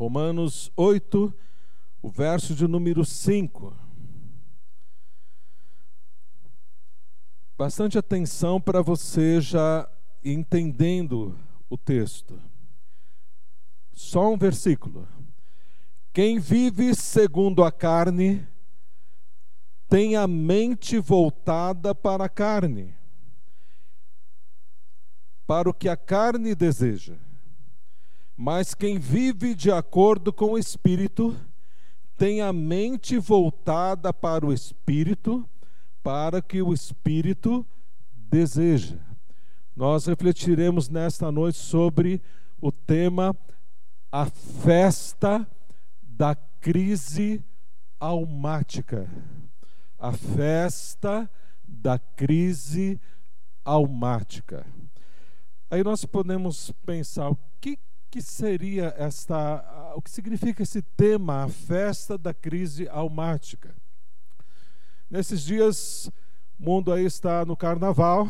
Romanos 0.00 0.72
8, 0.78 1.30
o 2.00 2.08
verso 2.08 2.54
de 2.54 2.66
número 2.66 3.04
5. 3.04 3.76
Bastante 7.58 7.98
atenção 7.98 8.58
para 8.58 8.80
você 8.80 9.42
já 9.42 9.86
entendendo 10.24 11.38
o 11.68 11.76
texto. 11.76 12.40
Só 13.92 14.32
um 14.32 14.38
versículo. 14.38 15.06
Quem 16.14 16.38
vive 16.38 16.94
segundo 16.94 17.62
a 17.62 17.70
carne 17.70 18.48
tem 19.86 20.16
a 20.16 20.26
mente 20.26 20.98
voltada 20.98 21.94
para 21.94 22.24
a 22.24 22.28
carne, 22.30 22.94
para 25.46 25.68
o 25.68 25.74
que 25.74 25.90
a 25.90 25.96
carne 25.98 26.54
deseja. 26.54 27.18
Mas 28.42 28.72
quem 28.72 28.98
vive 28.98 29.54
de 29.54 29.70
acordo 29.70 30.32
com 30.32 30.52
o 30.52 30.58
Espírito 30.58 31.38
tem 32.16 32.40
a 32.40 32.54
mente 32.54 33.18
voltada 33.18 34.14
para 34.14 34.46
o 34.46 34.50
Espírito, 34.50 35.46
para 36.02 36.40
que 36.40 36.62
o 36.62 36.72
Espírito 36.72 37.66
deseja. 38.10 38.96
Nós 39.76 40.06
refletiremos 40.06 40.88
nesta 40.88 41.30
noite 41.30 41.58
sobre 41.58 42.22
o 42.62 42.72
tema 42.72 43.36
a 44.10 44.24
festa 44.24 45.46
da 46.02 46.34
crise 46.34 47.44
almática. 48.00 49.06
A 49.98 50.12
festa 50.12 51.30
da 51.62 51.98
crise 51.98 52.98
almática. 53.62 54.64
Aí 55.70 55.84
nós 55.84 56.06
podemos 56.06 56.72
pensar 56.86 57.28
o 57.28 57.38
que, 57.60 57.78
que 58.10 58.20
seria 58.20 58.92
esta, 58.98 59.92
o 59.94 60.02
que 60.02 60.10
significa 60.10 60.62
esse 60.62 60.82
tema, 60.82 61.44
a 61.44 61.48
festa 61.48 62.18
da 62.18 62.34
crise 62.34 62.88
almática. 62.88 63.74
Nesses 65.08 65.42
dias, 65.42 66.10
o 66.58 66.64
mundo 66.64 66.92
aí 66.92 67.04
está 67.04 67.44
no 67.44 67.56
carnaval 67.56 68.28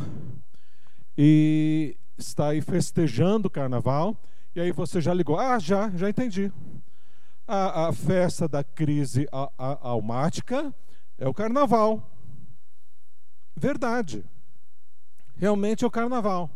e 1.16 1.96
está 2.18 2.48
aí 2.48 2.60
festejando 2.60 3.48
o 3.48 3.50
carnaval. 3.50 4.16
E 4.54 4.60
aí 4.60 4.70
você 4.70 5.00
já 5.00 5.14
ligou, 5.14 5.38
ah, 5.38 5.58
já, 5.58 5.88
já 5.90 6.10
entendi. 6.10 6.52
A, 7.46 7.88
a 7.88 7.92
festa 7.92 8.46
da 8.46 8.62
crise 8.62 9.26
a, 9.32 9.50
a, 9.56 9.88
almática 9.88 10.74
é 11.16 11.26
o 11.26 11.34
carnaval. 11.34 12.06
Verdade. 13.56 14.24
Realmente 15.36 15.84
é 15.84 15.86
o 15.86 15.90
carnaval. 15.90 16.50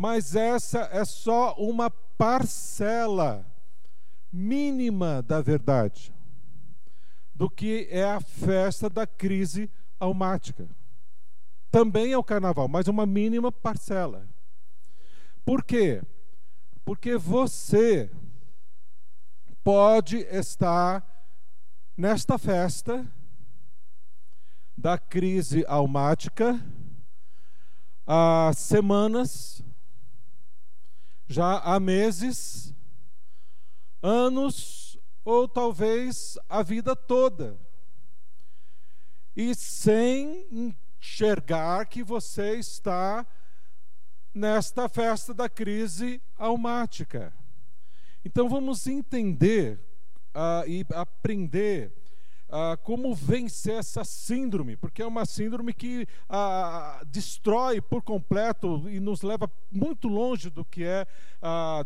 Mas 0.00 0.36
essa 0.36 0.88
é 0.92 1.04
só 1.04 1.54
uma 1.54 1.90
parcela 1.90 3.44
mínima 4.32 5.20
da 5.22 5.42
verdade 5.42 6.14
do 7.34 7.50
que 7.50 7.88
é 7.90 8.04
a 8.04 8.20
festa 8.20 8.88
da 8.88 9.08
crise 9.08 9.68
almática. 9.98 10.68
Também 11.68 12.12
é 12.12 12.16
o 12.16 12.22
carnaval, 12.22 12.68
mas 12.68 12.86
uma 12.86 13.04
mínima 13.04 13.50
parcela. 13.50 14.28
Por 15.44 15.64
quê? 15.64 16.00
Porque 16.84 17.16
você 17.16 18.08
pode 19.64 20.18
estar 20.18 21.04
nesta 21.96 22.38
festa 22.38 23.04
da 24.76 24.96
crise 24.96 25.64
almática 25.66 26.64
há 28.06 28.52
semanas, 28.54 29.64
já 31.28 31.58
há 31.58 31.78
meses, 31.78 32.74
anos 34.02 34.98
ou 35.24 35.46
talvez 35.46 36.38
a 36.48 36.62
vida 36.62 36.96
toda. 36.96 37.58
E 39.36 39.54
sem 39.54 40.46
enxergar 40.50 41.86
que 41.86 42.02
você 42.02 42.56
está 42.56 43.26
nesta 44.34 44.88
festa 44.88 45.34
da 45.34 45.48
crise 45.48 46.20
almática. 46.36 47.32
Então 48.24 48.48
vamos 48.48 48.86
entender 48.86 49.78
uh, 50.34 50.68
e 50.68 50.84
aprender 50.94 51.92
uh, 52.48 52.76
como 52.82 53.14
vencer 53.14 53.76
essa 53.76 54.04
síndrome, 54.04 54.76
porque 54.76 55.02
é 55.02 55.06
uma 55.06 55.24
síndrome 55.24 55.72
que 55.72 56.06
uh, 56.28 57.04
destrói 57.06 57.80
por 57.80 58.02
completo 58.02 58.88
e 58.88 59.00
nos 59.00 59.22
leva 59.22 59.50
muito 59.70 60.08
longe 60.08 60.50
do 60.50 60.64
que 60.64 60.84
é 60.84 61.06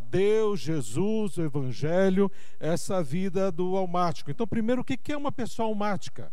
Deus, 0.09 0.61
Jesus, 0.61 1.37
o 1.37 1.43
Evangelho, 1.43 2.31
essa 2.59 3.03
vida 3.03 3.53
do 3.53 3.77
almático. 3.77 4.31
Então, 4.31 4.47
primeiro, 4.47 4.81
o 4.81 4.85
que 4.85 5.13
é 5.13 5.17
uma 5.17 5.31
pessoa 5.31 5.69
almática? 5.69 6.33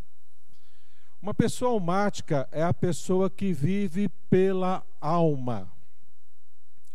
Uma 1.20 1.34
pessoa 1.34 1.72
almática 1.72 2.48
é 2.50 2.62
a 2.62 2.72
pessoa 2.72 3.28
que 3.28 3.52
vive 3.52 4.08
pela 4.30 4.82
alma. 4.98 5.70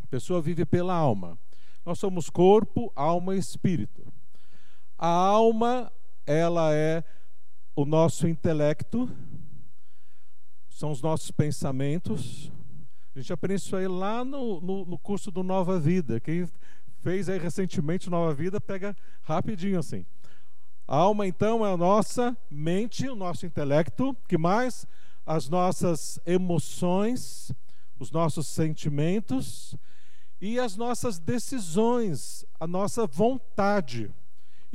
A 0.03 0.07
pessoa 0.07 0.41
vive 0.41 0.66
pela 0.66 0.95
alma. 0.95 1.38
Nós 1.85 2.00
somos 2.00 2.28
corpo, 2.28 2.91
alma 2.95 3.35
e 3.35 3.40
espírito. 3.40 4.12
A 4.97 5.07
alma, 5.07 5.91
ela 6.25 6.74
é 6.74 7.03
o 7.75 7.86
nosso 7.86 8.28
intelecto, 8.28 9.09
são 10.69 10.91
os 10.91 11.02
nossos 11.02 11.30
pensamentos. 11.30 12.52
A 13.13 13.19
gente 13.19 13.34
aprende 13.34 13.62
isso 13.62 13.75
aí 13.75 13.88
lá 13.88 14.24
no, 14.24 14.62
no, 14.62 14.86
no 14.86 14.97
curso 14.97 15.30
do 15.30 15.44
Nova 15.44 15.80
Vida. 15.80 16.19
Quem 16.19 16.47
fez 17.00 17.28
aí 17.28 17.38
recentemente 17.38 18.09
Nova 18.09 18.34
Vida, 18.34 18.62
pega 18.62 18.96
rapidinho 19.22 19.80
assim. 19.80 20.06
A 20.88 20.97
alma, 20.97 21.28
então, 21.28 21.66
é 21.66 21.74
a 21.74 21.78
nossa 21.78 22.38
mente, 22.50 23.09
o 23.09 23.16
nosso 23.16 23.46
intelecto. 23.46 24.16
que 24.28 24.38
mais? 24.38 24.86
As 25.25 25.50
nossas 25.50 26.19
emoções, 26.25 27.52
os 28.00 28.12
nossos 28.12 28.47
sentimentos 28.47 29.75
e 30.40 30.59
as 30.59 30.78
nossas 30.78 31.18
decisões, 31.18 32.46
a 32.59 32.68
nossa 32.68 33.07
vontade. 33.07 34.13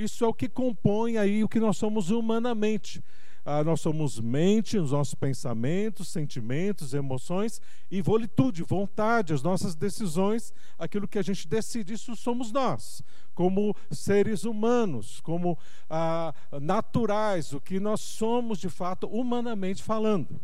Isso 0.03 0.25
é 0.25 0.27
o 0.27 0.33
que 0.33 0.49
compõe 0.49 1.19
aí 1.19 1.45
o 1.45 1.49
que 1.49 1.61
nós 1.61 1.77
somos 1.77 2.09
humanamente. 2.11 3.05
Ah, 3.45 3.63
nós 3.63 3.83
somos 3.83 4.19
mente, 4.19 4.79
os 4.79 4.93
nossos 4.93 5.15
pensamentos, 5.15 6.09
sentimentos, 6.09 6.95
emoções 6.95 7.61
e 7.91 8.01
volitude, 8.01 8.63
vontade, 8.63 9.35
as 9.35 9.43
nossas 9.43 9.75
decisões, 9.75 10.55
aquilo 10.79 11.07
que 11.07 11.19
a 11.19 11.23
gente 11.23 11.47
decide, 11.47 11.93
isso 11.93 12.17
somos 12.17 12.51
nós, 12.51 13.03
como 13.35 13.77
seres 13.91 14.45
humanos, 14.45 15.21
como 15.21 15.59
ah, 15.89 16.35
naturais, 16.63 17.53
o 17.53 17.61
que 17.61 17.79
nós 17.79 18.01
somos 18.01 18.59
de 18.59 18.71
fato, 18.71 19.07
humanamente 19.07 19.83
falando. 19.83 20.41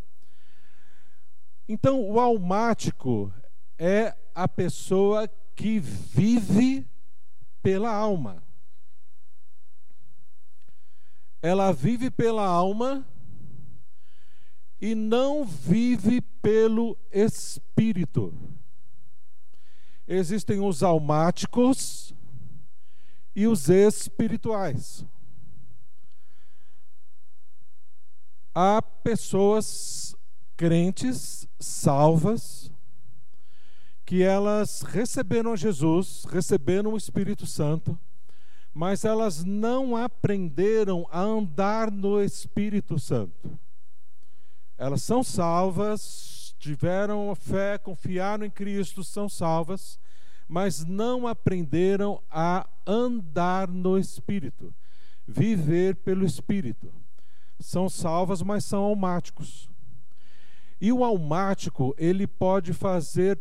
Então, 1.66 2.00
o 2.00 2.20
almático 2.20 3.32
é 3.78 4.14
a 4.34 4.46
pessoa 4.46 5.26
que 5.54 5.80
vive 5.80 6.86
pela 7.62 7.90
alma. 7.90 8.45
Ela 11.46 11.72
vive 11.72 12.10
pela 12.10 12.44
alma 12.44 13.06
e 14.80 14.96
não 14.96 15.44
vive 15.44 16.20
pelo 16.20 16.98
espírito. 17.12 18.34
Existem 20.08 20.58
os 20.58 20.82
almáticos 20.82 22.12
e 23.32 23.46
os 23.46 23.68
espirituais. 23.68 25.06
Há 28.52 28.82
pessoas 28.82 30.16
crentes, 30.56 31.46
salvas, 31.60 32.72
que 34.04 34.20
elas 34.20 34.82
receberam 34.82 35.56
Jesus, 35.56 36.24
receberam 36.24 36.94
o 36.94 36.96
Espírito 36.96 37.46
Santo, 37.46 37.96
mas 38.76 39.06
elas 39.06 39.42
não 39.42 39.96
aprenderam 39.96 41.08
a 41.10 41.18
andar 41.22 41.90
no 41.90 42.22
Espírito 42.22 42.98
Santo. 42.98 43.58
Elas 44.76 45.00
são 45.00 45.24
salvas, 45.24 46.54
tiveram 46.58 47.34
fé, 47.34 47.78
confiaram 47.78 48.44
em 48.44 48.50
Cristo, 48.50 49.02
são 49.02 49.30
salvas, 49.30 49.98
mas 50.46 50.84
não 50.84 51.26
aprenderam 51.26 52.22
a 52.30 52.68
andar 52.86 53.66
no 53.66 53.96
Espírito, 53.96 54.74
viver 55.26 55.96
pelo 55.96 56.26
Espírito. 56.26 56.92
São 57.58 57.88
salvas, 57.88 58.42
mas 58.42 58.62
são 58.66 58.84
almáticos. 58.84 59.70
E 60.78 60.92
o 60.92 61.02
almático, 61.02 61.94
ele 61.96 62.26
pode 62.26 62.74
fazer 62.74 63.40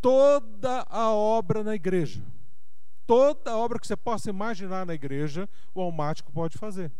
toda 0.00 0.86
a 0.88 1.10
obra 1.12 1.62
na 1.62 1.74
igreja. 1.74 2.24
Toda 3.10 3.56
obra 3.56 3.80
que 3.80 3.88
você 3.88 3.96
possa 3.96 4.30
imaginar 4.30 4.86
na 4.86 4.94
igreja, 4.94 5.48
o 5.74 5.80
almático 5.80 6.30
pode 6.30 6.56
fazer. 6.56 6.92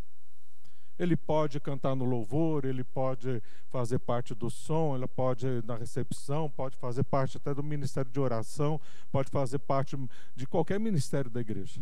Ele 0.99 1.15
pode 1.15 1.57
cantar 1.61 1.95
no 1.95 2.03
louvor, 2.03 2.65
ele 2.65 2.83
pode 2.83 3.41
fazer 3.69 3.97
parte 3.97 4.35
do 4.35 4.49
som, 4.49 4.93
ele 4.93 5.07
pode 5.07 5.47
na 5.65 5.77
recepção, 5.77 6.49
pode 6.49 6.75
fazer 6.75 7.05
parte 7.05 7.37
até 7.37 7.53
do 7.53 7.63
ministério 7.63 8.11
de 8.11 8.19
oração, 8.19 8.77
pode 9.09 9.31
fazer 9.31 9.59
parte 9.59 9.97
de 10.35 10.45
qualquer 10.45 10.81
ministério 10.81 11.31
da 11.31 11.39
igreja. 11.39 11.79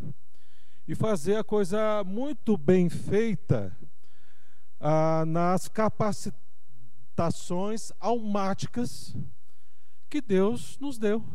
e 0.88 0.94
fazer 0.94 1.38
a 1.38 1.44
coisa 1.44 2.04
muito 2.04 2.56
bem 2.56 2.88
feita 2.88 3.76
ah, 4.80 5.24
nas 5.26 5.68
capacitações 5.68 7.92
almáticas 8.00 9.18
que 10.08 10.22
Deus 10.22 10.78
nos 10.78 11.00
deu. 11.00 11.26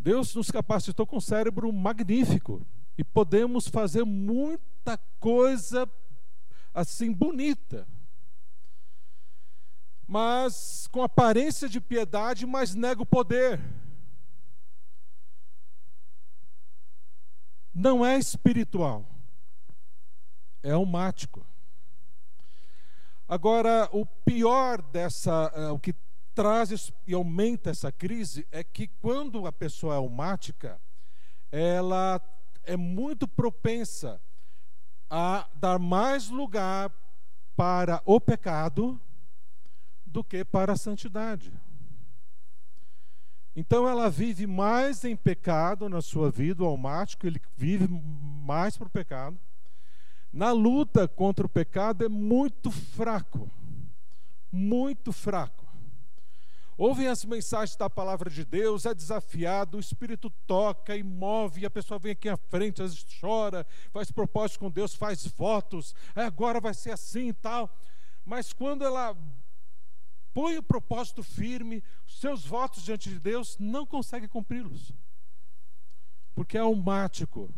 Deus 0.00 0.34
nos 0.34 0.50
capacitou 0.50 1.06
com 1.06 1.18
um 1.18 1.20
cérebro 1.20 1.70
magnífico 1.70 2.66
e 2.96 3.04
podemos 3.04 3.68
fazer 3.68 4.02
muita 4.02 4.96
coisa 5.18 5.86
assim 6.72 7.12
bonita. 7.12 7.86
Mas 10.06 10.86
com 10.90 11.02
aparência 11.02 11.68
de 11.68 11.82
piedade, 11.82 12.46
mas 12.46 12.74
nega 12.74 13.02
o 13.02 13.06
poder. 13.06 13.60
Não 17.74 18.04
é 18.04 18.18
espiritual, 18.18 19.06
é 20.62 20.70
almático. 20.70 21.46
Agora, 23.28 23.88
o 23.92 24.06
pior 24.06 24.80
dessa, 24.80 25.52
uh, 25.54 25.74
o 25.74 25.78
que 25.78 25.94
traz 26.40 26.90
e 27.06 27.12
aumenta 27.12 27.68
essa 27.68 27.92
crise 27.92 28.46
é 28.50 28.64
que 28.64 28.88
quando 28.88 29.46
a 29.46 29.52
pessoa 29.52 29.92
é 29.92 29.98
almática, 29.98 30.80
ela 31.52 32.18
é 32.64 32.78
muito 32.78 33.28
propensa 33.28 34.18
a 35.10 35.46
dar 35.54 35.78
mais 35.78 36.30
lugar 36.30 36.90
para 37.54 38.00
o 38.06 38.18
pecado 38.18 38.98
do 40.06 40.24
que 40.24 40.42
para 40.42 40.72
a 40.72 40.78
santidade. 40.78 41.52
Então 43.54 43.86
ela 43.86 44.08
vive 44.08 44.46
mais 44.46 45.04
em 45.04 45.14
pecado 45.14 45.90
na 45.90 46.00
sua 46.00 46.30
vida, 46.30 46.64
o 46.64 46.66
almático, 46.66 47.26
ele 47.26 47.42
vive 47.54 47.86
mais 47.86 48.78
para 48.78 48.86
o 48.86 48.90
pecado. 48.90 49.38
Na 50.32 50.52
luta 50.52 51.06
contra 51.06 51.44
o 51.44 51.50
pecado 51.50 52.02
é 52.02 52.08
muito 52.08 52.70
fraco, 52.70 53.50
muito 54.50 55.12
fraco. 55.12 55.59
Ouvem 56.80 57.08
as 57.08 57.26
mensagens 57.26 57.76
da 57.76 57.90
palavra 57.90 58.30
de 58.30 58.42
Deus, 58.42 58.86
é 58.86 58.94
desafiado, 58.94 59.76
o 59.76 59.80
Espírito 59.80 60.30
toca 60.46 60.96
e 60.96 61.02
move, 61.02 61.66
a 61.66 61.70
pessoa 61.70 61.98
vem 61.98 62.12
aqui 62.12 62.26
à 62.26 62.38
frente, 62.38 62.80
às 62.80 62.94
vezes 62.94 63.20
chora, 63.20 63.66
faz 63.90 64.10
propósito 64.10 64.60
com 64.60 64.70
Deus, 64.70 64.94
faz 64.94 65.26
votos, 65.26 65.94
agora 66.14 66.58
vai 66.58 66.72
ser 66.72 66.92
assim 66.92 67.28
e 67.28 67.32
tal. 67.34 67.70
Mas 68.24 68.54
quando 68.54 68.82
ela 68.82 69.14
põe 70.32 70.56
o 70.56 70.62
propósito 70.62 71.22
firme, 71.22 71.84
seus 72.06 72.46
votos 72.46 72.82
diante 72.82 73.10
de 73.10 73.20
Deus, 73.20 73.58
não 73.58 73.84
consegue 73.84 74.26
cumpri-los. 74.26 74.90
Porque 76.34 76.56
é 76.56 76.60
almático. 76.62 77.52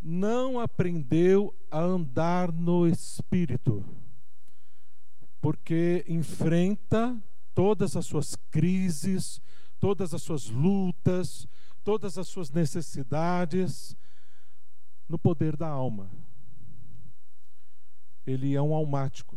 Não 0.00 0.60
aprendeu 0.60 1.52
a 1.72 1.80
andar 1.80 2.52
no 2.52 2.86
Espírito. 2.86 3.84
Porque 5.40 6.04
enfrenta 6.06 7.20
todas 7.54 7.96
as 7.96 8.06
suas 8.06 8.36
crises, 8.50 9.40
todas 9.78 10.12
as 10.12 10.22
suas 10.22 10.48
lutas, 10.48 11.46
todas 11.82 12.18
as 12.18 12.26
suas 12.26 12.50
necessidades 12.50 13.96
no 15.08 15.18
poder 15.18 15.56
da 15.56 15.68
alma. 15.68 16.10
Ele 18.26 18.54
é 18.54 18.62
um 18.62 18.74
almático. 18.74 19.36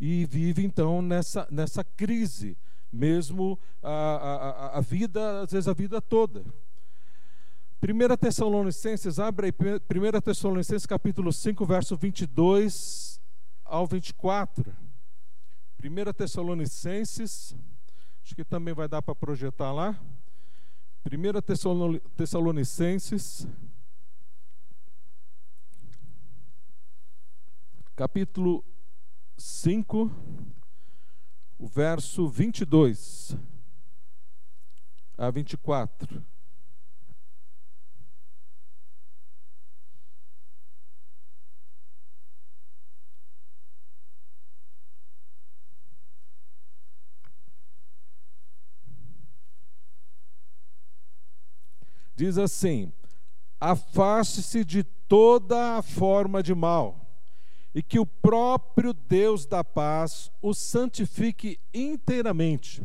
E 0.00 0.26
vive 0.26 0.64
então 0.64 1.00
nessa, 1.00 1.46
nessa 1.50 1.84
crise, 1.84 2.56
mesmo 2.92 3.58
a, 3.82 3.90
a, 3.90 4.78
a 4.78 4.80
vida, 4.80 5.42
às 5.42 5.52
vezes 5.52 5.68
a 5.68 5.74
vida 5.74 6.00
toda. 6.00 6.44
1 7.82 8.16
Tessalonicenses, 8.16 9.18
abre 9.18 9.46
aí, 9.46 9.52
1 9.52 10.20
Tessalonicenses 10.20 10.86
capítulo 10.86 11.32
5, 11.32 11.64
verso 11.66 11.96
22 11.96 13.20
ao 13.64 13.86
24. 13.86 14.85
1 15.88 16.12
Tessalonicenses, 16.12 17.54
acho 18.20 18.34
que 18.34 18.44
também 18.44 18.74
vai 18.74 18.88
dar 18.88 19.00
para 19.02 19.14
projetar 19.14 19.72
lá. 19.72 19.96
1 21.06 21.40
Tessalonicenses, 22.16 23.46
capítulo 27.94 28.64
5, 29.38 30.10
o 31.56 31.68
verso 31.68 32.26
22 32.28 33.36
a 35.16 35.30
24. 35.30 36.35
Diz 52.16 52.38
assim: 52.38 52.90
afaste-se 53.60 54.64
de 54.64 54.82
toda 54.82 55.76
a 55.76 55.82
forma 55.82 56.42
de 56.42 56.54
mal, 56.54 57.06
e 57.74 57.82
que 57.82 57.98
o 57.98 58.06
próprio 58.06 58.94
Deus 58.94 59.44
da 59.44 59.62
paz 59.62 60.32
o 60.40 60.54
santifique 60.54 61.60
inteiramente, 61.74 62.82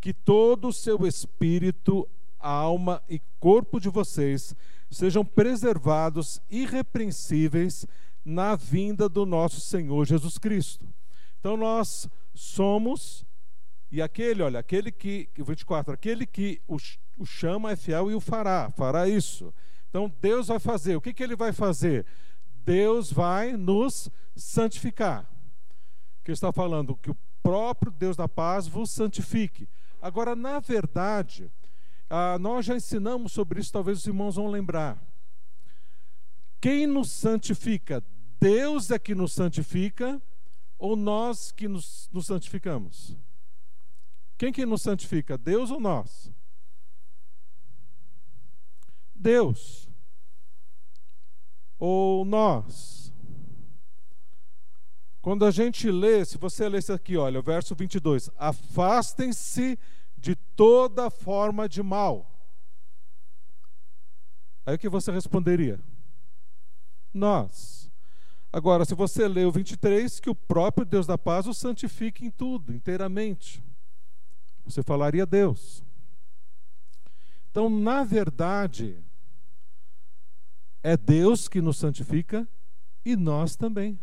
que 0.00 0.14
todo 0.14 0.68
o 0.68 0.72
seu 0.72 1.04
espírito, 1.06 2.08
alma 2.38 3.02
e 3.08 3.20
corpo 3.40 3.80
de 3.80 3.88
vocês 3.88 4.54
sejam 4.90 5.24
preservados 5.24 6.40
irrepreensíveis 6.48 7.84
na 8.24 8.54
vinda 8.54 9.08
do 9.08 9.26
nosso 9.26 9.60
Senhor 9.60 10.06
Jesus 10.06 10.38
Cristo. 10.38 10.86
Então 11.40 11.56
nós 11.56 12.08
somos 12.32 13.24
e 13.90 14.00
aquele, 14.00 14.42
olha, 14.42 14.60
aquele 14.60 14.92
que 14.92 15.28
24, 15.36 15.92
aquele 15.92 16.26
que 16.26 16.60
o 16.68 16.78
o 17.18 17.26
chama 17.26 17.72
é 17.72 17.76
fiel 17.76 18.10
e 18.10 18.14
o 18.14 18.20
fará, 18.20 18.70
fará 18.70 19.08
isso. 19.08 19.52
Então 19.88 20.12
Deus 20.20 20.46
vai 20.46 20.58
fazer. 20.58 20.96
O 20.96 21.00
que, 21.00 21.12
que 21.12 21.22
ele 21.22 21.34
vai 21.34 21.52
fazer? 21.52 22.06
Deus 22.64 23.12
vai 23.12 23.56
nos 23.56 24.08
santificar. 24.36 25.28
Que 26.24 26.30
está 26.30 26.52
falando 26.52 26.96
que 26.96 27.10
o 27.10 27.16
próprio 27.42 27.90
Deus 27.90 28.16
da 28.16 28.28
paz 28.28 28.68
vos 28.68 28.90
santifique. 28.90 29.68
Agora, 30.00 30.36
na 30.36 30.60
verdade, 30.60 31.50
ah, 32.08 32.38
nós 32.38 32.64
já 32.66 32.76
ensinamos 32.76 33.32
sobre 33.32 33.60
isso, 33.60 33.72
talvez 33.72 33.98
os 33.98 34.06
irmãos 34.06 34.36
vão 34.36 34.46
lembrar. 34.46 35.02
Quem 36.60 36.86
nos 36.86 37.10
santifica? 37.10 38.02
Deus 38.40 38.90
é 38.90 38.98
que 38.98 39.14
nos 39.14 39.32
santifica 39.32 40.20
ou 40.78 40.94
nós 40.94 41.50
que 41.50 41.66
nos, 41.66 42.08
nos 42.12 42.26
santificamos? 42.26 43.16
Quem 44.36 44.52
que 44.52 44.64
nos 44.64 44.82
santifica? 44.82 45.36
Deus 45.36 45.70
ou 45.70 45.80
nós? 45.80 46.30
Deus 49.18 49.88
ou 51.78 52.24
nós. 52.24 53.12
Quando 55.20 55.44
a 55.44 55.50
gente 55.50 55.90
lê, 55.90 56.24
se 56.24 56.38
você 56.38 56.68
lê 56.68 56.78
isso 56.78 56.92
aqui, 56.92 57.16
olha, 57.16 57.40
o 57.40 57.42
verso 57.42 57.74
22, 57.74 58.30
afastem-se 58.36 59.78
de 60.16 60.34
toda 60.34 61.10
forma 61.10 61.68
de 61.68 61.82
mal. 61.82 62.34
Aí 64.64 64.74
o 64.74 64.78
que 64.78 64.88
você 64.88 65.10
responderia? 65.10 65.80
Nós. 67.12 67.90
Agora, 68.52 68.84
se 68.84 68.94
você 68.94 69.28
lê 69.28 69.44
o 69.44 69.52
23, 69.52 70.20
que 70.20 70.30
o 70.30 70.34
próprio 70.34 70.86
Deus 70.86 71.06
da 71.06 71.18
paz 71.18 71.46
o 71.46 71.54
santifique 71.54 72.24
em 72.24 72.30
tudo, 72.30 72.74
inteiramente. 72.74 73.62
Você 74.64 74.82
falaria 74.82 75.26
Deus. 75.26 75.84
Então, 77.50 77.68
na 77.68 78.04
verdade, 78.04 78.98
é 80.82 80.96
Deus 80.96 81.48
que 81.48 81.60
nos 81.60 81.76
santifica 81.76 82.48
e 83.04 83.16
nós 83.16 83.56
também. 83.56 83.98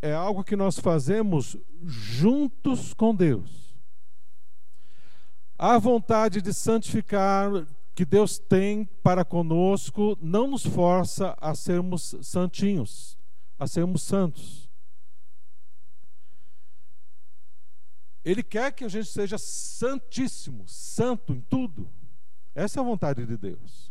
É 0.00 0.12
algo 0.12 0.44
que 0.44 0.56
nós 0.56 0.78
fazemos 0.78 1.56
juntos 1.82 2.94
com 2.94 3.14
Deus. 3.14 3.76
A 5.58 5.78
vontade 5.78 6.40
de 6.40 6.54
santificar 6.54 7.50
que 7.94 8.04
Deus 8.04 8.38
tem 8.38 8.84
para 9.02 9.24
conosco 9.24 10.16
não 10.22 10.46
nos 10.46 10.64
força 10.64 11.36
a 11.40 11.52
sermos 11.54 12.14
santinhos, 12.22 13.18
a 13.58 13.66
sermos 13.66 14.02
santos. 14.02 14.68
Ele 18.24 18.42
quer 18.42 18.72
que 18.72 18.84
a 18.84 18.88
gente 18.88 19.08
seja 19.08 19.36
santíssimo, 19.36 20.68
santo 20.68 21.32
em 21.32 21.40
tudo. 21.40 21.90
Essa 22.54 22.78
é 22.78 22.80
a 22.80 22.86
vontade 22.86 23.26
de 23.26 23.36
Deus. 23.36 23.90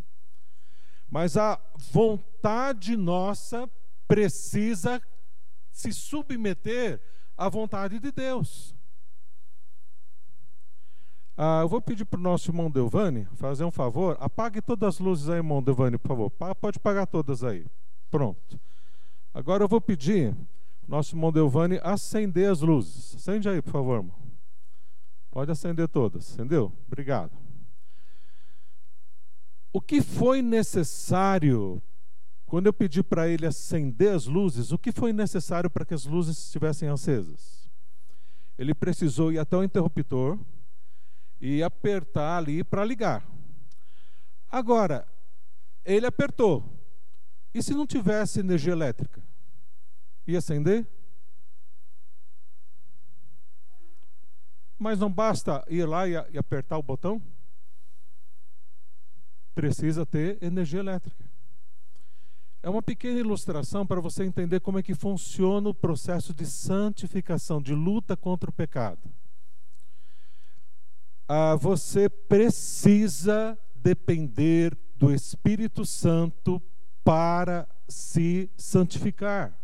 Mas 1.09 1.37
a 1.37 1.59
vontade 1.91 2.97
nossa 2.97 3.69
precisa 4.07 5.01
se 5.71 5.93
submeter 5.93 7.01
à 7.35 7.47
vontade 7.49 7.99
de 7.99 8.11
Deus. 8.11 8.75
Ah, 11.39 11.59
eu 11.61 11.69
vou 11.69 11.79
pedir 11.79 12.03
para 12.03 12.19
o 12.19 12.23
nosso 12.23 12.49
irmão 12.49 12.71
Delvani 12.71 13.27
fazer 13.35 13.63
um 13.63 13.69
favor. 13.69 14.17
Apague 14.19 14.59
todas 14.59 14.95
as 14.95 14.99
luzes 14.99 15.29
aí, 15.29 15.35
irmão 15.35 15.61
Delvani, 15.61 15.97
por 15.97 16.07
favor. 16.07 16.31
Pode 16.31 16.77
apagar 16.77 17.05
todas 17.05 17.43
aí. 17.43 17.67
Pronto. 18.09 18.59
Agora 19.33 19.63
eu 19.63 19.67
vou 19.67 19.79
pedir 19.79 20.35
nosso 20.87 21.15
irmão 21.15 21.31
Delvani 21.31 21.79
acender 21.83 22.49
as 22.49 22.61
luzes. 22.61 23.15
Acende 23.15 23.47
aí, 23.47 23.61
por 23.61 23.71
favor, 23.71 23.97
irmão. 23.97 24.15
Pode 25.29 25.51
acender 25.51 25.87
todas. 25.87 26.31
Acendeu? 26.31 26.73
Obrigado. 26.87 27.46
O 29.77 29.81
que 29.81 30.01
foi 30.01 30.41
necessário 30.41 31.79
quando 32.47 32.65
eu 32.65 32.73
pedi 32.73 33.03
para 33.03 33.27
ele 33.27 33.45
acender 33.45 34.11
as 34.11 34.25
luzes? 34.25 34.71
O 34.71 34.77
que 34.79 34.91
foi 34.91 35.13
necessário 35.13 35.69
para 35.69 35.85
que 35.85 35.93
as 35.93 36.03
luzes 36.03 36.45
estivessem 36.45 36.89
acesas? 36.89 37.69
Ele 38.57 38.73
precisou 38.73 39.31
ir 39.31 39.37
até 39.37 39.55
o 39.55 39.63
interruptor 39.63 40.39
e 41.39 41.61
apertar 41.61 42.39
ali 42.39 42.63
para 42.63 42.83
ligar. 42.83 43.23
Agora, 44.49 45.07
ele 45.85 46.07
apertou. 46.07 46.67
E 47.53 47.61
se 47.61 47.75
não 47.75 47.85
tivesse 47.85 48.39
energia 48.39 48.73
elétrica? 48.73 49.21
Ia 50.25 50.39
acender? 50.39 50.87
Mas 54.75 54.97
não 54.97 55.11
basta 55.11 55.63
ir 55.69 55.85
lá 55.85 56.07
e 56.07 56.35
apertar 56.35 56.79
o 56.79 56.83
botão? 56.83 57.21
Precisa 59.57 60.05
ter 60.05 60.37
energia 60.41 60.79
elétrica. 60.79 61.25
É 62.61 62.69
uma 62.69 62.81
pequena 62.81 63.19
ilustração 63.19 63.85
para 63.85 63.99
você 63.99 64.23
entender 64.23 64.59
como 64.59 64.79
é 64.79 64.83
que 64.83 64.93
funciona 64.93 65.69
o 65.69 65.73
processo 65.73 66.33
de 66.33 66.45
santificação, 66.45 67.61
de 67.61 67.73
luta 67.73 68.15
contra 68.15 68.49
o 68.49 68.53
pecado 68.53 69.09
ah, 71.27 71.55
você 71.55 72.07
precisa 72.07 73.57
depender 73.75 74.77
do 74.95 75.13
Espírito 75.13 75.85
Santo 75.85 76.61
para 77.03 77.67
se 77.87 78.49
santificar. 78.55 79.57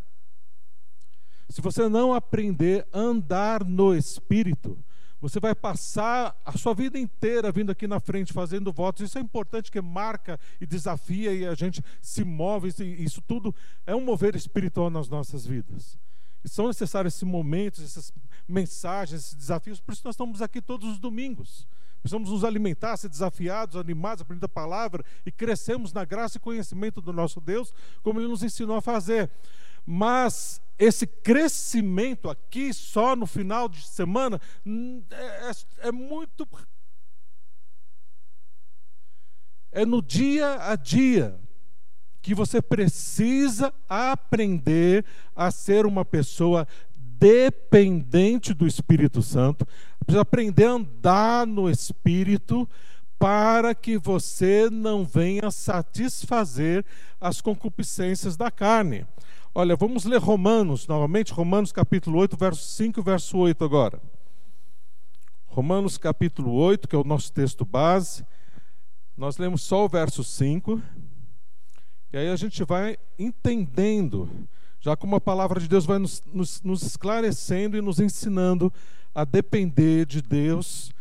Se 1.49 1.61
você 1.61 1.87
não 1.87 2.13
aprender 2.13 2.85
a 2.91 2.99
andar 2.99 3.63
no 3.63 3.95
Espírito, 3.95 4.77
você 5.23 5.39
vai 5.39 5.55
passar 5.55 6.37
a 6.43 6.51
sua 6.57 6.73
vida 6.73 6.99
inteira 6.99 7.49
vindo 7.49 7.71
aqui 7.71 7.87
na 7.87 7.97
frente 7.97 8.33
fazendo 8.33 8.73
votos. 8.73 9.03
Isso 9.03 9.17
é 9.17 9.21
importante, 9.21 9.71
que 9.71 9.79
marca 9.79 10.37
e 10.59 10.65
desafia 10.65 11.33
e 11.33 11.45
a 11.45 11.55
gente 11.55 11.81
se 12.01 12.25
move. 12.25 12.67
Isso 12.99 13.21
tudo 13.21 13.55
é 13.87 13.95
um 13.95 14.03
mover 14.03 14.35
espiritual 14.35 14.89
nas 14.89 15.07
nossas 15.07 15.45
vidas. 15.45 15.97
E 16.43 16.49
são 16.49 16.67
necessários 16.67 17.13
esses 17.13 17.23
momentos, 17.23 17.81
essas 17.81 18.11
mensagens, 18.45 19.21
esses 19.21 19.33
desafios, 19.33 19.79
por 19.79 19.93
isso 19.93 20.01
nós 20.03 20.15
estamos 20.15 20.41
aqui 20.41 20.61
todos 20.61 20.89
os 20.89 20.99
domingos. 20.99 21.65
Precisamos 22.01 22.29
nos 22.29 22.43
alimentar, 22.43 22.97
ser 22.97 23.07
desafiados, 23.07 23.77
animados, 23.77 24.23
aprender 24.23 24.45
a 24.45 24.49
palavra 24.49 25.05
e 25.25 25.31
crescemos 25.31 25.93
na 25.93 26.03
graça 26.03 26.35
e 26.35 26.41
conhecimento 26.41 26.99
do 26.99 27.13
nosso 27.13 27.39
Deus, 27.39 27.73
como 28.01 28.19
Ele 28.19 28.27
nos 28.27 28.43
ensinou 28.43 28.75
a 28.75 28.81
fazer. 28.81 29.31
Mas 29.85 30.61
esse 30.77 31.05
crescimento 31.05 32.29
aqui, 32.29 32.73
só 32.73 33.15
no 33.15 33.25
final 33.25 33.69
de 33.69 33.85
semana, 33.85 34.39
é, 35.11 35.49
é, 35.49 35.87
é 35.87 35.91
muito. 35.91 36.47
É 39.71 39.85
no 39.85 40.01
dia 40.01 40.69
a 40.69 40.75
dia 40.75 41.39
que 42.21 42.33
você 42.33 42.61
precisa 42.61 43.73
aprender 43.89 45.03
a 45.35 45.51
ser 45.51 45.85
uma 45.85 46.05
pessoa 46.05 46.67
dependente 46.95 48.53
do 48.53 48.65
Espírito 48.65 49.21
Santo, 49.21 49.65
precisa 49.99 50.21
aprender 50.21 50.65
a 50.65 50.71
andar 50.71 51.47
no 51.47 51.69
Espírito 51.69 52.67
para 53.17 53.73
que 53.73 53.97
você 53.97 54.69
não 54.69 55.05
venha 55.05 55.49
satisfazer 55.49 56.85
as 57.19 57.39
concupiscências 57.39 58.35
da 58.35 58.51
carne. 58.51 59.05
Olha, 59.55 59.75
vamos 59.75 60.03
ler 60.05 60.17
Romanos, 60.19 60.87
novamente, 60.87 61.31
Romanos 61.31 61.71
capítulo 61.71 62.17
8, 62.17 62.35
verso 62.35 62.65
5 62.69 62.99
e 62.99 63.03
verso 63.03 63.37
8 63.37 63.63
agora. 63.63 64.01
Romanos 65.45 65.95
capítulo 65.95 66.51
8, 66.53 66.87
que 66.87 66.95
é 66.95 66.97
o 66.97 67.03
nosso 67.03 67.31
texto 67.31 67.63
base. 67.63 68.25
Nós 69.15 69.37
lemos 69.37 69.61
só 69.61 69.85
o 69.85 69.87
verso 69.87 70.23
5. 70.23 70.81
E 72.11 72.17
aí 72.17 72.29
a 72.29 72.35
gente 72.35 72.63
vai 72.63 72.97
entendendo, 73.19 74.27
já 74.79 74.97
como 74.97 75.17
a 75.17 75.21
palavra 75.21 75.59
de 75.59 75.67
Deus 75.67 75.85
vai 75.85 75.99
nos, 75.99 76.23
nos, 76.33 76.59
nos 76.63 76.81
esclarecendo 76.81 77.77
e 77.77 77.81
nos 77.81 77.99
ensinando 77.99 78.73
a 79.13 79.23
depender 79.23 80.07
de 80.07 80.19
Deus 80.19 80.91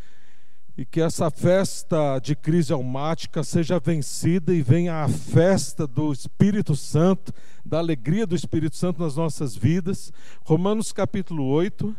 e 0.76 0.86
que 0.86 1.00
essa 1.00 1.30
festa 1.30 2.18
de 2.18 2.34
crise 2.34 2.72
almática 2.72 3.44
seja 3.44 3.78
vencida 3.78 4.54
e 4.54 4.62
venha 4.62 5.04
a 5.04 5.08
festa 5.08 5.86
do 5.86 6.12
Espírito 6.12 6.74
Santo, 6.74 7.32
da 7.64 7.78
alegria 7.78 8.26
do 8.26 8.34
Espírito 8.34 8.76
Santo 8.76 9.02
nas 9.02 9.16
nossas 9.16 9.54
vidas. 9.54 10.12
Romanos 10.44 10.92
capítulo 10.92 11.44
8. 11.44 11.94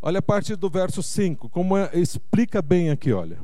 Olha 0.00 0.18
a 0.18 0.22
partir 0.22 0.56
do 0.56 0.70
verso 0.70 1.02
5, 1.02 1.48
como 1.48 1.76
é, 1.76 1.90
explica 1.94 2.62
bem 2.62 2.90
aqui, 2.90 3.12
olha. 3.12 3.38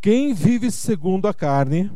Quem 0.00 0.32
vive 0.32 0.70
segundo 0.70 1.28
a 1.28 1.34
carne, 1.34 1.90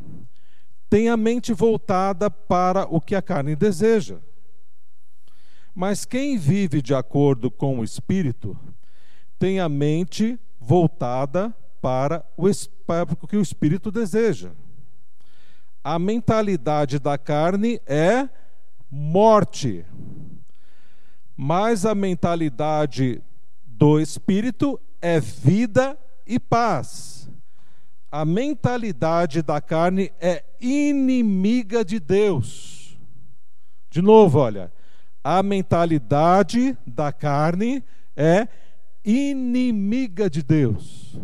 tem 0.91 1.09
a 1.09 1.17
mente 1.17 1.53
voltada 1.53 2.31
para 2.31 2.85
o 2.85 3.01
que 3.01 3.15
a 3.15 3.23
carne 3.23 3.57
deseja. 3.57 4.19
Mas 5.75 6.05
quem 6.05 6.39
vive 6.39 6.81
de 6.81 6.95
acordo 6.95 7.51
com 7.51 7.81
o 7.81 7.85
Espírito 7.85 8.57
tem 9.39 9.59
a 9.59 9.69
mente 9.69 10.39
voltada 10.65 11.55
para 11.81 12.25
o, 12.37 12.47
para 12.87 13.13
o 13.21 13.27
que 13.27 13.37
o 13.37 13.43
Espírito 13.43 13.91
deseja. 13.91 14.51
A 15.83 15.99
mentalidade 15.99 16.99
da 16.99 17.19
carne 17.19 17.81
é 17.87 18.29
morte, 18.91 19.85
mas 21.37 21.85
a 21.85 21.95
mentalidade 21.95 23.23
do 23.65 24.01
Espírito 24.01 24.81
é 25.03 25.21
vida 25.21 25.99
e 26.27 26.39
paz 26.41 27.15
a 28.15 28.25
mentalidade 28.25 29.43
da 29.43 29.61
carne 29.61 30.13
é 30.21 30.45
inimiga 30.61 31.85
de 31.85 31.99
Deus. 31.99 32.97
De 33.91 34.01
novo, 34.01 34.39
olha, 34.39 34.73
a 35.25 35.43
mentalidade 35.43 36.79
da 36.87 37.13
carne 37.13 37.83
é 38.15 38.47
inimiga 39.05 40.31
de 40.31 40.43
Deus. 40.43 41.21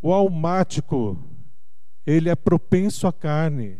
O 0.00 0.12
almático, 0.12 1.18
ele 2.06 2.28
é 2.28 2.34
propenso 2.34 3.06
à 3.06 3.12
carne 3.12 3.78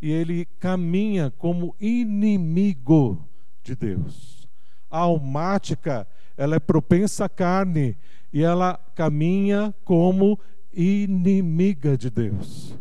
e 0.00 0.10
ele 0.10 0.44
caminha 0.58 1.30
como 1.30 1.74
inimigo 1.80 3.26
de 3.62 3.74
Deus. 3.74 4.48
A 4.90 4.98
almática, 5.00 6.06
ela 6.36 6.56
é 6.56 6.60
propensa 6.60 7.26
à 7.26 7.28
carne 7.28 7.96
e 8.32 8.42
ela 8.42 8.78
caminha 8.94 9.74
como 9.84 10.38
inimiga 10.72 11.96
de 11.96 12.10
Deus. 12.10 12.78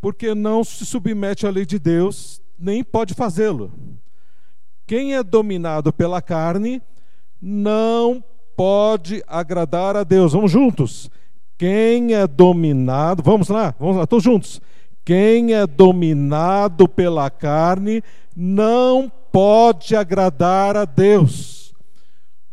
Porque 0.00 0.34
não 0.34 0.62
se 0.62 0.84
submete 0.84 1.46
à 1.46 1.50
lei 1.50 1.64
de 1.64 1.78
Deus, 1.78 2.42
nem 2.58 2.84
pode 2.84 3.14
fazê-lo. 3.14 3.72
Quem 4.86 5.14
é 5.14 5.22
dominado 5.22 5.92
pela 5.92 6.20
carne 6.20 6.82
não 7.40 8.22
pode 8.56 9.22
agradar 9.26 9.96
a 9.96 10.04
Deus. 10.04 10.32
Vamos 10.32 10.50
juntos. 10.50 11.10
Quem 11.56 12.14
é 12.14 12.26
dominado, 12.26 13.22
vamos 13.22 13.48
lá, 13.48 13.74
vamos 13.78 13.96
lá, 13.96 14.06
todos 14.06 14.24
juntos. 14.24 14.60
Quem 15.04 15.54
é 15.54 15.66
dominado 15.66 16.88
pela 16.88 17.30
carne 17.30 18.02
não 18.34 19.10
pode 19.30 19.94
agradar 19.94 20.76
a 20.76 20.84
Deus. 20.84 21.74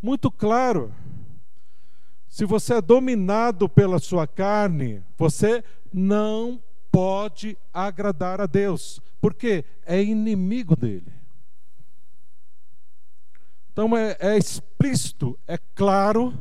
Muito 0.02 0.30
claro. 0.30 0.94
Se 2.28 2.46
você 2.46 2.76
é 2.76 2.82
dominado 2.82 3.68
pela 3.68 4.00
sua 4.00 4.28
carne, 4.28 5.04
você 5.18 5.64
não 5.94 6.62
pode 6.92 7.58
agradar 7.74 8.40
a 8.40 8.46
Deus, 8.46 9.02
porque 9.20 9.66
é 9.86 10.02
inimigo 10.02 10.76
dele. 10.76 11.21
Então 13.72 13.96
é, 13.96 14.18
é 14.20 14.38
explícito, 14.38 15.40
é 15.48 15.58
claro 15.76 16.34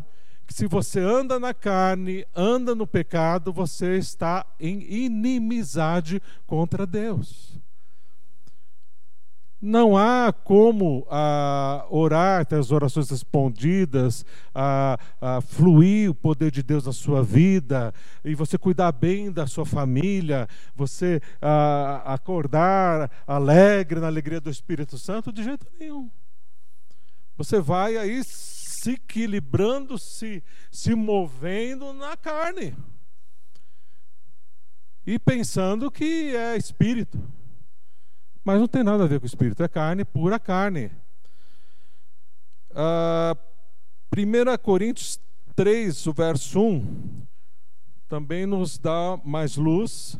que 0.47 0.55
se 0.55 0.67
você 0.67 0.99
anda 0.99 1.39
na 1.39 1.55
carne, 1.55 2.27
anda 2.35 2.75
no 2.75 2.87
pecado, 2.87 3.53
você 3.53 3.97
está 3.97 4.45
em 4.59 4.83
inimizade 4.83 6.21
contra 6.45 6.85
Deus. 6.85 7.61
Não 9.63 9.97
há 9.97 10.33
como 10.33 11.07
ah, 11.09 11.87
orar, 11.91 12.47
ter 12.47 12.57
as 12.57 12.73
orações 12.73 13.11
respondidas, 13.11 14.25
ah, 14.55 14.99
ah, 15.21 15.41
fluir 15.43 16.11
o 16.11 16.15
poder 16.15 16.51
de 16.51 16.63
Deus 16.63 16.87
na 16.87 16.93
sua 16.93 17.23
vida, 17.23 17.93
e 18.25 18.35
você 18.35 18.57
cuidar 18.57 18.91
bem 18.91 19.31
da 19.31 19.47
sua 19.47 19.67
família, 19.67 20.49
você 20.75 21.21
ah, 21.43 22.03
acordar 22.07 23.11
alegre 23.27 24.01
na 24.01 24.07
alegria 24.07 24.41
do 24.41 24.51
Espírito 24.51 24.97
Santo, 24.97 25.31
de 25.31 25.45
jeito 25.45 25.67
nenhum. 25.79 26.11
Você 27.41 27.59
vai 27.59 27.97
aí 27.97 28.23
se 28.23 28.91
equilibrando, 28.91 29.97
se, 29.97 30.45
se 30.71 30.95
movendo 30.95 31.91
na 31.95 32.15
carne. 32.15 32.77
E 35.07 35.19
pensando 35.19 35.91
que 35.91 36.37
é 36.37 36.55
espírito. 36.59 37.19
Mas 38.45 38.61
não 38.61 38.69
tem 38.69 38.85
nada 38.85 39.05
a 39.05 39.07
ver 39.07 39.21
com 39.21 39.25
espírito, 39.25 39.63
é 39.63 39.69
carne, 39.69 40.05
pura 40.05 40.39
carne. 40.39 40.93
Ah, 42.75 43.35
1 44.15 44.59
Coríntios 44.63 45.19
3, 45.57 46.09
o 46.09 46.13
verso 46.13 46.61
1, 46.61 47.27
também 48.07 48.45
nos 48.45 48.77
dá 48.77 49.19
mais 49.25 49.57
luz 49.57 50.19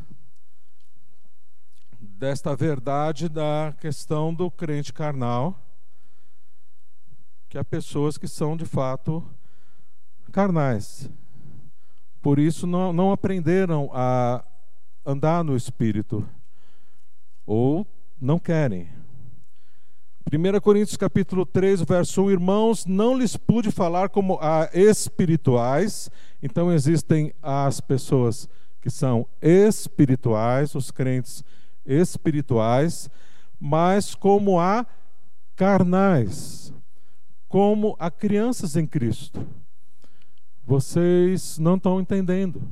desta 1.99 2.55
verdade 2.55 3.29
da 3.29 3.75
questão 3.79 4.33
do 4.33 4.49
crente 4.49 4.91
carnal, 4.91 5.70
que 7.51 7.57
há 7.57 7.65
pessoas 7.65 8.17
que 8.17 8.29
são 8.29 8.55
de 8.55 8.63
fato 8.63 9.21
carnais. 10.31 11.09
Por 12.21 12.39
isso 12.39 12.65
não, 12.65 12.93
não 12.93 13.11
aprenderam 13.11 13.91
a 13.93 14.41
andar 15.05 15.43
no 15.43 15.57
espírito 15.57 16.25
ou 17.45 17.85
não 18.21 18.39
querem. 18.39 18.87
1 20.31 20.61
Coríntios 20.61 20.95
capítulo 20.95 21.45
3, 21.45 21.81
verso 21.81 22.23
1, 22.23 22.31
irmãos, 22.31 22.85
não 22.85 23.17
lhes 23.17 23.35
pude 23.35 23.69
falar 23.69 24.07
como 24.07 24.39
a 24.41 24.69
espirituais, 24.73 26.09
então 26.41 26.71
existem 26.71 27.33
as 27.43 27.81
pessoas 27.81 28.47
que 28.79 28.89
são 28.89 29.27
espirituais, 29.41 30.73
os 30.73 30.89
crentes 30.89 31.43
espirituais, 31.85 33.09
mas 33.59 34.15
como 34.15 34.57
a 34.57 34.85
carnais, 35.53 36.73
como 37.51 37.97
a 37.99 38.09
crianças 38.09 38.77
em 38.77 38.87
Cristo. 38.87 39.45
Vocês 40.65 41.59
não 41.59 41.75
estão 41.75 41.99
entendendo. 41.99 42.63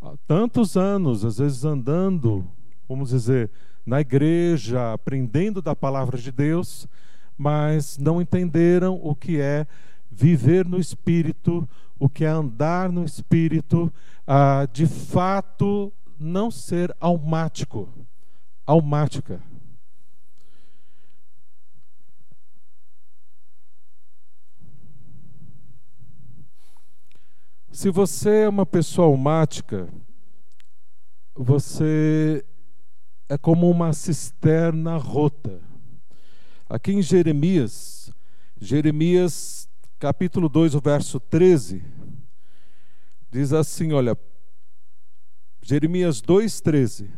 Há 0.00 0.14
tantos 0.24 0.76
anos, 0.76 1.24
às 1.24 1.38
vezes 1.38 1.64
andando, 1.64 2.46
vamos 2.88 3.08
dizer, 3.10 3.50
na 3.84 4.00
igreja, 4.00 4.92
aprendendo 4.92 5.60
da 5.60 5.74
palavra 5.74 6.16
de 6.16 6.30
Deus, 6.30 6.86
mas 7.36 7.98
não 7.98 8.22
entenderam 8.22 9.00
o 9.02 9.16
que 9.16 9.40
é 9.40 9.66
viver 10.08 10.64
no 10.64 10.78
Espírito, 10.78 11.68
o 11.98 12.08
que 12.08 12.24
é 12.24 12.28
andar 12.28 12.92
no 12.92 13.04
Espírito, 13.04 13.92
ah, 14.24 14.68
de 14.72 14.86
fato 14.86 15.92
não 16.20 16.52
ser 16.52 16.94
almático, 17.00 17.88
almática. 18.64 19.42
Se 27.76 27.90
você 27.90 28.44
é 28.44 28.48
uma 28.48 28.64
pessoa 28.64 29.06
almática, 29.06 29.86
você 31.34 32.42
é 33.28 33.36
como 33.36 33.70
uma 33.70 33.92
cisterna 33.92 34.96
rota. 34.96 35.60
Aqui 36.70 36.92
em 36.92 37.02
Jeremias, 37.02 38.10
Jeremias 38.58 39.68
capítulo 39.98 40.48
2, 40.48 40.74
o 40.74 40.80
verso 40.80 41.20
13, 41.20 41.84
diz 43.30 43.52
assim: 43.52 43.92
olha, 43.92 44.16
Jeremias 45.60 46.22
2,13. 46.22 47.10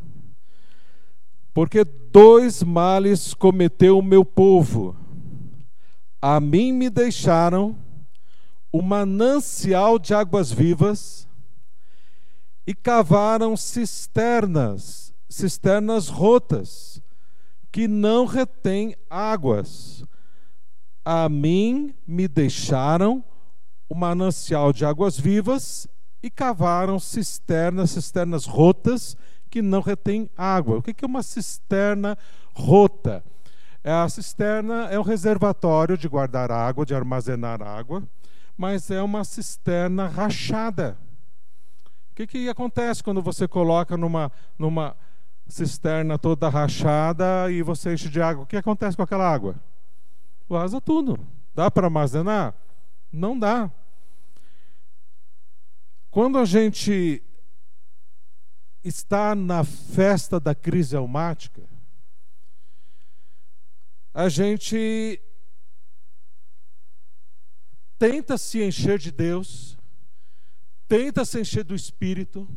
Porque 1.54 1.84
dois 1.84 2.64
males 2.64 3.32
cometeu 3.32 3.96
o 3.96 4.02
meu 4.02 4.24
povo. 4.24 4.96
A 6.20 6.40
mim 6.40 6.72
me 6.72 6.90
deixaram 6.90 7.76
o 8.70 8.82
manancial 8.82 9.98
de 9.98 10.14
águas 10.14 10.52
vivas 10.52 11.28
e 12.66 12.74
cavaram 12.74 13.56
cisternas 13.56 15.08
cisternas 15.28 16.08
rotas, 16.08 17.02
que 17.70 17.86
não 17.86 18.24
retêm 18.24 18.96
águas. 19.10 20.04
A 21.04 21.28
mim 21.28 21.94
me 22.06 22.26
deixaram 22.26 23.22
o 23.88 23.94
manancial 23.94 24.72
de 24.72 24.84
águas 24.84 25.18
vivas 25.18 25.86
e 26.22 26.30
cavaram 26.30 26.98
cisternas, 26.98 27.90
cisternas 27.90 28.46
rotas, 28.46 29.16
que 29.50 29.62
não 29.62 29.80
retêm 29.80 30.28
água. 30.36 30.78
O 30.78 30.82
que 30.82 31.04
é 31.04 31.06
uma 31.06 31.22
cisterna 31.22 32.18
rota? 32.54 33.24
É 33.82 33.90
a 33.90 34.08
cisterna 34.08 34.88
é 34.90 34.98
um 34.98 35.02
reservatório 35.02 35.96
de 35.96 36.08
guardar 36.08 36.50
água, 36.50 36.84
de 36.84 36.94
armazenar 36.94 37.62
água, 37.62 38.02
mas 38.58 38.90
é 38.90 39.00
uma 39.00 39.22
cisterna 39.22 40.08
rachada. 40.08 40.98
O 42.10 42.14
que, 42.16 42.26
que 42.26 42.48
acontece 42.48 43.04
quando 43.04 43.22
você 43.22 43.46
coloca 43.46 43.96
numa, 43.96 44.32
numa 44.58 44.96
cisterna 45.46 46.18
toda 46.18 46.48
rachada 46.48 47.50
e 47.50 47.62
você 47.62 47.94
enche 47.94 48.08
de 48.08 48.20
água. 48.20 48.42
O 48.42 48.46
que 48.46 48.56
acontece 48.56 48.96
com 48.96 49.02
aquela 49.02 49.32
água? 49.32 49.54
Vaza 50.48 50.80
tudo. 50.80 51.18
Dá 51.54 51.70
para 51.70 51.86
armazenar? 51.86 52.52
Não 53.12 53.38
dá. 53.38 53.70
Quando 56.10 56.38
a 56.38 56.44
gente 56.44 57.22
está 58.82 59.34
na 59.34 59.62
festa 59.62 60.40
da 60.40 60.54
crise 60.54 60.96
almática, 60.96 61.62
a 64.12 64.28
gente 64.28 65.20
tenta 67.98 68.38
se 68.38 68.62
encher 68.62 68.98
de 68.98 69.10
Deus, 69.10 69.76
tenta 70.86 71.24
se 71.24 71.40
encher 71.40 71.64
do 71.64 71.74
Espírito, 71.74 72.48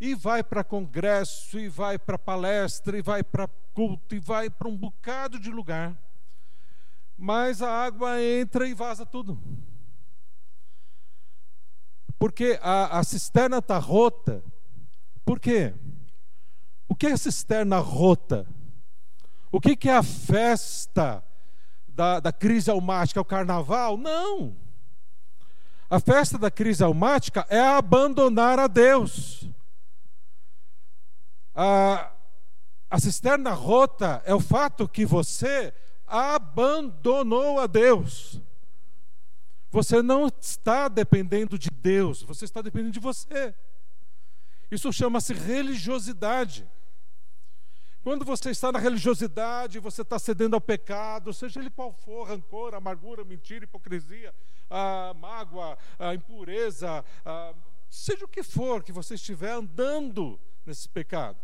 e 0.00 0.14
vai 0.14 0.44
para 0.44 0.62
congresso, 0.62 1.58
e 1.58 1.68
vai 1.68 1.98
para 1.98 2.18
palestra, 2.18 2.96
e 2.96 3.02
vai 3.02 3.22
para 3.22 3.48
culto, 3.74 4.14
e 4.14 4.20
vai 4.20 4.48
para 4.48 4.68
um 4.68 4.76
bocado 4.76 5.38
de 5.38 5.50
lugar. 5.50 6.00
Mas 7.16 7.60
a 7.60 7.70
água 7.70 8.22
entra 8.22 8.66
e 8.68 8.74
vaza 8.74 9.04
tudo. 9.04 9.40
Porque 12.16 12.58
a, 12.62 12.98
a 12.98 13.04
cisterna 13.04 13.58
está 13.58 13.78
rota. 13.78 14.42
Por 15.24 15.40
quê? 15.40 15.74
O 16.88 16.94
que 16.94 17.08
é 17.08 17.12
a 17.12 17.16
cisterna 17.16 17.78
rota? 17.78 18.46
O 19.50 19.60
que, 19.60 19.74
que 19.74 19.88
é 19.88 19.96
a 19.96 20.02
festa 20.02 21.24
da, 21.88 22.20
da 22.20 22.32
crise 22.32 22.70
almática? 22.70 23.18
É 23.18 23.22
o 23.22 23.24
carnaval? 23.24 23.96
Não. 23.96 24.67
A 25.90 25.98
festa 25.98 26.36
da 26.36 26.50
crise 26.50 26.84
almática 26.84 27.46
é 27.48 27.60
abandonar 27.60 28.58
a 28.58 28.66
Deus. 28.66 29.48
A, 31.54 32.12
a 32.90 33.00
cisterna 33.00 33.52
rota 33.52 34.22
é 34.26 34.34
o 34.34 34.40
fato 34.40 34.86
que 34.86 35.06
você 35.06 35.72
abandonou 36.06 37.58
a 37.58 37.66
Deus. 37.66 38.40
Você 39.70 40.02
não 40.02 40.26
está 40.26 40.88
dependendo 40.88 41.58
de 41.58 41.70
Deus, 41.70 42.22
você 42.22 42.44
está 42.44 42.62
dependendo 42.62 42.92
de 42.92 43.00
você. 43.00 43.54
Isso 44.70 44.92
chama-se 44.92 45.32
religiosidade. 45.32 46.68
Quando 48.02 48.24
você 48.24 48.50
está 48.50 48.70
na 48.70 48.78
religiosidade, 48.78 49.78
você 49.78 50.02
está 50.02 50.18
cedendo 50.18 50.54
ao 50.54 50.60
pecado, 50.60 51.32
seja 51.32 51.60
ele 51.60 51.70
qual 51.70 51.92
for, 51.92 52.28
rancor, 52.28 52.74
amargura, 52.74 53.24
mentira, 53.24 53.64
hipocrisia, 53.64 54.34
a 54.70 55.14
mágoa, 55.14 55.78
a 55.98 56.14
impureza, 56.14 57.04
seja 57.88 58.24
o 58.24 58.28
que 58.28 58.42
for 58.42 58.82
que 58.82 58.92
você 58.92 59.14
estiver 59.14 59.52
andando 59.52 60.38
nesse 60.64 60.88
pecado. 60.88 61.38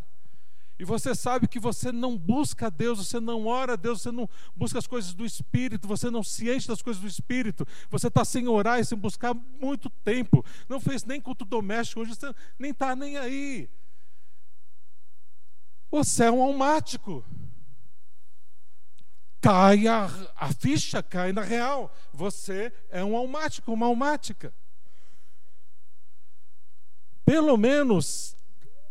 E 0.77 0.85
você 0.85 1.15
sabe 1.15 1.47
que 1.47 1.61
você 1.61 1.93
não 1.93 2.19
busca 2.19 2.67
a 2.67 2.71
Deus, 2.71 2.99
você 2.99 3.21
não 3.21 3.47
ora 3.47 3.75
a 3.75 3.77
Deus, 3.77 4.03
você 4.03 4.11
não 4.11 4.29
busca 4.57 4.79
as 4.79 4.89
coisas 4.89 5.15
do 5.15 5.25
Espírito, 5.25 5.87
você 5.87 6.11
não 6.11 6.23
se 6.23 6.51
enche 6.51 6.67
das 6.67 6.83
coisas 6.83 7.01
do 7.01 7.07
Espírito, 7.07 7.65
você 7.89 8.09
está 8.09 8.25
sem 8.25 8.49
orar 8.49 8.81
e 8.81 8.85
sem 8.85 8.99
buscar 8.99 9.35
muito 9.35 9.89
tempo, 9.89 10.45
não 10.69 10.81
fez 10.81 11.05
nem 11.05 11.21
culto 11.21 11.45
doméstico, 11.45 12.01
hoje 12.01 12.17
você 12.17 12.35
nem 12.59 12.73
está 12.73 12.97
nem 12.97 13.17
aí. 13.17 13.71
Você 15.93 16.25
é 16.25 16.31
um 16.31 16.43
almático. 16.43 17.25
Cai 19.45 19.87
a, 19.87 20.07
a 20.37 20.55
ficha, 20.55 21.03
cai 21.03 21.31
na 21.31 21.43
real. 21.43 21.95
Você 22.15 22.73
é 22.89 23.05
um 23.05 23.15
almático, 23.15 23.71
uma 23.75 23.85
almática. 23.85 24.55
Pelo 27.27 27.55
menos 27.59 28.35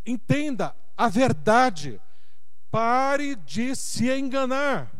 entenda 0.05 0.75
a 0.95 1.09
verdade. 1.09 1.99
Pare 2.69 3.35
de 3.35 3.75
se 3.75 4.11
enganar. 4.11 4.93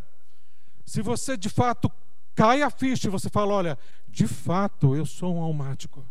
Se 0.88 1.04
você 1.04 1.38
de 1.38 1.50
fato 1.50 1.88
cai 2.34 2.64
a 2.64 2.72
ficha 2.72 3.08
e 3.08 3.12
você 3.12 3.30
fala: 3.30 3.54
olha, 3.54 3.80
de 4.08 4.28
fato 4.28 4.96
eu 4.96 5.06
sou 5.06 5.36
um 5.36 5.44
almático. 5.44 6.04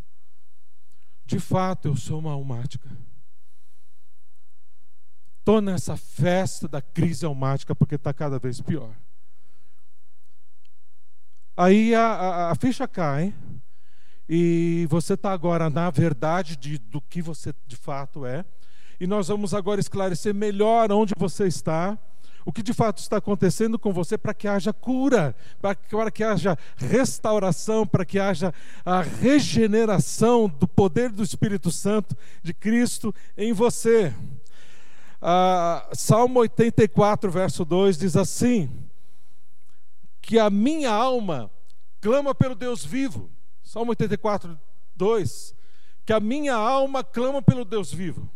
De 1.27 1.41
fato 1.41 1.89
eu 1.89 1.97
sou 1.97 2.21
uma 2.21 2.31
almática. 2.31 2.89
Estou 5.41 5.61
nessa 5.61 5.97
festa 5.97 6.69
da 6.69 6.81
crise 6.81 7.27
almática 7.27 7.75
porque 7.75 7.97
está 7.97 8.15
cada 8.15 8.39
vez 8.39 8.61
pior. 8.61 8.95
Aí 11.57 11.95
a, 11.95 12.03
a, 12.03 12.51
a 12.51 12.55
ficha 12.55 12.89
cai 12.89 13.35
e 14.29 14.87
você 14.89 15.15
está 15.15 15.33
agora 15.33 15.69
na 15.69 15.91
verdade 15.91 16.57
de, 16.57 16.79
do 16.79 17.01
que 17.01 17.21
você 17.21 17.53
de 17.67 17.77
fato 17.77 18.25
é. 18.25 18.45
E 18.99 19.07
nós 19.07 19.29
vamos 19.29 19.53
agora 19.53 19.81
esclarecer 19.81 20.33
melhor 20.33 20.91
onde 20.93 21.13
você 21.17 21.47
está, 21.47 21.99
o 22.45 22.53
que 22.53 22.63
de 22.63 22.73
fato 22.73 22.99
está 22.99 23.19
acontecendo 23.19 23.79
com 23.79 23.93
você 23.93 24.17
para 24.17 24.33
que 24.33 24.49
haja 24.49 24.73
cura, 24.73 25.35
para 25.61 25.75
que, 25.75 25.95
para 25.95 26.11
que 26.11 26.25
haja 26.25 26.57
restauração, 26.77 27.87
para 27.87 28.05
que 28.05 28.19
haja 28.19 28.55
a 28.85 29.03
regeneração 29.03 30.49
do 30.49 30.67
poder 30.67 31.11
do 31.11 31.23
Espírito 31.23 31.71
Santo 31.71 32.17
de 32.43 32.55
Cristo 32.55 33.15
em 33.37 33.53
você. 33.53 34.15
Ah, 35.21 35.89
Salmo 35.93 36.41
84, 36.41 37.31
verso 37.31 37.65
2 37.65 37.99
diz 37.99 38.17
assim: 38.17 38.71
Que 40.23 40.39
a 40.39 40.49
minha 40.49 40.91
alma 40.91 41.51
clama 42.01 42.35
pelo 42.35 42.55
Deus 42.55 42.83
vivo. 42.83 43.31
Salmo 43.63 43.91
84, 43.91 44.59
2. 44.97 45.55
Que 46.07 46.13
a 46.15 46.21
minha 46.21 46.55
alma 46.55 47.05
clama 47.05 47.43
pelo 47.43 47.65
Deus 47.65 47.93
vivo. 47.93 48.31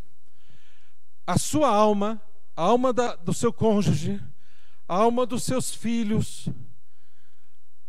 A 1.27 1.39
sua 1.39 1.69
alma, 1.69 2.21
a 2.55 2.63
alma 2.63 2.93
da, 2.93 3.17
do 3.17 3.33
seu 3.33 3.53
cônjuge, 3.53 4.21
a 4.89 4.97
alma 4.97 5.25
dos 5.25 5.45
seus 5.45 5.75
filhos, 5.75 6.49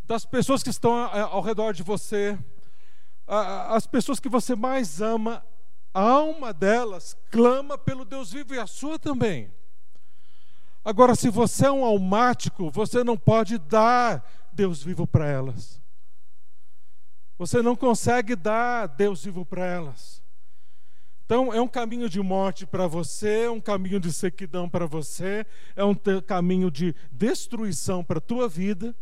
das 0.04 0.26
pessoas 0.26 0.64
que 0.64 0.70
estão 0.70 0.94
ao 0.94 1.42
redor 1.42 1.74
de 1.74 1.84
você, 1.84 2.40
as 3.28 3.86
pessoas 3.86 4.20
que 4.20 4.30
você 4.30 4.56
mais 4.56 5.02
ama, 5.02 5.46
a 5.94 6.02
alma 6.02 6.54
delas 6.54 7.18
clama 7.30 7.78
pelo 7.78 8.06
Deus 8.06 8.32
vivo 8.32 8.56
e 8.56 8.60
a 8.60 8.66
sua 8.66 8.98
também. 8.98 9.52
Agora, 10.88 11.16
se 11.16 11.30
você 11.30 11.66
é 11.66 11.72
um 11.72 11.84
almático, 11.84 12.72
você 12.72 13.04
não 13.04 13.18
pode 13.18 13.58
dar 13.58 14.26
Deus 14.54 14.82
vivo 14.82 15.06
para 15.06 15.28
elas. 15.28 15.82
Você 17.38 17.62
não 17.62 17.76
consegue 17.76 18.38
dar 18.38 18.88
Deus 18.88 19.26
vivo 19.26 19.46
para 19.46 19.66
elas. 19.66 20.24
Então, 21.26 21.54
é 21.54 21.60
um 21.60 21.68
caminho 21.68 22.08
de 22.08 22.22
morte 22.22 22.66
para 22.66 22.88
você, 22.88 23.42
é 23.42 23.52
um 23.52 23.60
caminho 23.60 24.00
de 24.00 24.14
sequidão 24.14 24.70
para 24.70 24.86
você, 24.86 25.46
é 25.76 25.84
um 25.84 25.94
caminho 26.26 26.72
de 26.72 26.96
destruição 27.12 28.02
para 28.02 28.20
a 28.20 28.22
tua 28.22 28.48
vida 28.48 28.96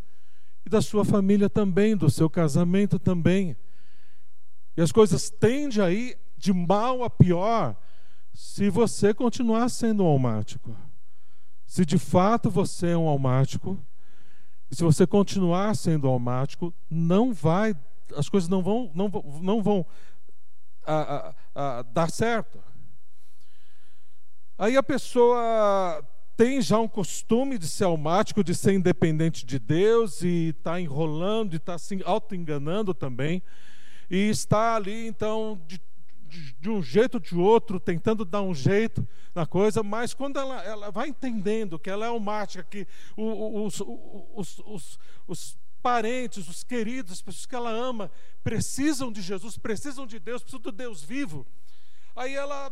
e 0.65 0.69
da 0.71 0.81
sua 0.81 1.05
família 1.05 1.51
também, 1.51 1.95
do 1.95 2.09
seu 2.09 2.27
casamento 2.27 2.97
também. 2.97 3.55
E 4.75 4.81
as 4.81 4.91
coisas 4.91 5.29
tendem 5.29 5.83
aí 5.83 6.15
de 6.35 6.51
mal 6.51 7.03
a 7.03 7.11
pior 7.11 7.77
se 8.33 8.71
você 8.71 9.13
continuar 9.13 9.69
sendo 9.69 10.03
um 10.03 10.07
almático. 10.07 10.75
Se 11.65 11.85
de 11.85 11.97
fato 11.97 12.49
você 12.49 12.89
é 12.89 12.97
um 12.97 13.07
almático, 13.07 13.79
se 14.71 14.83
você 14.83 15.05
continuar 15.07 15.75
sendo 15.75 16.07
almático, 16.07 16.73
não 16.89 17.33
vai, 17.33 17.75
as 18.15 18.29
coisas 18.29 18.49
não 18.49 18.61
vão, 18.61 18.91
não, 18.93 19.09
não 19.41 19.63
vão 19.63 19.85
a, 20.85 21.33
a, 21.55 21.79
a 21.79 21.81
dar 21.81 22.09
certo. 22.09 22.59
Aí 24.57 24.77
a 24.77 24.83
pessoa 24.83 26.03
tem 26.37 26.61
já 26.61 26.79
um 26.79 26.87
costume 26.87 27.57
de 27.57 27.67
ser 27.67 27.85
almático, 27.85 28.43
de 28.43 28.53
ser 28.53 28.73
independente 28.73 29.45
de 29.45 29.57
Deus 29.57 30.21
e 30.21 30.49
está 30.49 30.79
enrolando 30.79 31.53
e 31.53 31.57
está 31.57 31.77
se 31.77 32.01
auto-enganando 32.05 32.93
também. 32.93 33.41
E 34.09 34.29
está 34.29 34.75
ali, 34.75 35.07
então, 35.07 35.61
de 35.67 35.79
de 36.25 36.69
um 36.69 36.81
jeito 36.81 37.15
ou 37.15 37.19
de 37.19 37.35
outro, 37.35 37.79
tentando 37.79 38.25
dar 38.25 38.41
um 38.41 38.53
jeito 38.53 39.07
na 39.33 39.45
coisa, 39.45 39.83
mas 39.83 40.13
quando 40.13 40.39
ela, 40.39 40.63
ela 40.63 40.91
vai 40.91 41.07
entendendo 41.07 41.77
que 41.79 41.89
ela 41.89 42.05
é 42.05 42.09
almática, 42.09 42.63
que 42.63 42.87
os, 43.15 43.79
os, 43.81 44.59
os, 44.65 44.99
os 45.27 45.57
parentes, 45.81 46.47
os 46.47 46.63
queridos, 46.63 47.13
as 47.13 47.21
pessoas 47.21 47.45
que 47.45 47.55
ela 47.55 47.69
ama, 47.69 48.11
precisam 48.43 49.11
de 49.11 49.21
Jesus, 49.21 49.57
precisam 49.57 50.07
de 50.07 50.19
Deus, 50.19 50.41
precisam 50.41 50.61
do 50.61 50.71
Deus 50.71 51.03
vivo, 51.03 51.45
aí 52.15 52.35
ela, 52.35 52.71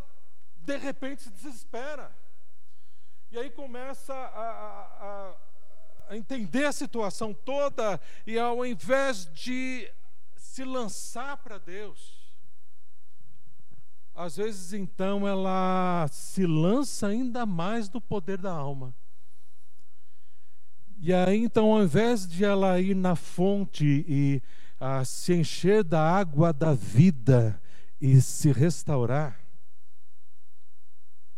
de 0.58 0.78
repente, 0.78 1.24
se 1.24 1.30
desespera. 1.30 2.12
E 3.32 3.38
aí 3.38 3.50
começa 3.50 4.14
a, 4.14 4.50
a, 5.00 5.36
a 6.10 6.18
entender 6.18 6.66
a 6.66 6.72
situação 6.72 7.34
toda, 7.34 8.00
e 8.26 8.38
ao 8.38 8.66
invés 8.66 9.32
de 9.34 9.92
se 10.36 10.64
lançar 10.64 11.38
para 11.38 11.58
Deus, 11.58 12.23
às 14.16 14.38
vezes 14.38 14.74
então 14.74 15.28
ela 15.28 16.08
se 16.12 16.46
lança 16.46 17.08
ainda 17.08 17.46
mais 17.46 17.90
no 17.90 18.00
poder 18.00 18.38
da 18.38 18.52
alma. 18.52 18.94
E 21.00 21.12
aí 21.14 21.44
então, 21.44 21.74
ao 21.74 21.84
invés 21.84 22.28
de 22.28 22.46
ela 22.46 22.80
ir 22.80 22.96
na 22.96 23.16
fonte 23.16 24.06
e 24.08 24.42
ah, 24.80 25.04
se 25.04 25.34
encher 25.34 25.84
da 25.84 26.02
água 26.02 26.54
da 26.54 26.74
vida 26.74 27.62
e 28.00 28.22
se 28.22 28.52
restaurar, 28.52 29.40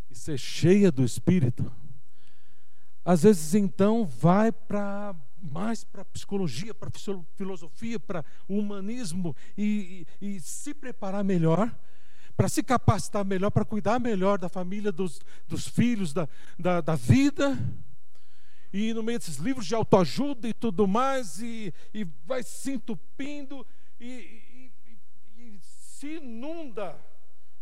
e 0.10 0.16
ser 0.16 0.38
cheia 0.38 0.92
do 0.92 1.04
Espírito, 1.04 1.72
às 3.04 3.24
vezes 3.24 3.54
então 3.54 4.06
vai 4.06 4.52
para 4.52 5.16
mais 5.42 5.84
para 5.84 6.04
psicologia, 6.06 6.74
para 6.74 6.90
filosofia, 7.36 8.00
para 8.00 8.26
humanismo 8.50 9.36
e, 9.56 10.08
e, 10.20 10.36
e 10.36 10.40
se 10.40 10.74
preparar 10.74 11.24
melhor 11.24 11.72
para 12.36 12.50
se 12.50 12.62
capacitar 12.62 13.24
melhor, 13.24 13.50
para 13.50 13.66
cuidar 13.66 14.00
melhor 14.00 14.38
da 14.38 14.50
família, 14.50 14.92
dos, 14.92 15.22
dos 15.48 15.68
filhos, 15.68 16.14
da, 16.14 16.28
da, 16.60 16.82
da, 16.82 16.96
vida. 16.96 17.58
E 18.74 18.94
no 18.94 19.02
meio 19.02 19.18
desses 19.18 19.38
livros 19.38 19.66
de 19.66 19.74
autoajuda 19.74 20.48
e 20.48 20.54
tudo 20.54 20.86
mais, 20.86 21.42
e, 21.42 21.74
e 21.94 22.06
vai 22.26 22.44
se 22.44 22.74
entupindo 22.74 23.66
e, 24.00 24.06
e, 24.06 24.72
e 25.38 25.60
se 25.62 26.18
inunda. 26.18 26.98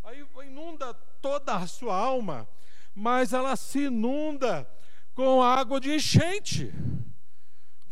Aí 0.03 0.25
inunda 0.45 0.93
toda 1.21 1.55
a 1.55 1.67
sua 1.67 1.95
alma, 1.95 2.47
mas 2.95 3.31
ela 3.31 3.55
se 3.55 3.85
inunda 3.85 4.67
com 5.13 5.41
água 5.41 5.79
de 5.79 5.93
enchente 5.93 6.73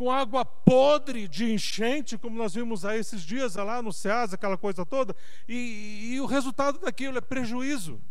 com 0.02 0.10
água 0.10 0.44
podre 0.44 1.28
de 1.28 1.54
enchente, 1.54 2.18
como 2.18 2.36
nós 2.36 2.56
vimos 2.56 2.84
aí 2.84 3.00
esses 3.00 3.22
dias 3.22 3.54
lá 3.54 3.84
no 3.84 3.94
SEAS, 3.94 4.34
aquela 4.34 4.58
coisa 4.58 4.84
toda, 4.84 5.16
e, 5.48 6.14
e 6.14 6.20
o 6.20 6.26
resultado 6.26 6.80
daquilo 6.80 7.20
é 7.20 7.22
prejuízo. 7.22 8.02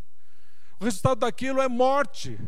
O 0.79 0.85
resultado 0.85 1.19
daquilo 1.19 1.61
é 1.61 1.67
morte. 1.67 2.39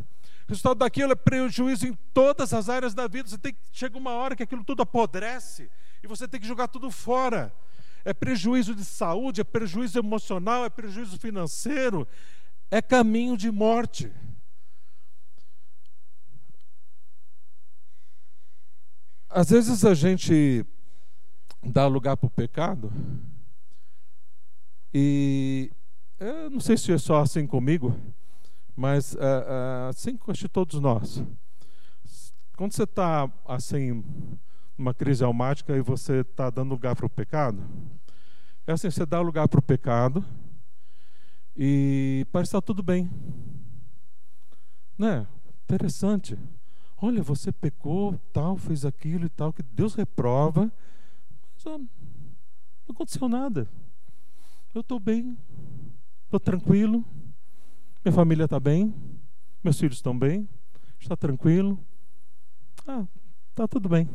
O 0.47 0.49
resultado 0.49 0.79
daquilo 0.79 1.11
é 1.11 1.17
prejuízo 1.17 1.89
em 1.89 1.99
todas 2.15 2.55
as 2.55 2.69
áreas 2.69 2.95
da 2.95 3.09
vida. 3.09 3.29
Você 3.29 3.37
tem 3.37 3.53
chega 3.73 3.99
uma 3.99 4.13
hora 4.13 4.37
que 4.37 4.45
aquilo 4.45 4.63
tudo 4.63 4.83
apodrece 4.83 5.69
e 6.05 6.07
você 6.07 6.29
tem 6.29 6.39
que 6.39 6.47
jogar 6.47 6.69
tudo 6.69 6.89
fora. 6.93 7.53
É 8.05 8.15
prejuízo 8.15 8.77
de 8.77 8.85
saúde, 8.85 9.41
é 9.41 9.45
prejuízo 9.45 9.99
emocional, 9.99 10.65
é 10.65 10.71
prejuízo 10.71 11.19
financeiro, 11.19 12.07
é 12.71 12.81
caminho 12.81 13.37
de 13.37 13.51
morte. 13.51 14.13
Às 19.35 19.49
vezes 19.49 19.83
a 19.87 19.95
gente 19.95 20.63
dá 21.63 21.87
lugar 21.87 22.19
para 22.19 22.27
o 22.27 22.31
pecado, 22.31 22.93
e 24.93 25.73
eu 26.21 26.51
não 26.51 26.61
sei 26.61 26.77
se 26.77 26.93
é 26.93 26.99
só 26.99 27.23
assim 27.23 27.47
comigo, 27.47 27.99
mas 28.77 29.15
uh, 29.15 29.17
uh, 29.17 29.89
assim 29.89 30.19
com 30.19 30.33
todos 30.53 30.79
nós. 30.81 31.25
Quando 32.59 32.73
você 32.73 32.83
está 32.83 33.33
assim, 33.47 34.05
numa 34.77 34.93
crise 34.93 35.25
almática 35.25 35.75
e 35.75 35.81
você 35.81 36.21
está 36.21 36.51
dando 36.51 36.69
lugar 36.69 36.95
para 36.95 37.07
o 37.07 37.11
pecado, 37.11 37.63
é 38.67 38.73
assim: 38.73 38.91
você 38.91 39.07
dá 39.07 39.19
lugar 39.23 39.49
para 39.49 39.61
o 39.61 39.63
pecado 39.63 40.23
e 41.57 42.27
parece 42.31 42.51
estar 42.51 42.61
tudo 42.61 42.83
bem. 42.83 43.11
Né? 44.99 45.27
Interessante. 45.65 46.39
Olha, 47.05 47.21
você 47.21 47.51
pecou, 47.51 48.17
tal, 48.33 48.57
fez 48.57 48.85
aquilo 48.85 49.27
e 49.27 49.29
tal, 49.29 49.53
que 49.53 49.61
Deus 49.61 49.97
reprova. 49.97 50.71
Mas 51.53 51.67
ó, 51.67 51.77
não 51.77 51.89
aconteceu 52.91 53.29
nada. 53.29 53.69
Eu 54.73 54.83
estou 54.83 55.01
bem, 55.01 55.37
estou 56.27 56.39
tranquilo, 56.39 57.05
minha 58.05 58.13
família 58.13 58.45
está 58.45 58.61
bem, 58.61 58.95
meus 59.65 59.81
filhos 59.81 59.97
estão 59.97 60.17
bem, 60.17 60.49
está 61.01 61.17
tranquilo. 61.17 61.77
Ah, 62.87 63.05
está 63.51 63.67
tudo 63.67 63.89
bem. 63.89 64.09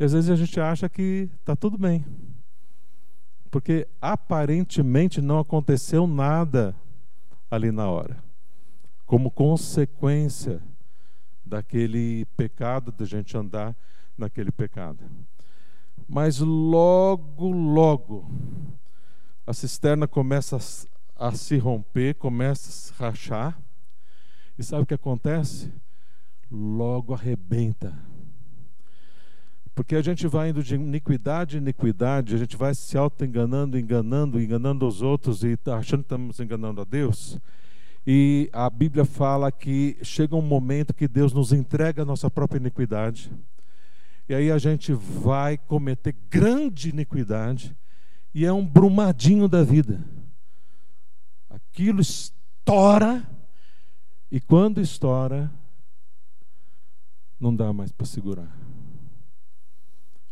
E 0.00 0.02
às 0.02 0.12
vezes 0.14 0.30
a 0.30 0.34
gente 0.34 0.58
acha 0.58 0.88
que 0.88 1.30
está 1.38 1.54
tudo 1.54 1.78
bem. 1.78 2.04
Porque 3.52 3.86
aparentemente 4.00 5.22
não 5.22 5.38
aconteceu 5.38 6.08
nada 6.08 6.74
ali 7.48 7.70
na 7.70 7.88
hora. 7.88 8.20
Como 9.06 9.30
consequência 9.30 10.60
daquele 11.44 12.24
pecado, 12.36 12.90
da 12.92 13.04
gente 13.04 13.36
andar 13.36 13.76
naquele 14.16 14.50
pecado. 14.50 14.98
Mas 16.08 16.38
logo, 16.38 17.50
logo, 17.50 18.30
a 19.46 19.52
cisterna 19.52 20.06
começa 20.06 20.56
a, 21.16 21.28
a 21.28 21.32
se 21.32 21.56
romper, 21.58 22.14
começa 22.14 22.92
a 22.94 23.08
rachar. 23.08 23.58
E 24.58 24.62
sabe 24.62 24.82
o 24.82 24.86
que 24.86 24.94
acontece? 24.94 25.72
Logo 26.50 27.14
arrebenta. 27.14 27.96
Porque 29.74 29.96
a 29.96 30.02
gente 30.02 30.26
vai 30.28 30.50
indo 30.50 30.62
de 30.62 30.76
iniquidade 30.76 31.56
em 31.56 31.60
iniquidade, 31.60 32.34
a 32.34 32.38
gente 32.38 32.56
vai 32.56 32.74
se 32.74 32.96
auto-enganando, 32.96 33.76
enganando, 33.76 34.40
enganando 34.40 34.86
os 34.86 35.02
outros 35.02 35.42
e 35.42 35.58
achando 35.66 36.00
que 36.00 36.06
estamos 36.06 36.38
enganando 36.38 36.80
a 36.80 36.84
Deus. 36.84 37.40
E 38.06 38.50
a 38.52 38.68
Bíblia 38.68 39.04
fala 39.04 39.50
que 39.50 39.96
chega 40.02 40.36
um 40.36 40.42
momento 40.42 40.92
que 40.92 41.08
Deus 41.08 41.32
nos 41.32 41.52
entrega 41.52 42.02
a 42.02 42.04
nossa 42.04 42.30
própria 42.30 42.58
iniquidade. 42.58 43.30
E 44.28 44.34
aí 44.34 44.50
a 44.50 44.58
gente 44.58 44.92
vai 44.92 45.56
cometer 45.56 46.14
grande 46.28 46.90
iniquidade. 46.90 47.76
E 48.34 48.44
é 48.44 48.52
um 48.52 48.66
brumadinho 48.66 49.48
da 49.48 49.62
vida. 49.62 50.04
Aquilo 51.48 52.00
estoura. 52.00 53.26
E 54.30 54.40
quando 54.40 54.80
estoura, 54.80 55.50
não 57.38 57.54
dá 57.54 57.72
mais 57.72 57.92
para 57.92 58.06
segurar. 58.06 58.54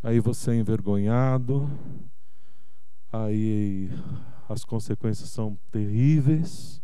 Aí 0.02 0.18
você 0.18 0.50
é 0.50 0.56
envergonhado, 0.56 1.70
aí 3.12 3.88
as 4.48 4.64
consequências 4.64 5.28
são 5.28 5.56
terríveis, 5.70 6.81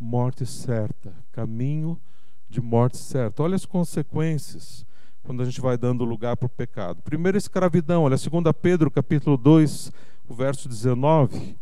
morte 0.00 0.46
certa, 0.46 1.14
caminho 1.30 2.00
de 2.48 2.60
morte 2.60 2.96
certa. 2.96 3.42
Olha 3.42 3.54
as 3.54 3.66
consequências 3.66 4.86
quando 5.22 5.42
a 5.42 5.44
gente 5.44 5.60
vai 5.60 5.76
dando 5.76 6.04
lugar 6.04 6.36
para 6.36 6.46
o 6.46 6.48
pecado. 6.48 7.02
Primeiro, 7.02 7.36
escravidão. 7.36 8.04
Olha, 8.04 8.16
2 8.16 8.30
Pedro, 8.60 8.90
capítulo 8.90 9.36
2, 9.36 9.92
o 10.28 10.34
verso 10.34 10.68
19. 10.68 11.56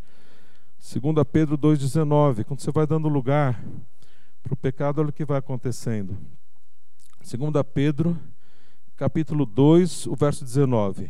2 0.79 1.15
Pedro 1.31 1.57
2,19. 1.57 2.45
Quando 2.45 2.61
você 2.61 2.71
vai 2.71 2.87
dando 2.87 3.09
lugar 3.09 3.61
para 4.41 4.53
o 4.53 4.57
pecado, 4.57 5.01
olha 5.01 5.09
o 5.09 5.13
que 5.13 5.25
vai 5.25 5.37
acontecendo. 5.37 6.17
2 7.21 7.51
Pedro 7.73 8.17
capítulo 8.99 9.45
2, 9.45 10.07
o 10.07 10.15
verso 10.15 10.43
19. 10.43 11.09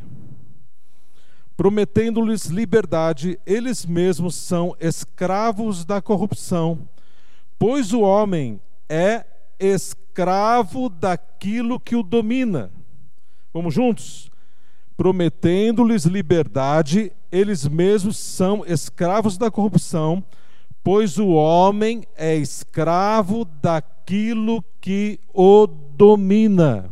Prometendo-lhes 1.58 2.46
liberdade, 2.46 3.40
eles 3.48 3.84
mesmos 3.84 4.36
são 4.36 4.76
escravos 4.80 5.84
da 5.84 6.00
corrupção, 6.00 6.88
pois 7.60 7.92
o 7.92 8.00
homem 8.00 8.62
é 8.88 9.26
escravo 9.60 10.88
daquilo 10.88 11.80
que 11.80 11.96
o 11.96 12.02
domina. 12.02 12.72
Vamos 13.54 13.74
juntos? 13.74 14.32
Prometendo-lhes 14.96 16.06
liberdade, 16.06 17.12
eles 17.32 17.68
mesmos 17.68 18.18
são 18.18 18.66
escravos 18.66 19.38
da 19.38 19.52
corrupção, 19.52 20.24
pois 20.82 21.18
o 21.18 21.28
homem 21.30 22.06
é 22.16 22.36
escravo 22.36 23.44
daquilo 23.44 24.64
que 24.80 25.20
o 25.34 25.68
domina. 25.68 26.90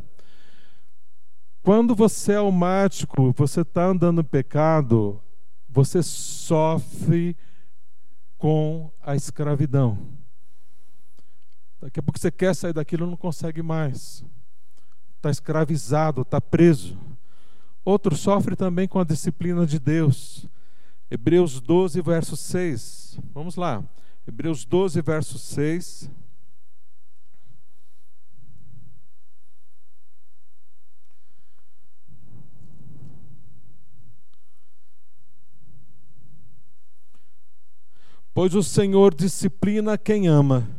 Quando 1.63 1.95
você 1.95 2.33
é 2.33 2.37
almático, 2.37 3.33
você 3.33 3.61
está 3.61 3.85
andando 3.85 4.17
no 4.17 4.23
pecado, 4.23 5.21
você 5.67 6.01
sofre 6.03 7.35
com 8.37 8.91
a 9.01 9.15
escravidão. 9.15 10.16
Daqui 11.79 11.99
a 11.99 12.03
pouco 12.03 12.19
você 12.19 12.31
quer 12.31 12.55
sair 12.55 12.73
daquilo 12.73 13.05
não 13.05 13.15
consegue 13.15 13.61
mais. 13.61 14.25
Está 15.17 15.29
escravizado, 15.29 16.21
está 16.21 16.41
preso. 16.41 16.97
Outro 17.85 18.15
sofre 18.15 18.55
também 18.55 18.87
com 18.87 18.99
a 18.99 19.03
disciplina 19.03 19.65
de 19.65 19.79
Deus. 19.79 20.47
Hebreus 21.09 21.61
12, 21.61 22.01
verso 22.01 22.35
6. 22.35 23.19
Vamos 23.33 23.55
lá. 23.55 23.83
Hebreus 24.27 24.65
12, 24.65 25.01
verso 25.01 25.37
6. 25.37 26.09
Pois 38.33 38.53
o 38.53 38.61
Senhor 38.61 39.15
disciplina 39.15 39.97
quem 39.97 40.27
ama 40.27 40.76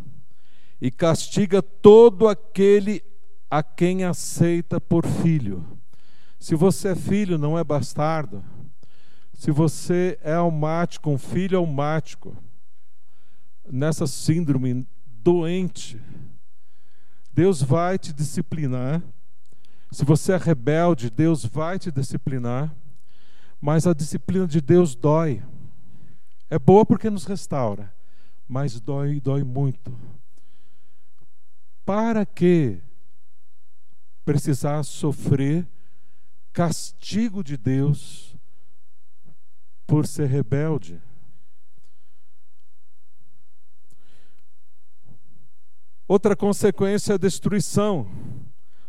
e 0.81 0.91
castiga 0.91 1.63
todo 1.63 2.29
aquele 2.29 3.03
a 3.51 3.63
quem 3.63 4.05
aceita 4.05 4.81
por 4.81 5.07
filho. 5.07 5.65
Se 6.39 6.55
você 6.55 6.89
é 6.89 6.95
filho, 6.95 7.37
não 7.37 7.59
é 7.59 7.65
bastardo. 7.65 8.45
Se 9.35 9.51
você 9.51 10.19
é 10.23 10.35
almático, 10.35 11.11
um 11.11 11.19
filho 11.19 11.59
almático, 11.59 12.37
nessa 13.71 14.07
síndrome 14.07 14.87
doente, 15.07 16.01
Deus 17.33 17.63
vai 17.63 17.99
te 17.99 18.13
disciplinar. 18.13 19.03
Se 19.91 20.05
você 20.05 20.33
é 20.33 20.37
rebelde, 20.37 21.11
Deus 21.11 21.45
vai 21.45 21.79
te 21.79 21.91
disciplinar. 21.91 22.75
Mas 23.61 23.87
a 23.87 23.95
disciplina 23.95 24.47
de 24.47 24.61
Deus 24.61 24.95
dói. 24.95 25.43
É 26.51 26.59
boa 26.59 26.85
porque 26.85 27.11
nos 27.11 27.25
restaura, 27.25 27.93
mas 28.49 28.81
dói, 28.81 29.21
dói 29.21 29.45
muito. 29.45 29.95
Para 31.89 32.27
que 32.27 32.83
precisar 34.23 34.83
sofrer 34.83 35.67
castigo 36.53 37.43
de 37.43 37.57
Deus 37.57 38.37
por 39.87 40.07
ser 40.07 40.27
rebelde? 40.27 41.01
Outra 46.07 46.37
consequência 46.37 47.13
é 47.13 47.15
a 47.15 47.19
destruição. 47.19 48.07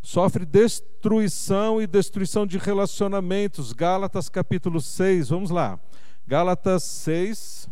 Sofre 0.02 0.46
destruição 0.46 1.82
e 1.82 1.88
destruição 1.88 2.46
de 2.46 2.58
relacionamentos. 2.58 3.72
Gálatas 3.72 4.28
capítulo 4.28 4.82
6, 4.82 5.30
vamos 5.30 5.52
lá. 5.52 5.80
Gálatas 6.28 6.84
6. 6.84 7.70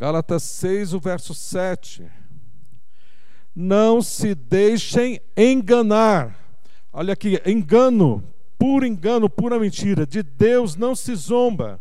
Gálatas 0.00 0.44
6, 0.44 0.94
o 0.94 0.98
verso 0.98 1.34
7. 1.34 2.10
Não 3.54 4.00
se 4.00 4.34
deixem 4.34 5.20
enganar. 5.36 6.34
Olha 6.90 7.12
aqui, 7.12 7.38
engano, 7.44 8.24
puro 8.58 8.86
engano, 8.86 9.28
pura 9.28 9.60
mentira. 9.60 10.06
De 10.06 10.22
Deus 10.22 10.74
não 10.74 10.96
se 10.96 11.14
zomba. 11.14 11.78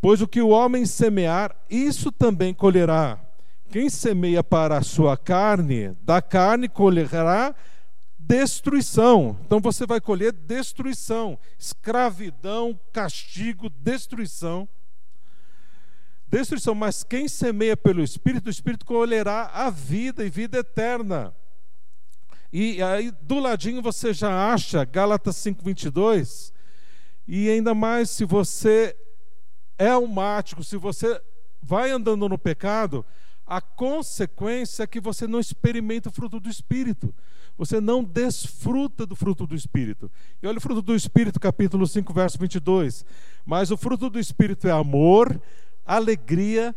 Pois 0.00 0.22
o 0.22 0.26
que 0.26 0.40
o 0.40 0.48
homem 0.48 0.86
semear, 0.86 1.54
isso 1.68 2.10
também 2.10 2.54
colherá. 2.54 3.20
Quem 3.68 3.90
semeia 3.90 4.42
para 4.42 4.78
a 4.78 4.82
sua 4.82 5.14
carne, 5.14 5.94
da 6.00 6.22
carne 6.22 6.66
colherá 6.66 7.54
destruição. 8.18 9.36
Então 9.44 9.60
você 9.60 9.84
vai 9.84 10.00
colher 10.00 10.32
destruição, 10.32 11.38
escravidão, 11.58 12.80
castigo, 12.90 13.68
destruição. 13.68 14.66
Destruição, 16.32 16.74
mas 16.74 17.04
quem 17.04 17.28
semeia 17.28 17.76
pelo 17.76 18.02
Espírito, 18.02 18.46
o 18.46 18.50
Espírito 18.50 18.86
colherá 18.86 19.50
a 19.52 19.68
vida 19.68 20.24
e 20.24 20.30
vida 20.30 20.56
eterna. 20.56 21.36
E 22.50 22.82
aí 22.82 23.10
do 23.20 23.38
ladinho 23.38 23.82
você 23.82 24.14
já 24.14 24.50
acha 24.50 24.82
Gálatas 24.82 25.36
5:22. 25.36 26.50
E 27.28 27.50
ainda 27.50 27.74
mais 27.74 28.08
se 28.08 28.24
você 28.24 28.96
é 29.76 29.88
almático, 29.88 30.64
se 30.64 30.78
você 30.78 31.20
vai 31.62 31.90
andando 31.90 32.26
no 32.26 32.38
pecado, 32.38 33.04
a 33.46 33.60
consequência 33.60 34.84
é 34.84 34.86
que 34.86 35.02
você 35.02 35.26
não 35.26 35.38
experimenta 35.38 36.08
o 36.08 36.12
fruto 36.12 36.40
do 36.40 36.48
Espírito. 36.48 37.14
Você 37.58 37.78
não 37.78 38.02
desfruta 38.02 39.04
do 39.04 39.14
fruto 39.14 39.46
do 39.46 39.54
Espírito. 39.54 40.10
E 40.42 40.46
olha 40.46 40.56
o 40.56 40.62
fruto 40.62 40.80
do 40.80 40.96
Espírito, 40.96 41.38
capítulo 41.38 41.86
5, 41.86 42.10
verso 42.14 42.38
22. 42.38 43.04
Mas 43.44 43.70
o 43.70 43.76
fruto 43.76 44.08
do 44.08 44.18
Espírito 44.18 44.66
é 44.66 44.70
amor, 44.70 45.38
alegria, 45.84 46.74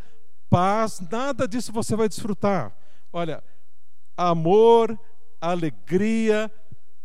paz, 0.50 1.02
nada 1.12 1.48
disso 1.48 1.72
você 1.72 1.96
vai 1.96 2.08
desfrutar. 2.08 2.76
Olha, 3.12 3.44
amor, 4.18 5.00
alegria, 5.40 6.52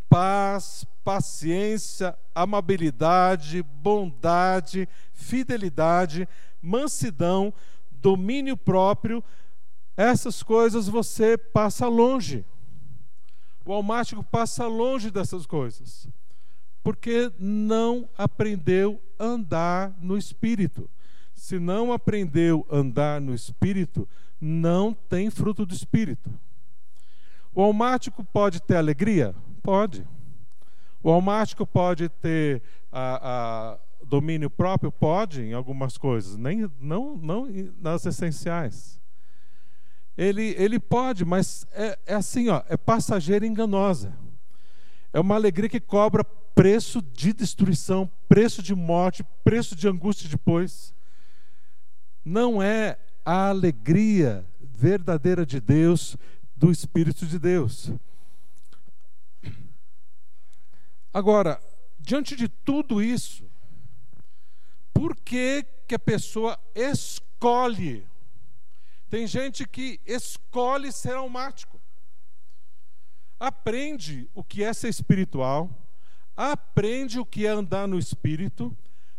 paz, 0.08 0.84
paciência, 1.04 2.16
amabilidade, 2.34 3.62
bondade, 3.62 4.88
fidelidade, 5.12 6.28
mansidão, 6.60 7.52
domínio 7.90 8.56
próprio, 8.56 9.22
essas 9.96 10.42
coisas 10.42 10.88
você 10.88 11.36
passa 11.36 11.86
longe. 11.86 12.44
O 13.64 13.72
almático 13.72 14.24
passa 14.24 14.66
longe 14.66 15.10
dessas 15.10 15.46
coisas, 15.46 16.08
porque 16.82 17.30
não 17.38 18.08
aprendeu 18.16 19.00
a 19.18 19.24
andar 19.24 19.94
no 20.00 20.16
espírito. 20.16 20.88
Se 21.40 21.58
não 21.58 21.90
aprendeu 21.90 22.66
a 22.70 22.76
andar 22.76 23.18
no 23.18 23.34
espírito, 23.34 24.06
não 24.38 24.92
tem 24.92 25.30
fruto 25.30 25.64
do 25.64 25.72
espírito. 25.72 26.30
O 27.54 27.62
almático 27.62 28.22
pode 28.22 28.60
ter 28.60 28.76
alegria? 28.76 29.34
Pode. 29.62 30.06
O 31.02 31.10
almático 31.10 31.66
pode 31.66 32.10
ter 32.10 32.62
a, 32.92 33.70
a 33.72 33.78
domínio 34.04 34.50
próprio? 34.50 34.92
Pode, 34.92 35.40
em 35.40 35.54
algumas 35.54 35.96
coisas, 35.96 36.36
nem, 36.36 36.70
não, 36.78 37.16
não 37.16 37.48
nas 37.80 38.04
essenciais. 38.04 39.00
Ele, 40.18 40.54
ele 40.58 40.78
pode, 40.78 41.24
mas 41.24 41.66
é, 41.72 41.98
é 42.06 42.14
assim, 42.16 42.50
ó, 42.50 42.62
é 42.68 42.76
passageira 42.76 43.46
enganosa. 43.46 44.12
É 45.10 45.18
uma 45.18 45.36
alegria 45.36 45.70
que 45.70 45.80
cobra 45.80 46.22
preço 46.22 47.00
de 47.00 47.32
destruição, 47.32 48.10
preço 48.28 48.62
de 48.62 48.74
morte, 48.74 49.24
preço 49.42 49.74
de 49.74 49.88
angústia 49.88 50.28
depois. 50.28 50.92
Não 52.24 52.62
é 52.62 52.98
a 53.24 53.48
alegria 53.48 54.46
verdadeira 54.60 55.44
de 55.44 55.60
Deus, 55.60 56.16
do 56.56 56.70
Espírito 56.70 57.26
de 57.26 57.38
Deus. 57.38 57.90
Agora, 61.12 61.60
diante 61.98 62.36
de 62.36 62.48
tudo 62.48 63.02
isso, 63.02 63.50
por 64.92 65.16
que, 65.16 65.64
que 65.88 65.94
a 65.94 65.98
pessoa 65.98 66.58
escolhe? 66.74 68.06
Tem 69.08 69.26
gente 69.26 69.66
que 69.66 69.98
escolhe 70.06 70.92
ser 70.92 71.14
almático. 71.14 71.80
Aprende 73.38 74.30
o 74.34 74.44
que 74.44 74.62
é 74.62 74.72
ser 74.74 74.88
espiritual, 74.88 75.70
aprende 76.36 77.18
o 77.18 77.24
que 77.24 77.46
é 77.46 77.48
andar 77.48 77.88
no 77.88 77.98
espírito, 77.98 78.76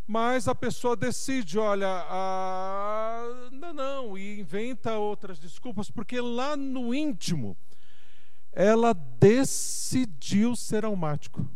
mas 0.07 0.47
a 0.47 0.55
pessoa 0.55 0.95
decide, 0.95 1.57
olha, 1.57 1.87
ah, 2.09 3.49
não, 3.51 3.73
não, 3.73 4.17
e 4.17 4.39
inventa 4.39 4.97
outras 4.97 5.39
desculpas, 5.39 5.89
porque 5.89 6.19
lá 6.19 6.57
no 6.57 6.93
íntimo 6.93 7.55
ela 8.51 8.93
decidiu 8.93 10.55
ser 10.55 10.83
almático. 10.83 11.47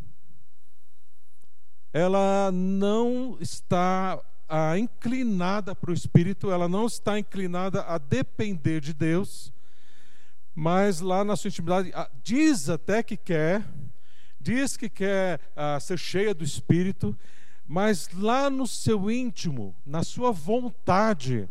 Ela 1.92 2.52
não 2.52 3.38
está 3.40 4.22
ah, 4.48 4.78
inclinada 4.78 5.76
para 5.76 5.92
o 5.92 5.94
Espírito, 5.94 6.52
ela 6.52 6.68
não 6.68 6.86
está 6.86 7.20
inclinada 7.20 7.84
a 7.84 7.98
depender 7.98 8.80
de 8.80 8.94
Deus, 8.94 9.52
mas 10.54 11.00
lá 11.00 11.24
na 11.24 11.36
sua 11.36 11.50
intimidade, 11.50 11.92
ah, 11.94 12.10
diz 12.24 12.70
até 12.70 13.02
que 13.04 13.18
quer, 13.18 13.66
diz 14.40 14.78
que 14.78 14.90
quer 14.90 15.40
ah, 15.56 15.80
ser 15.80 15.98
cheia 15.98 16.34
do 16.34 16.44
Espírito, 16.44 17.18
mas 17.68 18.10
lá 18.14 18.50
no 18.50 18.68
seu 18.68 19.10
íntimo, 19.10 19.76
na 19.86 20.04
sua 20.04 20.32
vontade, 20.32 21.50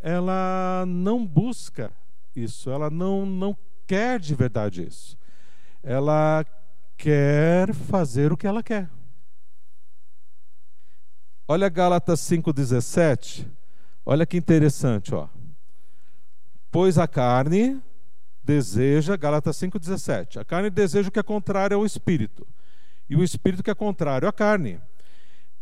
ela 0.00 0.84
não 0.86 1.26
busca 1.26 1.90
isso, 2.36 2.70
ela 2.70 2.90
não, 2.90 3.26
não 3.26 3.56
quer 3.86 4.20
de 4.20 4.34
verdade 4.34 4.86
isso. 4.86 5.16
Ela 5.82 6.44
quer 6.96 7.74
fazer 7.74 8.32
o 8.32 8.36
que 8.36 8.46
ela 8.46 8.62
quer. 8.62 8.88
Olha 11.46 11.68
Gálatas 11.68 12.20
5,17. 12.20 13.46
Olha 14.06 14.24
que 14.24 14.36
interessante, 14.36 15.14
ó. 15.14 15.28
Pois 16.70 16.98
a 16.98 17.06
carne 17.06 17.82
deseja, 18.42 19.16
Gálatas 19.16 19.56
5,17. 19.56 20.40
A 20.40 20.44
carne 20.44 20.70
deseja 20.70 21.08
o 21.08 21.12
que 21.12 21.18
é 21.18 21.22
contrário 21.22 21.76
ao 21.76 21.86
espírito, 21.86 22.46
e 23.08 23.16
o 23.16 23.22
espírito 23.22 23.62
que 23.62 23.70
é 23.70 23.74
contrário 23.74 24.28
à 24.28 24.32
carne. 24.32 24.80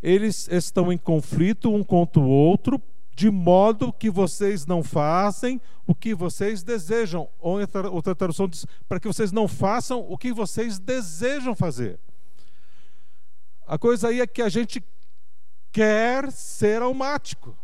Eles 0.03 0.49
estão 0.49 0.93
em 0.93 0.99
conflito 0.99 1.73
um 1.73 1.85
contra 1.85 2.21
o 2.21 2.29
outro, 2.29 2.81
de 3.15 3.31
modo 3.31 3.93
que 3.93 4.11
vocês 4.11 4.67
não 4.67 4.83
fazem 4.83 5.61
o 5.87 5.95
que 5.95 6.15
vocês 6.15 6.62
desejam. 6.62 7.29
Ou 7.38 7.59
outra 7.91 8.15
tradução 8.15 8.49
diz, 8.49 8.67
para 8.88 8.99
que 8.99 9.07
vocês 9.07 9.31
não 9.31 9.47
façam 9.47 10.01
o 10.09 10.19
que 10.19 10.33
vocês 10.33 10.79
desejam 10.79 11.55
fazer. 11.55 12.01
A 13.67 13.79
coisa 13.79 14.09
aí 14.09 14.21
é 14.21 14.27
que 14.27 14.43
a 14.43 14.49
gente 14.49 14.83
quer 15.71 16.31
ser 16.33 16.83
almático. 16.83 17.57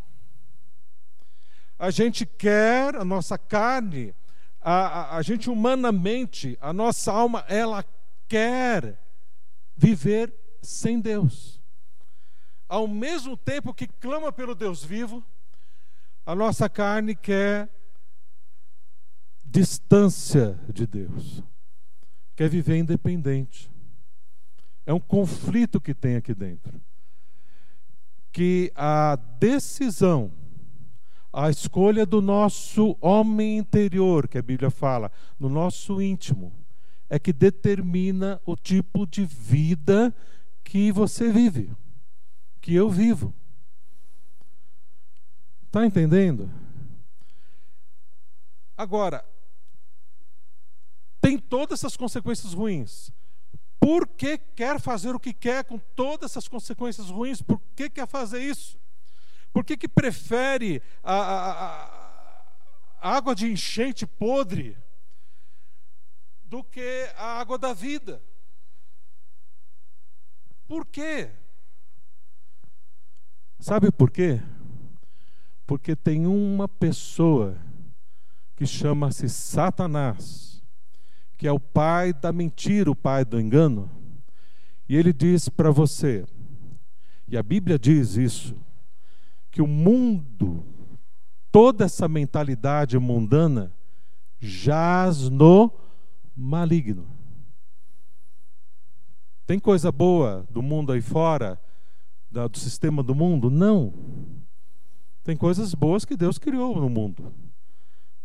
A 1.79 1.91
gente 1.91 2.27
quer, 2.27 2.97
a 2.97 3.05
nossa 3.05 3.39
carne, 3.39 4.15
a, 4.61 4.73
a, 4.73 5.17
a 5.17 5.23
gente 5.23 5.49
humanamente, 5.49 6.59
a 6.61 6.73
nossa 6.73 7.13
alma, 7.13 7.45
ela 7.49 7.85
quer 8.27 8.99
viver 9.77 10.35
sem 10.61 11.01
Deus. 11.01 11.58
Ao 12.69 12.87
mesmo 12.87 13.37
tempo 13.37 13.73
que 13.73 13.87
clama 13.87 14.31
pelo 14.31 14.55
Deus 14.55 14.85
vivo, 14.85 15.25
a 16.27 16.35
nossa 16.35 16.69
carne 16.69 17.15
quer 17.15 17.69
distância 19.45 20.59
de 20.73 20.87
Deus, 20.87 21.43
quer 22.37 22.49
viver 22.49 22.77
independente. 22.77 23.71
É 24.85 24.93
um 24.93 25.01
conflito 25.01 25.81
que 25.81 25.95
tem 25.95 26.17
aqui 26.17 26.35
dentro 26.35 26.79
que 28.39 28.71
a 28.77 29.17
decisão, 29.17 30.31
a 31.33 31.51
escolha 31.51 32.07
do 32.07 32.23
nosso 32.23 32.97
homem 33.01 33.59
interior, 33.59 34.29
que 34.29 34.39
a 34.39 34.43
Bíblia 34.43 34.71
fala, 34.71 35.11
no 35.41 35.49
nosso 35.49 36.01
íntimo, 36.01 36.53
é 37.11 37.19
que 37.19 37.33
determina 37.33 38.41
o 38.47 38.55
tipo 38.55 39.07
de 39.07 39.25
vida 39.25 40.15
que 40.63 40.93
você 40.93 41.33
vive, 41.33 41.73
que 42.69 42.75
eu 42.75 42.91
vivo. 42.91 43.35
Está 45.69 45.87
entendendo? 45.87 46.53
Agora, 48.77 49.25
tem 51.19 51.39
todas 51.39 51.81
essas 51.81 51.97
consequências 51.97 52.53
ruins. 52.53 53.11
Por 53.81 54.07
que 54.07 54.37
quer 54.37 54.79
fazer 54.79 55.15
o 55.15 55.19
que 55.19 55.33
quer 55.33 55.65
com 55.65 55.79
todas 55.79 56.33
essas 56.33 56.47
consequências 56.47 57.09
ruins? 57.09 57.41
Por 57.41 57.59
que 57.75 57.89
quer 57.89 58.07
fazer 58.07 58.43
isso? 58.43 58.79
Por 59.51 59.65
que, 59.65 59.75
que 59.75 59.89
prefere 59.89 60.83
a, 61.03 61.15
a, 61.15 62.45
a 63.01 63.17
água 63.17 63.35
de 63.35 63.51
enchente 63.51 64.07
podre 64.07 64.77
do 66.45 66.63
que 66.63 67.11
a 67.17 67.41
água 67.41 67.57
da 67.57 67.73
vida? 67.73 68.23
Por 70.67 70.85
quê? 70.85 71.31
Sabe 73.59 73.91
por 73.91 74.11
quê? 74.11 74.41
Porque 75.67 75.95
tem 75.95 76.27
uma 76.27 76.69
pessoa 76.69 77.57
que 78.57 78.67
chama-se 78.67 79.29
Satanás 79.29 80.49
que 81.39 81.47
é 81.47 81.53
o 81.53 81.61
pai 81.61 82.13
da 82.13 82.33
mentira, 82.33 82.91
o 82.91 82.97
pai 82.97 83.25
do 83.25 83.41
engano. 83.41 83.89
E 84.89 84.97
ele 84.97 85.13
diz 85.13 85.49
para 85.49 85.71
você, 85.71 86.27
e 87.29 87.37
a 87.37 87.43
Bíblia 87.43 87.79
diz 87.79 88.17
isso, 88.17 88.57
que 89.49 89.63
o 89.63 89.67
mundo, 89.67 90.65
toda 91.53 91.85
essa 91.85 92.09
mentalidade 92.09 92.99
mundana, 92.99 93.73
jaz 94.41 95.29
no 95.29 95.71
maligno. 96.37 97.07
Tem 99.47 99.61
coisa 99.61 99.93
boa 99.93 100.45
do 100.51 100.61
mundo 100.61 100.91
aí 100.91 101.01
fora, 101.01 101.59
do 102.31 102.59
sistema 102.59 103.03
do 103.03 103.15
mundo? 103.15 103.51
Não. 103.51 103.93
Tem 105.25 105.37
coisas 105.37 105.75
boas 105.75 106.05
que 106.05 106.17
Deus 106.17 106.39
criou 106.39 106.81
no 106.81 106.89
mundo 106.89 107.33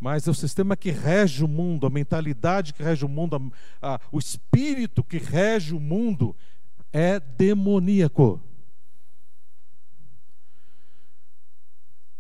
mas 0.04 0.28
é 0.28 0.32
o 0.32 0.34
sistema 0.34 0.76
que 0.76 0.92
rege 0.92 1.46
o 1.46 1.48
mundo, 1.48 1.88
a 1.88 1.90
mentalidade 1.90 2.74
que 2.74 2.84
rege 2.84 3.06
o 3.06 3.08
mundo, 3.08 3.54
a, 3.82 3.94
a, 3.94 4.00
o 4.12 4.20
espírito 4.20 5.02
que 5.02 5.18
rege 5.18 5.74
o 5.74 5.80
mundo 5.80 6.36
é 6.92 7.22
demoníaco. 7.22 8.44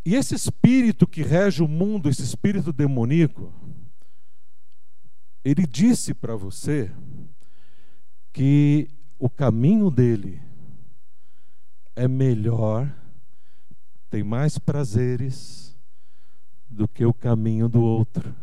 E 0.06 0.15
esse 0.15 0.34
espírito 0.34 1.06
que 1.06 1.22
rege 1.24 1.62
o 1.62 1.67
mundo, 1.67 2.08
esse 2.08 2.24
espírito 2.24 2.72
demoníaco, 2.72 3.54
ele 5.43 5.67
disse 5.67 6.13
para 6.13 6.38
você 6.38 6.89
que 8.32 8.88
o 9.19 9.30
caminho 9.30 9.91
dele 9.91 10.41
é 11.96 12.08
melhor, 12.08 12.94
tem 14.10 14.24
mais 14.24 14.58
prazeres, 14.58 15.74
do 16.74 16.88
que 16.88 17.06
o 17.06 17.14
caminho 17.14 17.70
do 17.70 17.82
outro, 17.82 18.36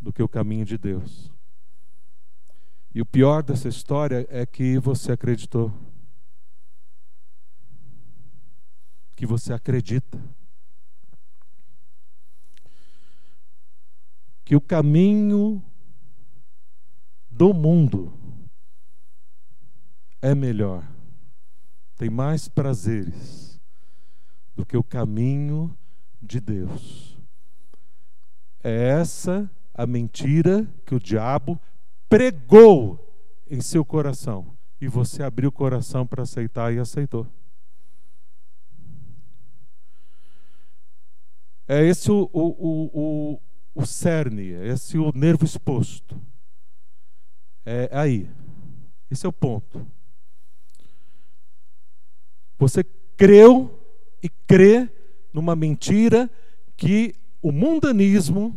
do 0.00 0.12
que 0.12 0.22
o 0.22 0.28
caminho 0.28 0.64
de 0.64 0.78
Deus. 0.78 1.30
E 2.94 3.00
o 3.00 3.06
pior 3.06 3.42
dessa 3.42 3.68
história 3.68 4.26
é 4.30 4.44
que 4.46 4.78
você 4.78 5.12
acreditou. 5.12 5.72
Que 9.14 9.26
você 9.26 9.52
acredita. 9.52 10.18
Que 14.44 14.56
o 14.56 14.60
caminho 14.60 15.62
do 17.30 17.54
mundo 17.54 18.12
é 20.20 20.34
melhor, 20.34 20.86
tem 22.02 22.10
mais 22.10 22.48
prazeres 22.48 23.60
do 24.56 24.66
que 24.66 24.76
o 24.76 24.82
caminho 24.82 25.72
de 26.20 26.40
Deus. 26.40 27.16
É 28.60 28.88
essa 28.88 29.48
a 29.72 29.86
mentira 29.86 30.68
que 30.84 30.96
o 30.96 30.98
diabo 30.98 31.60
pregou 32.08 32.98
em 33.48 33.60
seu 33.60 33.84
coração. 33.84 34.52
E 34.80 34.88
você 34.88 35.22
abriu 35.22 35.50
o 35.50 35.52
coração 35.52 36.04
para 36.04 36.24
aceitar 36.24 36.74
e 36.74 36.80
aceitou. 36.80 37.24
É 41.68 41.84
esse 41.84 42.10
o, 42.10 42.28
o, 42.32 42.90
o, 42.92 43.40
o, 43.76 43.86
cerne, 43.86 44.54
é 44.54 44.66
esse 44.66 44.98
o 44.98 45.12
nervo 45.14 45.44
exposto. 45.44 46.20
É 47.64 47.88
aí. 47.92 48.28
Esse 49.08 49.24
é 49.24 49.28
o 49.28 49.32
ponto. 49.32 49.86
Você 52.62 52.84
creu 53.16 53.76
e 54.22 54.28
crê 54.28 54.88
numa 55.32 55.56
mentira 55.56 56.30
que 56.76 57.12
o 57.42 57.50
mundanismo, 57.50 58.56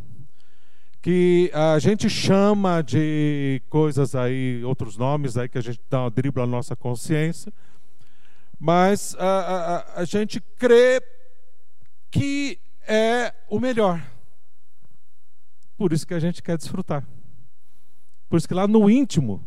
que 1.01 1.49
a 1.51 1.79
gente 1.79 2.07
chama 2.07 2.83
de 2.83 3.63
coisas 3.67 4.13
aí, 4.13 4.63
outros 4.63 4.95
nomes 4.95 5.37
aí 5.37 5.49
que 5.49 5.57
a 5.57 5.61
gente 5.61 5.81
dá, 5.89 6.07
dribla 6.07 6.43
a 6.43 6.45
nossa 6.45 6.75
consciência, 6.75 7.51
mas 8.59 9.15
a, 9.17 9.39
a, 9.39 10.01
a 10.01 10.05
gente 10.05 10.39
crê 10.39 11.01
que 12.11 12.59
é 12.87 13.33
o 13.49 13.59
melhor. 13.59 14.05
Por 15.75 15.91
isso 15.91 16.05
que 16.05 16.13
a 16.13 16.19
gente 16.19 16.43
quer 16.43 16.59
desfrutar. 16.59 17.03
Por 18.29 18.37
isso 18.37 18.47
que 18.47 18.53
lá 18.53 18.67
no 18.67 18.87
íntimo, 18.87 19.43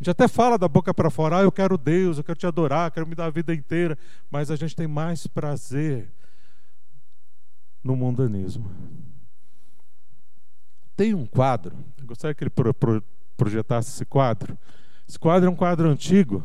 a 0.00 0.02
gente 0.02 0.10
até 0.10 0.26
fala 0.26 0.56
da 0.56 0.66
boca 0.66 0.94
para 0.94 1.10
fora, 1.10 1.38
ah, 1.38 1.42
eu 1.42 1.52
quero 1.52 1.76
Deus, 1.76 2.16
eu 2.16 2.24
quero 2.24 2.38
te 2.38 2.46
adorar, 2.46 2.90
quero 2.90 3.06
me 3.06 3.14
dar 3.14 3.26
a 3.26 3.30
vida 3.30 3.52
inteira, 3.54 3.98
mas 4.30 4.50
a 4.50 4.56
gente 4.56 4.74
tem 4.74 4.86
mais 4.86 5.26
prazer 5.26 6.10
no 7.84 7.94
mundanismo. 7.94 8.70
Tem 10.96 11.12
um 11.12 11.26
quadro, 11.26 11.76
eu 11.98 12.06
gostaria 12.06 12.34
que 12.34 12.42
ele 12.42 12.50
pro, 12.50 12.72
pro, 12.72 13.04
projetasse 13.36 13.90
esse 13.90 14.06
quadro. 14.06 14.56
Esse 15.06 15.18
quadro 15.18 15.46
é 15.46 15.52
um 15.52 15.56
quadro 15.56 15.86
antigo, 15.86 16.42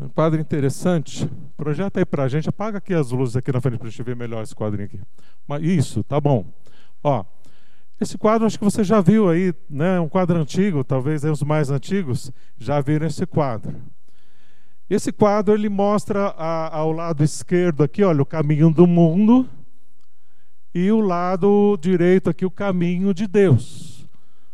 um 0.00 0.08
quadro 0.08 0.40
interessante. 0.40 1.30
Projeta 1.58 2.00
aí 2.00 2.06
para 2.06 2.22
a 2.22 2.28
gente, 2.28 2.48
apaga 2.48 2.78
aqui 2.78 2.94
as 2.94 3.10
luzes 3.10 3.36
aqui 3.36 3.52
na 3.52 3.60
frente 3.60 3.76
para 3.76 3.88
a 3.88 3.90
gente 3.90 4.02
ver 4.02 4.16
melhor 4.16 4.42
esse 4.42 4.54
quadrinho 4.54 4.86
aqui. 4.86 5.00
Isso, 5.60 6.02
tá 6.02 6.18
bom. 6.18 6.50
Ó, 7.04 7.22
esse 8.00 8.16
quadro 8.16 8.46
acho 8.46 8.58
que 8.58 8.64
você 8.64 8.82
já 8.82 9.00
viu 9.00 9.28
aí, 9.28 9.52
né? 9.68 10.00
Um 10.00 10.08
quadro 10.08 10.38
antigo, 10.38 10.82
talvez 10.82 11.22
os 11.22 11.42
mais 11.42 11.70
antigos 11.70 12.32
já 12.56 12.80
viram 12.80 13.06
esse 13.06 13.26
quadro. 13.26 13.76
Esse 14.88 15.12
quadro 15.12 15.54
ele 15.54 15.68
mostra 15.68 16.28
a, 16.28 16.74
ao 16.76 16.92
lado 16.92 17.22
esquerdo 17.22 17.82
aqui, 17.82 18.02
olha, 18.02 18.22
o 18.22 18.26
caminho 18.26 18.70
do 18.70 18.86
mundo 18.86 19.46
e 20.74 20.90
o 20.90 21.00
lado 21.00 21.78
direito 21.80 22.30
aqui 22.30 22.46
o 22.46 22.50
caminho 22.50 23.12
de 23.12 23.26
Deus. 23.26 24.08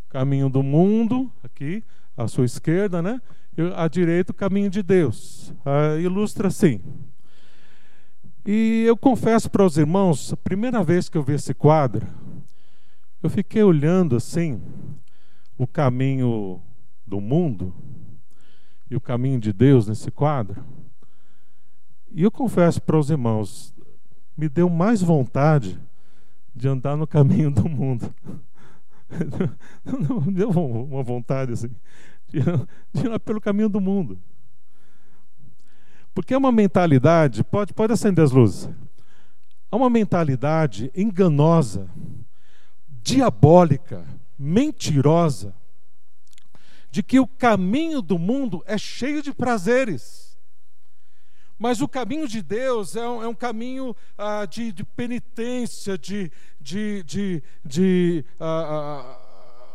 Caminho 0.09 0.51
do 0.51 0.63
mundo 0.63 1.31
aqui 1.43 1.85
à 2.17 2.27
sua 2.27 2.45
esquerda, 2.45 3.01
né? 3.01 3.23
E 3.57 3.63
à 3.77 3.87
direita 3.87 4.33
o 4.33 4.35
caminho 4.35 4.69
de 4.69 4.83
Deus. 4.83 5.55
Ah, 5.65 5.97
ilustra 6.01 6.49
assim. 6.49 6.81
E 8.45 8.85
eu 8.87 8.97
confesso 8.97 9.49
para 9.51 9.65
os 9.65 9.79
irmãos, 9.79 10.33
a 10.33 10.37
primeira 10.37 10.83
vez 10.83 11.09
que 11.09 11.17
eu 11.17 11.23
vi 11.23 11.35
esse 11.35 11.55
quadro, 11.55 12.07
eu 13.27 13.31
fiquei 13.31 13.61
olhando 13.61 14.15
assim 14.15 14.63
o 15.59 15.67
caminho 15.67 16.63
do 17.05 17.21
mundo 17.21 17.75
e 18.89 18.95
o 18.95 19.01
caminho 19.01 19.41
de 19.41 19.53
Deus 19.53 19.89
nesse 19.89 20.13
quadro. 20.13 20.65
E 22.13 22.23
eu 22.23 22.31
confesso 22.31 22.81
para 22.81 22.97
os 22.97 23.11
irmãos, 23.11 23.75
me 24.37 24.49
deu 24.49 24.71
mais 24.71 25.03
vontade 25.03 25.81
de 26.55 26.69
andar 26.69 26.97
no 26.97 27.05
caminho 27.05 27.51
do 27.51 27.69
mundo. 27.69 28.15
Deu 30.33 30.51
uma 30.51 31.03
vontade 31.03 31.53
assim, 31.53 31.71
de, 32.29 32.41
de 32.93 33.07
ir 33.09 33.21
pelo 33.21 33.41
caminho 33.41 33.69
do 33.69 33.81
mundo. 33.81 34.21
Porque 36.15 36.33
é 36.33 36.39
uma 36.39 36.53
mentalidade, 36.53 37.43
pode, 37.43 37.75
pode 37.75 37.93
acender 37.93 38.25
as 38.25 38.31
luzes, 38.31 38.71
é 39.71 39.77
uma 39.77 39.91
mentalidade 39.91 40.93
enganosa 40.95 41.91
diabólica, 43.07 44.05
mentirosa, 44.37 45.55
de 46.91 47.05
que 47.05 47.21
o 47.21 47.27
caminho 47.27 48.03
do 48.03 48.19
mundo 48.19 48.65
é 48.67 48.77
cheio 48.77 49.23
de 49.23 49.33
prazeres. 49.33 50.37
Mas 51.57 51.81
o 51.81 51.89
caminho 51.89 52.27
de 52.27 52.43
Deus 52.43 52.97
é 52.97 53.09
um, 53.09 53.23
é 53.23 53.29
um 53.29 53.35
caminho 53.35 53.95
ah, 54.19 54.45
de, 54.45 54.73
de, 54.73 54.83
penitência, 54.85 55.97
de, 55.97 56.31
de, 56.61 57.03
de, 57.05 57.43
de 57.65 58.25
ah, 58.41 58.45
ah, 58.69 59.26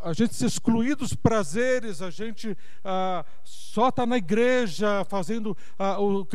a 0.04 0.14
gente 0.14 0.36
se 0.36 0.46
excluir 0.46 0.96
dos 0.96 1.14
prazeres, 1.14 2.02
a 2.02 2.10
gente 2.10 2.58
ah, 2.84 3.26
só 3.44 3.90
está 3.90 4.06
na 4.06 4.18
igreja, 4.18 5.06
fazendo, 5.06 5.56
ah, 5.78 6.00
o, 6.00 6.26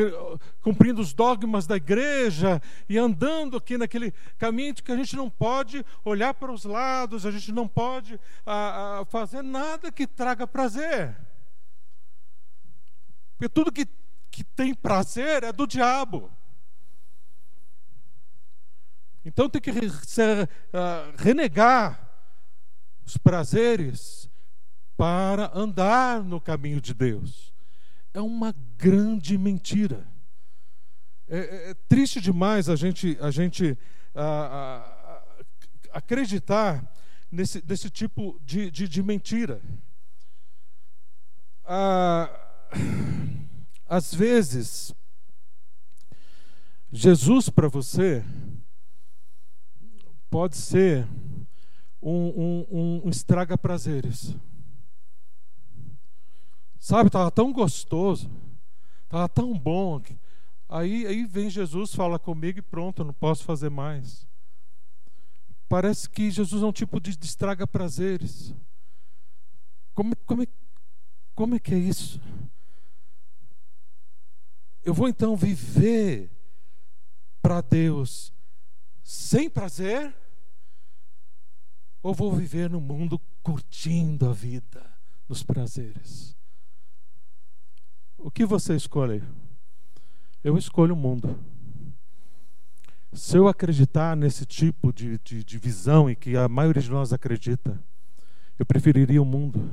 cumprindo 0.63 1.01
os 1.01 1.13
dogmas 1.13 1.67
da 1.67 1.77
igreja 1.77 2.61
e 2.89 2.97
andando 2.97 3.57
aqui 3.57 3.77
naquele 3.77 4.13
caminho 4.39 4.75
que 4.75 4.93
a 4.93 4.97
gente 4.97 5.17
não 5.17 5.29
pode 5.29 5.85
olhar 6.05 6.35
para 6.35 6.53
os 6.53 6.65
lados, 6.65 7.27
a 7.27 7.31
gente 7.31 7.53
não 7.53 7.67
pode 7.67 8.19
ah, 8.45 9.01
ah 9.01 9.05
fazer 9.07 9.43
nada 9.43 9.91
que 9.91 10.07
traga 10.07 10.47
prazer. 10.47 11.17
Porque 13.37 13.49
tudo 13.49 13.73
que, 13.73 13.87
que 14.31 14.45
tem 14.45 14.75
prazer 14.75 15.43
é 15.43 15.53
do 15.53 15.67
diabo. 15.67 16.31
Então 19.25 19.51
tem 19.51 19.61
que 19.61 19.71
ah, 20.73 21.13
renegar 21.19 22.06
os 23.07 23.17
prazeres 23.17 24.29
para 24.97 25.51
andar 25.55 26.25
no 26.25 26.41
caminho 26.41 26.81
de 26.81 26.93
Deus. 26.93 27.55
É 28.13 28.21
uma 28.21 28.53
grande 28.77 29.39
mentira. 29.39 30.07
É, 31.29 31.39
é, 31.39 31.71
é 31.71 31.75
triste 31.89 32.21
demais 32.21 32.69
a 32.69 32.75
gente, 32.75 33.17
a 33.21 33.31
gente 33.31 33.79
a, 34.15 35.23
a, 35.93 35.99
acreditar 35.99 36.85
nesse, 37.31 37.63
nesse 37.67 37.91
tipo 37.91 38.41
de, 38.45 38.71
de, 38.71 38.89
de 38.89 39.03
mentira. 39.03 39.61
Ah, 41.65 42.31
às 43.89 44.13
vezes, 44.13 44.93
Jesus 46.91 47.49
para 47.49 47.69
você 47.69 48.25
pode 50.31 50.57
ser 50.57 51.07
um, 52.11 52.67
um, 52.71 53.03
um 53.05 53.11
estraga-prazeres. 53.11 54.37
Sabe, 56.79 57.09
estava 57.09 57.31
tão 57.33 57.53
gostoso, 57.53 58.31
estava 59.05 59.29
tão 59.29 59.53
bom. 59.59 59.99
Que... 59.99 60.17
Aí, 60.69 61.05
aí 61.07 61.27
vem 61.27 61.51
Jesus, 61.51 61.95
fala 61.95 62.19
comigo 62.19 62.61
e 62.61 62.63
pronto, 62.63 63.03
não 63.03 63.13
posso 63.13 63.43
fazer 63.43 63.71
mais. 63.71 64.27
Parece 65.69 66.09
que 66.09 66.31
Jesus 66.31 66.63
é 66.63 66.67
um 66.67 66.73
tipo 66.73 67.01
de, 67.01 67.17
de 67.17 67.27
estraga-prazeres. 67.27 68.55
Como, 69.93 70.15
como, 70.25 70.43
é, 70.45 70.47
como 71.35 71.55
é 71.57 71.59
que 71.59 71.75
é 71.75 71.79
isso? 71.79 72.21
Eu 74.85 74.95
vou 74.95 75.09
então 75.09 75.35
viver 75.35 76.31
para 77.43 77.61
Deus 77.61 78.33
sem 79.03 79.51
prazer? 79.51 80.15
Ou 82.07 82.15
vou 82.15 82.31
viver 82.31 82.71
no 82.71 82.81
mundo 82.81 83.21
curtindo 83.43 84.31
a 84.31 84.33
vida, 84.33 84.81
nos 85.29 85.43
prazeres? 85.43 86.37
O 88.17 88.31
que 88.31 88.47
você 88.47 88.77
escolhe? 88.77 89.25
Eu 90.45 90.57
escolho 90.57 90.95
o 90.95 90.97
mundo. 90.97 91.37
Se 93.13 93.37
eu 93.37 93.49
acreditar 93.49 94.17
nesse 94.17 94.47
tipo 94.47 94.93
de, 94.93 95.19
de, 95.19 95.43
de 95.43 95.59
visão 95.59 96.09
e 96.09 96.15
que 96.15 96.37
a 96.37 96.49
maioria 96.49 96.81
de 96.81 96.93
nós 96.93 97.13
acredita, 97.13 97.77
eu 98.57 98.65
preferiria 98.65 99.21
o 99.21 99.27
mundo. 99.27 99.69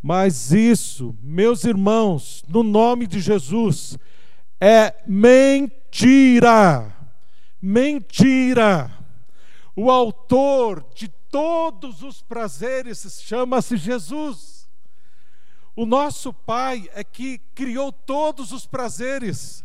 Mas 0.00 0.52
isso, 0.52 1.14
meus 1.20 1.64
irmãos, 1.64 2.42
no 2.48 2.62
nome 2.62 3.06
de 3.06 3.20
Jesus, 3.20 3.98
é 4.58 5.04
mentira. 5.06 6.96
Mentira. 7.60 9.03
O 9.76 9.90
autor 9.90 10.86
de 10.94 11.08
todos 11.08 12.02
os 12.02 12.22
prazeres 12.22 13.20
chama-se 13.22 13.76
Jesus. 13.76 14.70
O 15.74 15.84
nosso 15.84 16.32
Pai 16.32 16.88
é 16.94 17.02
que 17.02 17.38
criou 17.54 17.90
todos 17.90 18.52
os 18.52 18.66
prazeres. 18.66 19.64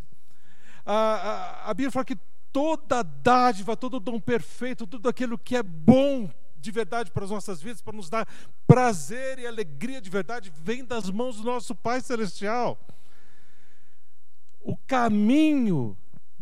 A, 0.83 0.93
a, 0.93 1.69
a 1.69 1.73
Bíblia 1.75 1.91
fala 1.91 2.05
que 2.05 2.17
toda 2.51 3.03
dádiva, 3.03 3.77
todo 3.77 3.99
dom 3.99 4.19
perfeito, 4.19 4.87
tudo 4.87 5.07
aquilo 5.07 5.37
que 5.37 5.55
é 5.55 5.61
bom 5.61 6.27
de 6.57 6.71
verdade 6.71 7.11
para 7.11 7.23
as 7.23 7.29
nossas 7.29 7.61
vidas, 7.61 7.81
para 7.81 7.95
nos 7.95 8.09
dar 8.09 8.27
prazer 8.65 9.37
e 9.37 9.45
alegria 9.45 10.01
de 10.01 10.09
verdade, 10.09 10.51
vem 10.61 10.83
das 10.83 11.09
mãos 11.11 11.37
do 11.37 11.43
nosso 11.43 11.75
Pai 11.75 12.01
Celestial. 12.01 12.77
O 14.59 14.75
caminho 14.75 15.95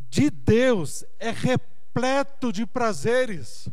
de 0.09 0.29
Deus 0.29 1.03
é 1.19 1.31
repleto 1.31 1.76
repleto 1.97 2.51
de 2.51 2.65
prazeres. 2.65 3.67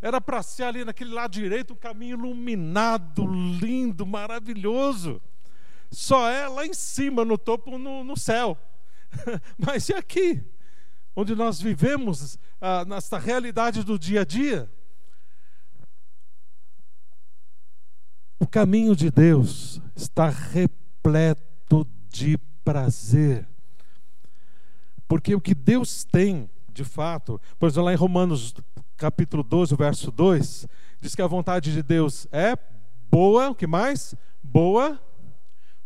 Era 0.00 0.20
para 0.20 0.42
ser 0.42 0.64
ali 0.64 0.84
naquele 0.84 1.12
lado 1.12 1.32
direito 1.32 1.72
um 1.72 1.76
caminho 1.76 2.18
iluminado, 2.18 3.26
lindo, 3.26 4.06
maravilhoso. 4.06 5.20
Só 5.90 6.28
é 6.28 6.46
lá 6.48 6.66
em 6.66 6.74
cima, 6.74 7.24
no 7.24 7.38
topo, 7.38 7.78
no, 7.78 8.04
no 8.04 8.16
céu. 8.16 8.58
Mas 9.58 9.88
e 9.88 9.94
aqui? 9.94 10.44
onde 11.16 11.34
nós 11.34 11.58
vivemos 11.58 12.38
ah, 12.60 12.84
nessa 12.84 13.18
realidade 13.18 13.82
do 13.82 13.98
dia 13.98 14.20
a 14.20 14.24
dia. 14.24 14.70
O 18.38 18.46
caminho 18.46 18.94
de 18.94 19.10
Deus 19.10 19.80
está 19.94 20.28
repleto 20.28 21.88
de 22.10 22.36
prazer. 22.62 23.48
Porque 25.08 25.34
o 25.34 25.40
que 25.40 25.54
Deus 25.54 26.04
tem, 26.04 26.50
de 26.76 26.84
fato, 26.84 27.40
por 27.58 27.68
exemplo, 27.70 27.86
lá 27.86 27.92
em 27.94 27.96
Romanos 27.96 28.54
capítulo 28.98 29.42
12, 29.42 29.74
verso 29.74 30.10
2, 30.10 30.66
diz 31.00 31.14
que 31.14 31.22
a 31.22 31.26
vontade 31.26 31.72
de 31.72 31.82
Deus 31.82 32.28
é 32.30 32.54
boa, 33.10 33.48
o 33.48 33.54
que 33.54 33.66
mais? 33.66 34.14
Boa, 34.42 35.00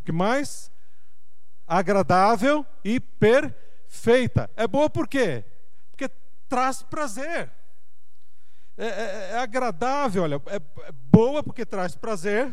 o 0.01 0.05
que 0.05 0.11
mais? 0.11 0.69
Agradável 1.65 2.67
e 2.85 2.99
perfeita. 2.99 4.51
É 4.57 4.67
boa 4.67 4.91
por 4.91 5.07
quê? 5.07 5.45
Porque 5.93 6.11
traz 6.49 6.83
prazer. 6.83 7.53
É, 8.77 8.87
é, 8.87 9.31
é 9.35 9.39
agradável, 9.39 10.25
olha, 10.25 10.43
é, 10.47 10.57
é, 10.57 10.93
boa 10.93 11.41
porque 11.41 11.65
traz 11.65 11.95
prazer, 11.95 12.53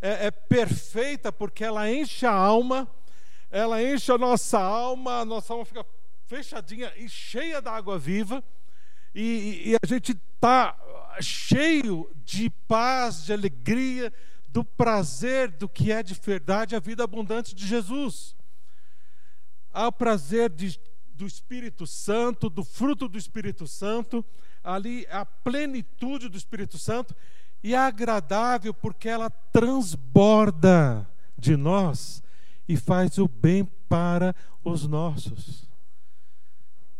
é, 0.00 0.26
é 0.26 0.30
perfeita 0.30 1.32
porque 1.32 1.64
ela 1.64 1.90
enche 1.90 2.26
a 2.26 2.32
alma, 2.32 2.88
ela 3.50 3.82
enche 3.82 4.12
a 4.12 4.18
nossa 4.18 4.60
alma, 4.60 5.20
a 5.20 5.24
nossa 5.24 5.52
alma 5.52 5.64
fica 5.64 5.84
fechadinha 6.26 6.92
e 6.96 7.08
cheia 7.08 7.62
da 7.62 7.72
água 7.72 7.98
viva, 7.98 8.42
e, 9.14 9.70
e 9.70 9.76
a 9.82 9.86
gente 9.86 10.12
está 10.12 10.76
cheio 11.20 12.10
de 12.24 12.50
paz, 12.68 13.24
de 13.24 13.32
alegria, 13.32 14.12
do 14.48 14.64
prazer 14.64 15.50
do 15.50 15.68
que 15.68 15.92
é 15.92 16.02
de 16.02 16.14
verdade 16.14 16.74
a 16.74 16.80
vida 16.80 17.04
abundante 17.04 17.54
de 17.54 17.66
Jesus. 17.66 18.34
Há 19.72 19.88
o 19.88 19.92
prazer 19.92 20.50
de, 20.50 20.78
do 21.14 21.26
Espírito 21.26 21.86
Santo, 21.86 22.48
do 22.48 22.64
fruto 22.64 23.08
do 23.08 23.18
Espírito 23.18 23.66
Santo, 23.66 24.24
ali 24.62 25.06
a 25.10 25.24
plenitude 25.24 26.28
do 26.28 26.36
Espírito 26.36 26.78
Santo, 26.78 27.14
e 27.62 27.74
é 27.74 27.78
agradável 27.78 28.72
porque 28.72 29.08
ela 29.08 29.30
transborda 29.30 31.08
de 31.36 31.56
nós 31.56 32.22
e 32.68 32.76
faz 32.76 33.18
o 33.18 33.28
bem 33.28 33.64
para 33.88 34.34
os 34.64 34.86
nossos. 34.86 35.65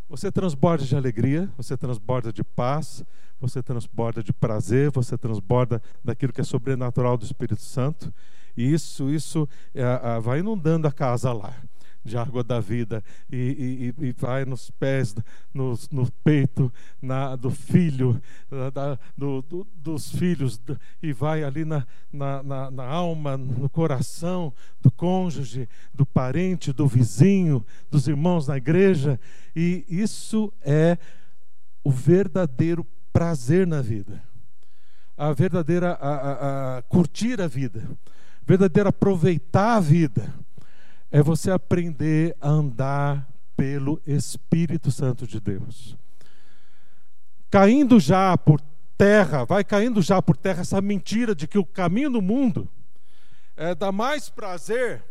Você 0.08 0.30
transborda 0.30 0.84
de 0.84 0.94
alegria, 0.94 1.50
você 1.56 1.76
transborda 1.76 2.32
de 2.32 2.44
paz, 2.44 3.04
você 3.40 3.62
transborda 3.62 4.22
de 4.22 4.32
prazer, 4.32 4.90
você 4.90 5.18
transborda 5.18 5.82
daquilo 6.04 6.32
que 6.32 6.40
é 6.40 6.44
sobrenatural 6.44 7.16
do 7.16 7.24
Espírito 7.24 7.62
Santo. 7.62 8.12
E 8.56 8.72
isso, 8.72 9.10
isso 9.10 9.48
é, 9.74 9.82
é, 9.82 10.20
vai 10.20 10.38
inundando 10.38 10.86
a 10.86 10.92
casa 10.92 11.32
lá 11.32 11.54
de 12.06 12.16
água 12.16 12.42
da 12.42 12.60
vida 12.60 13.02
e, 13.30 13.92
e, 13.98 14.06
e 14.06 14.12
vai 14.12 14.44
nos 14.44 14.70
pés, 14.70 15.14
no, 15.52 15.78
no 15.90 16.10
peito 16.24 16.72
na, 17.02 17.36
do 17.36 17.50
filho, 17.50 18.20
da, 18.72 18.98
do, 19.16 19.42
do, 19.42 19.66
dos 19.74 20.10
filhos, 20.10 20.60
e 21.02 21.12
vai 21.12 21.42
ali 21.42 21.64
na, 21.64 21.86
na, 22.12 22.70
na, 22.70 22.84
alma, 22.84 23.36
no 23.36 23.68
coração 23.68 24.52
do 24.80 24.90
cônjuge, 24.90 25.68
do 25.92 26.06
parente, 26.06 26.72
do 26.72 26.86
vizinho, 26.86 27.64
dos 27.90 28.06
irmãos 28.06 28.46
na 28.46 28.56
igreja, 28.56 29.20
e 29.54 29.84
isso 29.88 30.52
é 30.62 30.96
o 31.82 31.90
verdadeiro 31.90 32.86
prazer 33.12 33.66
na 33.66 33.82
vida, 33.82 34.22
a 35.16 35.32
verdadeira 35.32 35.92
a, 35.92 36.14
a, 36.14 36.78
a 36.78 36.82
curtir 36.82 37.40
a 37.40 37.48
vida, 37.48 37.88
verdadeiro 38.46 38.88
aproveitar 38.88 39.76
a 39.76 39.80
vida 39.80 40.45
é 41.10 41.22
você 41.22 41.50
aprender 41.50 42.36
a 42.40 42.48
andar 42.48 43.28
pelo 43.56 44.00
Espírito 44.06 44.90
Santo 44.90 45.26
de 45.26 45.40
Deus. 45.40 45.96
Caindo 47.50 47.98
já 47.98 48.36
por 48.36 48.60
terra, 48.98 49.44
vai 49.44 49.64
caindo 49.64 50.02
já 50.02 50.20
por 50.20 50.36
terra 50.36 50.62
essa 50.62 50.80
mentira 50.80 51.34
de 51.34 51.46
que 51.46 51.58
o 51.58 51.64
caminho 51.64 52.10
do 52.10 52.20
mundo 52.20 52.68
é, 53.56 53.74
dá 53.74 53.90
mais 53.90 54.28
prazer 54.28 55.02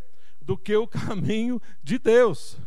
do 0.41 0.57
que 0.57 0.75
o 0.75 0.85
caminho 0.87 1.61
de 1.81 1.97
Deus. 1.97 2.57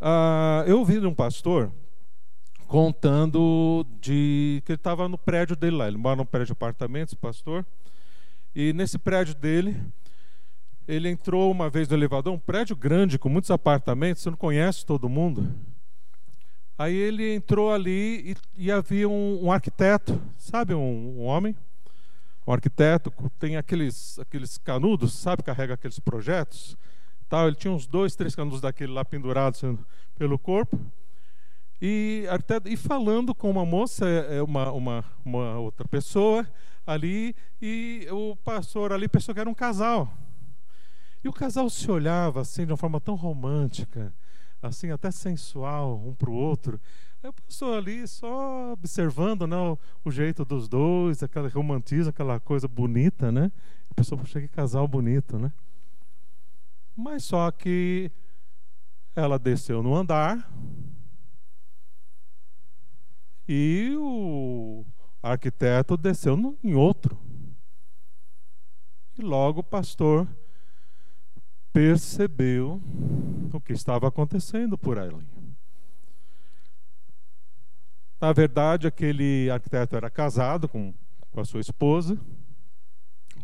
Ah, 0.00 0.64
eu 0.66 0.78
ouvi 0.78 1.00
de 1.00 1.06
um 1.06 1.14
pastor 1.14 1.72
contando 2.66 3.86
de 4.00 4.60
que 4.64 4.72
ele 4.72 4.76
estava 4.76 5.08
no 5.08 5.16
prédio 5.16 5.54
dele 5.54 5.76
lá. 5.76 5.86
Ele 5.86 5.96
mora 5.96 6.16
num 6.16 6.26
prédio 6.26 6.46
de 6.46 6.52
apartamentos, 6.52 7.14
pastor. 7.14 7.64
E 8.54 8.72
nesse 8.72 8.98
prédio 8.98 9.34
dele, 9.34 9.80
ele 10.86 11.08
entrou 11.08 11.50
uma 11.50 11.68
vez 11.68 11.88
no 11.88 11.96
elevador, 11.96 12.32
um 12.32 12.38
prédio 12.38 12.76
grande 12.76 13.18
com 13.18 13.28
muitos 13.28 13.50
apartamentos, 13.50 14.22
você 14.22 14.30
não 14.30 14.36
conhece 14.36 14.86
todo 14.86 15.08
mundo. 15.08 15.52
Aí 16.78 16.94
ele 16.94 17.34
entrou 17.34 17.72
ali 17.72 18.32
e, 18.56 18.66
e 18.66 18.72
havia 18.72 19.08
um, 19.08 19.46
um, 19.46 19.52
arquiteto, 19.52 20.20
sabe, 20.36 20.74
um, 20.74 21.18
um, 21.18 21.22
homem, 21.22 21.56
um 22.46 22.52
arquiteto, 22.52 23.12
tem 23.38 23.56
aqueles, 23.56 24.18
aqueles 24.18 24.58
canudos, 24.58 25.14
sabe, 25.14 25.42
carrega 25.42 25.74
aqueles 25.74 25.98
projetos. 25.98 26.76
Tal. 27.28 27.48
Ele 27.48 27.56
tinha 27.56 27.72
uns 27.72 27.86
dois, 27.86 28.14
três 28.14 28.34
canudos 28.36 28.60
daquele 28.60 28.92
lá 28.92 29.04
pendurados 29.04 29.62
pelo 30.16 30.38
corpo. 30.38 30.78
E, 31.80 32.24
e 32.66 32.76
falando 32.76 33.34
com 33.34 33.50
uma 33.50 33.66
moça, 33.66 34.08
é, 34.08 34.36
é 34.36 34.42
uma, 34.42 34.70
uma, 34.70 35.04
uma 35.24 35.58
outra 35.58 35.88
pessoa 35.88 36.46
ali, 36.86 37.34
e 37.60 38.06
o 38.10 38.36
pastor 38.36 38.92
ali 38.92 39.08
pensou 39.08 39.34
que 39.34 39.40
era 39.40 39.50
um 39.50 39.54
casal. 39.54 40.10
E 41.26 41.28
o 41.28 41.32
casal 41.32 41.68
se 41.68 41.90
olhava 41.90 42.40
assim 42.40 42.64
de 42.64 42.70
uma 42.70 42.76
forma 42.76 43.00
tão 43.00 43.16
romântica, 43.16 44.14
assim 44.62 44.92
até 44.92 45.10
sensual 45.10 46.00
um 46.06 46.14
para 46.14 46.30
o 46.30 46.32
outro. 46.32 46.80
Aí 47.20 47.28
o 47.28 47.32
pastor 47.32 47.78
ali 47.78 48.06
só 48.06 48.72
observando 48.72 49.44
né, 49.44 49.56
o, 49.56 49.76
o, 50.04 50.10
jeito 50.12 50.44
dos 50.44 50.68
dois, 50.68 51.24
aquela 51.24 51.48
romantismo, 51.48 52.10
aquela 52.10 52.38
coisa 52.38 52.68
bonita, 52.68 53.32
né? 53.32 53.50
A 53.90 53.94
pessoa, 53.94 54.20
puxa, 54.20 54.40
que 54.40 54.46
casal 54.46 54.86
bonito, 54.86 55.36
né? 55.36 55.52
Mas 56.94 57.24
só 57.24 57.50
que 57.50 58.08
ela 59.12 59.36
desceu 59.36 59.82
no 59.82 59.96
andar 59.96 60.48
e 63.48 63.96
o 63.98 64.86
arquiteto 65.20 65.96
desceu 65.96 66.36
no, 66.36 66.56
em 66.62 66.76
outro. 66.76 67.18
E 69.18 69.22
logo 69.22 69.58
o 69.58 69.64
pastor 69.64 70.28
percebeu 71.76 72.80
o 73.52 73.60
que 73.60 73.74
estava 73.74 74.08
acontecendo 74.08 74.78
por 74.78 74.98
ali. 74.98 75.28
Na 78.18 78.32
verdade, 78.32 78.86
aquele 78.86 79.50
arquiteto 79.50 79.94
era 79.94 80.08
casado 80.08 80.70
com, 80.70 80.94
com 81.30 81.38
a 81.38 81.44
sua 81.44 81.60
esposa, 81.60 82.18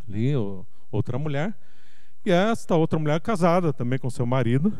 ali, 0.09 0.33
outra 0.91 1.19
mulher, 1.19 1.55
e 2.25 2.31
esta 2.31 2.75
outra 2.75 2.97
mulher 2.97 3.21
casada 3.21 3.71
também 3.71 3.99
com 3.99 4.09
seu 4.09 4.25
marido, 4.25 4.75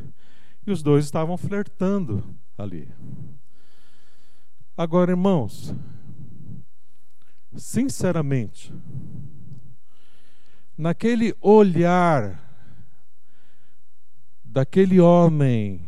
e 0.65 0.71
os 0.71 0.81
dois 0.81 1.05
estavam 1.05 1.37
flertando 1.37 2.23
ali. 2.57 2.89
Agora, 4.75 5.11
irmãos, 5.11 5.75
sinceramente, 7.55 8.73
naquele 10.75 11.35
olhar 11.39 12.42
daquele 14.53 14.99
homem 14.99 15.83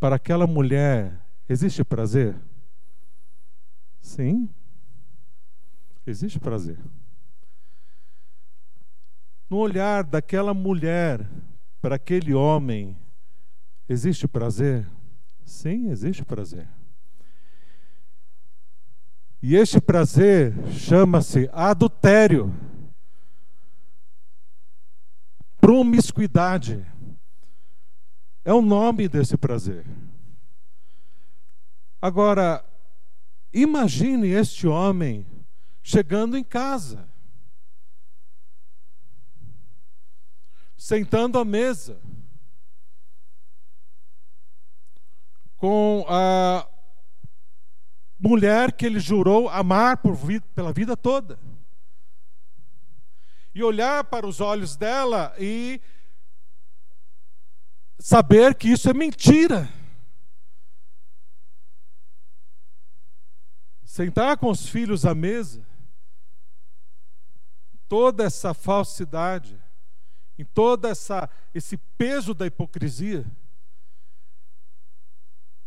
para 0.00 0.16
aquela 0.16 0.48
mulher, 0.48 1.24
existe 1.48 1.84
prazer? 1.84 2.34
Sim. 4.00 4.50
Existe 6.04 6.40
prazer. 6.40 6.76
No 9.48 9.58
olhar 9.58 10.02
daquela 10.02 10.52
mulher 10.52 11.24
para 11.80 11.94
aquele 11.94 12.34
homem, 12.34 12.98
existe 13.88 14.26
prazer? 14.26 14.84
Sim, 15.44 15.90
existe 15.90 16.24
prazer. 16.24 16.68
E 19.40 19.54
este 19.54 19.80
prazer 19.80 20.52
chama-se 20.72 21.48
adultério, 21.52 22.52
promiscuidade 25.60 26.84
é 28.46 28.54
o 28.54 28.62
nome 28.62 29.08
desse 29.08 29.36
prazer. 29.36 29.84
Agora, 32.00 32.64
imagine 33.52 34.28
este 34.28 34.68
homem 34.68 35.26
chegando 35.82 36.38
em 36.38 36.44
casa, 36.44 37.08
sentando 40.76 41.40
à 41.40 41.44
mesa, 41.44 42.00
com 45.56 46.06
a 46.08 46.68
mulher 48.16 48.70
que 48.74 48.86
ele 48.86 49.00
jurou 49.00 49.48
amar 49.48 50.00
vida, 50.14 50.46
pela 50.54 50.72
vida 50.72 50.96
toda. 50.96 51.36
E 53.52 53.60
olhar 53.64 54.04
para 54.04 54.24
os 54.24 54.40
olhos 54.40 54.76
dela 54.76 55.34
e 55.36 55.80
saber 57.98 58.54
que 58.54 58.68
isso 58.68 58.88
é 58.88 58.94
mentira. 58.94 59.68
Sentar 63.84 64.36
com 64.36 64.50
os 64.50 64.68
filhos 64.68 65.06
à 65.06 65.14
mesa, 65.14 65.66
toda 67.88 68.24
essa 68.24 68.52
falsidade, 68.52 69.58
em 70.38 70.44
toda 70.44 70.88
essa 70.90 71.30
esse 71.54 71.76
peso 71.76 72.34
da 72.34 72.46
hipocrisia, 72.46 73.24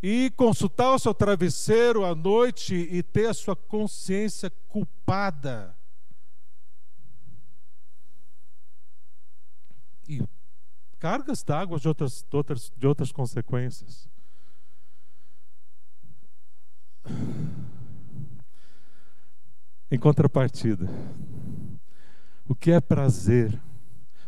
e 0.01 0.31
consultar 0.31 0.93
o 0.93 0.99
seu 0.99 1.13
travesseiro 1.13 2.05
à 2.05 2.15
noite 2.15 2.75
e 2.75 3.03
ter 3.03 3.27
a 3.27 3.33
sua 3.33 3.55
consciência 3.55 4.49
culpada. 4.67 5.75
E 10.07 10.23
cargas 10.99 11.43
d'água 11.43 11.79
de 11.79 11.87
outras, 11.87 12.25
de, 12.29 12.35
outras, 12.35 12.71
de 12.75 12.87
outras 12.87 13.11
consequências. 13.11 14.07
Em 19.89 19.97
contrapartida, 19.97 20.87
o 22.47 22.53
que 22.53 22.71
é 22.71 22.79
prazer? 22.79 23.59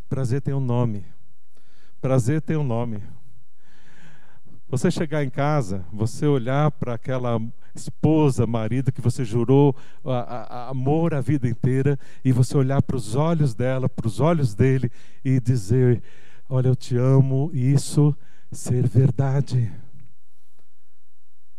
Prazer 0.08 0.40
tem 0.40 0.52
um 0.52 0.60
nome. 0.60 1.04
Prazer 2.00 2.42
tem 2.42 2.56
um 2.56 2.64
nome. 2.64 3.02
Você 4.68 4.90
chegar 4.90 5.22
em 5.22 5.30
casa, 5.30 5.84
você 5.92 6.26
olhar 6.26 6.70
para 6.72 6.94
aquela 6.94 7.40
esposa, 7.74 8.46
marido 8.46 8.90
que 8.90 9.00
você 9.00 9.24
jurou 9.24 9.76
a, 10.04 10.10
a, 10.10 10.68
amor 10.70 11.14
a 11.14 11.20
vida 11.20 11.48
inteira, 11.48 11.98
e 12.24 12.32
você 12.32 12.56
olhar 12.56 12.82
para 12.82 12.96
os 12.96 13.14
olhos 13.14 13.54
dela, 13.54 13.88
para 13.88 14.06
os 14.06 14.18
olhos 14.18 14.54
dele, 14.54 14.90
e 15.24 15.38
dizer: 15.38 16.02
Olha, 16.54 16.68
eu 16.68 16.76
te 16.76 16.98
amo, 16.98 17.50
e 17.54 17.72
isso 17.72 18.14
ser 18.50 18.86
verdade. 18.86 19.72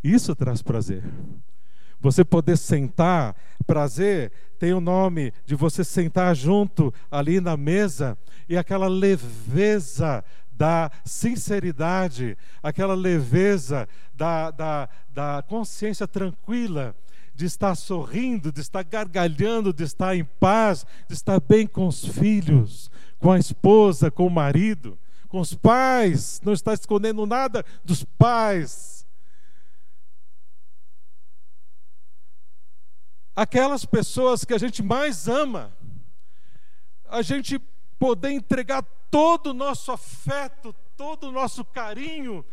Isso 0.04 0.36
traz 0.36 0.62
prazer. 0.62 1.02
Você 1.98 2.24
poder 2.24 2.56
sentar, 2.56 3.34
prazer 3.66 4.30
tem 4.56 4.72
o 4.72 4.80
nome 4.80 5.32
de 5.44 5.56
você 5.56 5.82
sentar 5.82 6.36
junto 6.36 6.94
ali 7.10 7.40
na 7.40 7.56
mesa 7.56 8.16
e 8.48 8.56
aquela 8.56 8.86
leveza 8.86 10.22
da 10.52 10.88
sinceridade, 11.04 12.38
aquela 12.62 12.94
leveza 12.94 13.88
da, 14.14 14.52
da, 14.52 14.88
da 15.12 15.44
consciência 15.48 16.06
tranquila, 16.06 16.94
de 17.34 17.46
estar 17.46 17.74
sorrindo, 17.74 18.52
de 18.52 18.60
estar 18.60 18.84
gargalhando, 18.84 19.72
de 19.72 19.82
estar 19.82 20.14
em 20.14 20.24
paz, 20.24 20.86
de 21.08 21.14
estar 21.14 21.40
bem 21.40 21.66
com 21.66 21.88
os 21.88 22.04
filhos, 22.04 22.88
com 23.24 23.32
a 23.32 23.38
esposa, 23.38 24.10
com 24.10 24.26
o 24.26 24.30
marido, 24.30 24.98
com 25.30 25.40
os 25.40 25.54
pais, 25.54 26.42
não 26.44 26.52
está 26.52 26.74
escondendo 26.74 27.24
nada 27.24 27.64
dos 27.82 28.04
pais. 28.04 29.06
Aquelas 33.34 33.86
pessoas 33.86 34.44
que 34.44 34.52
a 34.52 34.58
gente 34.58 34.82
mais 34.82 35.26
ama, 35.26 35.74
a 37.08 37.22
gente 37.22 37.58
poder 37.98 38.30
entregar 38.30 38.82
todo 39.10 39.52
o 39.52 39.54
nosso 39.54 39.90
afeto, 39.90 40.74
todo 40.94 41.28
o 41.28 41.32
nosso 41.32 41.64
carinho, 41.64 42.44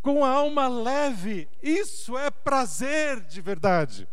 com 0.00 0.24
a 0.24 0.30
alma 0.30 0.68
leve. 0.68 1.48
Isso 1.60 2.16
é 2.16 2.30
prazer 2.30 3.22
de 3.22 3.40
verdade. 3.40 4.06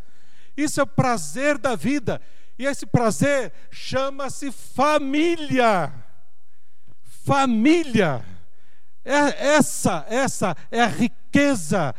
Isso 0.57 0.79
é 0.79 0.83
o 0.83 0.87
prazer 0.87 1.59
da 1.59 1.75
vida. 1.75 2.19
E 2.59 2.65
esse 2.65 2.85
prazer 2.85 3.53
chama-se 3.71 4.51
família. 4.51 5.93
Família. 7.23 8.25
É, 9.05 9.53
essa, 9.55 10.05
essa 10.09 10.57
é 10.69 10.81
a 10.81 10.87
riqueza 10.87 11.95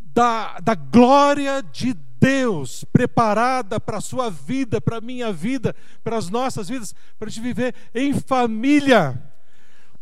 da, 0.00 0.58
da 0.60 0.74
glória 0.74 1.62
de 1.62 1.92
Deus 2.18 2.84
preparada 2.84 3.78
para 3.78 3.98
a 3.98 4.00
sua 4.00 4.30
vida, 4.30 4.80
para 4.80 4.96
a 4.96 5.02
minha 5.02 5.30
vida, 5.30 5.76
para 6.02 6.16
as 6.16 6.30
nossas 6.30 6.70
vidas, 6.70 6.94
para 7.18 7.28
a 7.28 7.30
gente 7.30 7.42
viver 7.42 7.74
em 7.94 8.18
família. 8.18 9.22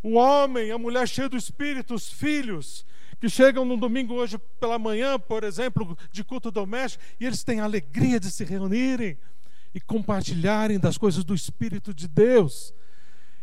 O 0.01 0.13
homem, 0.13 0.71
a 0.71 0.77
mulher 0.77 1.05
cheia 1.05 1.27
do 1.27 1.35
Espírito, 1.35 1.95
os 1.95 2.09
filhos, 2.09 2.85
que 3.19 3.27
chegam 3.27 3.65
no 3.65 3.75
domingo 3.75 4.13
hoje 4.13 4.37
pela 4.57 4.79
manhã, 4.79 5.19
por 5.19 5.43
exemplo, 5.43 5.97
de 6.13 6.23
culto 6.23 6.49
doméstico, 6.49 7.03
e 7.19 7.25
eles 7.25 7.43
têm 7.43 7.59
a 7.59 7.65
alegria 7.65 8.21
de 8.21 8.31
se 8.31 8.45
reunirem 8.45 9.17
e 9.75 9.79
compartilharem 9.79 10.79
das 10.79 10.97
coisas 10.97 11.23
do 11.23 11.35
Espírito 11.35 11.93
de 11.93 12.07
Deus, 12.07 12.73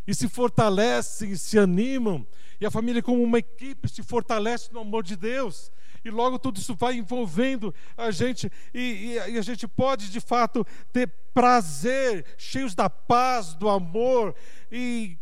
e 0.04 0.12
se 0.12 0.28
fortalecem 0.28 1.30
e 1.30 1.38
se 1.38 1.58
animam, 1.58 2.26
e 2.60 2.66
a 2.66 2.70
família, 2.70 3.02
como 3.02 3.22
uma 3.22 3.38
equipe, 3.38 3.88
se 3.88 4.02
fortalece 4.02 4.72
no 4.72 4.80
amor 4.80 5.04
de 5.04 5.14
Deus 5.14 5.70
e 6.04 6.10
logo 6.10 6.38
tudo 6.38 6.58
isso 6.58 6.74
vai 6.74 6.94
envolvendo 6.94 7.72
a 7.96 8.10
gente, 8.10 8.50
e, 8.74 8.80
e, 8.80 9.32
e, 9.32 9.38
a 9.38 9.42
gente 9.42 9.68
pode 9.68 10.10
de 10.10 10.20
fato 10.20 10.66
ter 10.92 11.06
prazer, 11.32 12.26
cheios 12.36 12.74
da 12.74 12.90
paz, 12.90 13.54
do 13.54 13.68
amor, 13.68 14.34
e 14.70 15.16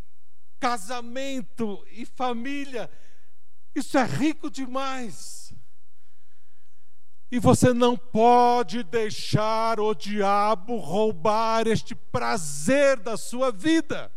casamento 0.58 1.84
e 1.92 2.06
família. 2.06 2.90
Isso 3.74 3.98
é 3.98 4.04
rico 4.04 4.50
demais. 4.50 5.39
E 7.30 7.38
você 7.38 7.72
não 7.72 7.96
pode 7.96 8.82
deixar 8.82 9.78
o 9.78 9.94
diabo 9.94 10.76
roubar 10.78 11.68
este 11.68 11.94
prazer 11.94 12.98
da 12.98 13.16
sua 13.16 13.52
vida. 13.52 14.10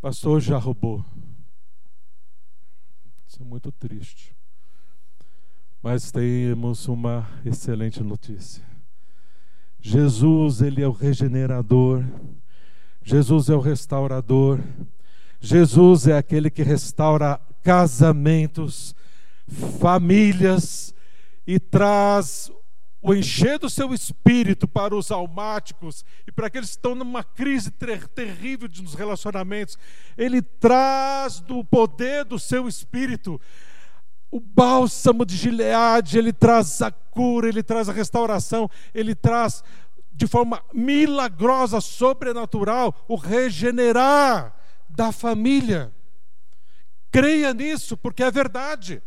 Pastor 0.00 0.40
já 0.40 0.58
roubou. 0.58 1.04
Isso 3.26 3.40
é 3.40 3.44
muito 3.44 3.70
triste. 3.70 4.34
Mas 5.82 6.10
temos 6.10 6.88
uma 6.88 7.28
excelente 7.44 8.02
notícia. 8.02 8.66
Jesus, 9.80 10.60
ele 10.60 10.82
é 10.82 10.88
o 10.88 10.92
regenerador. 10.92 12.04
Jesus 13.02 13.48
é 13.48 13.54
o 13.54 13.60
restaurador. 13.60 14.60
Jesus 15.40 16.08
é 16.08 16.16
aquele 16.16 16.50
que 16.50 16.62
restaura 16.62 17.40
casamentos, 17.62 18.94
famílias 19.80 20.94
e 21.46 21.58
traz 21.58 22.50
o 23.00 23.14
encher 23.14 23.58
do 23.58 23.70
seu 23.70 23.94
espírito 23.94 24.66
para 24.66 24.94
os 24.94 25.10
almáticos 25.10 26.04
e 26.26 26.32
para 26.32 26.48
aqueles 26.48 26.70
que 26.70 26.76
estão 26.76 26.94
numa 26.94 27.22
crise 27.22 27.70
ter 27.70 28.06
terrível 28.08 28.68
nos 28.82 28.94
relacionamentos. 28.94 29.78
Ele 30.16 30.42
traz 30.42 31.40
do 31.40 31.64
poder 31.64 32.24
do 32.24 32.38
seu 32.38 32.68
espírito 32.68 33.40
o 34.30 34.40
bálsamo 34.40 35.24
de 35.24 35.36
Gileade, 35.36 36.18
ele 36.18 36.32
traz 36.32 36.82
a 36.82 36.90
cura, 36.90 37.48
ele 37.48 37.62
traz 37.62 37.88
a 37.88 37.92
restauração, 37.92 38.68
ele 38.92 39.14
traz 39.14 39.64
de 40.12 40.26
forma 40.26 40.62
milagrosa, 40.74 41.80
sobrenatural, 41.80 42.94
o 43.08 43.14
regenerar 43.14 44.54
da 44.88 45.12
família. 45.12 45.94
Creia 47.10 47.54
nisso, 47.54 47.96
porque 47.96 48.22
é 48.22 48.30
verdade. 48.30 49.00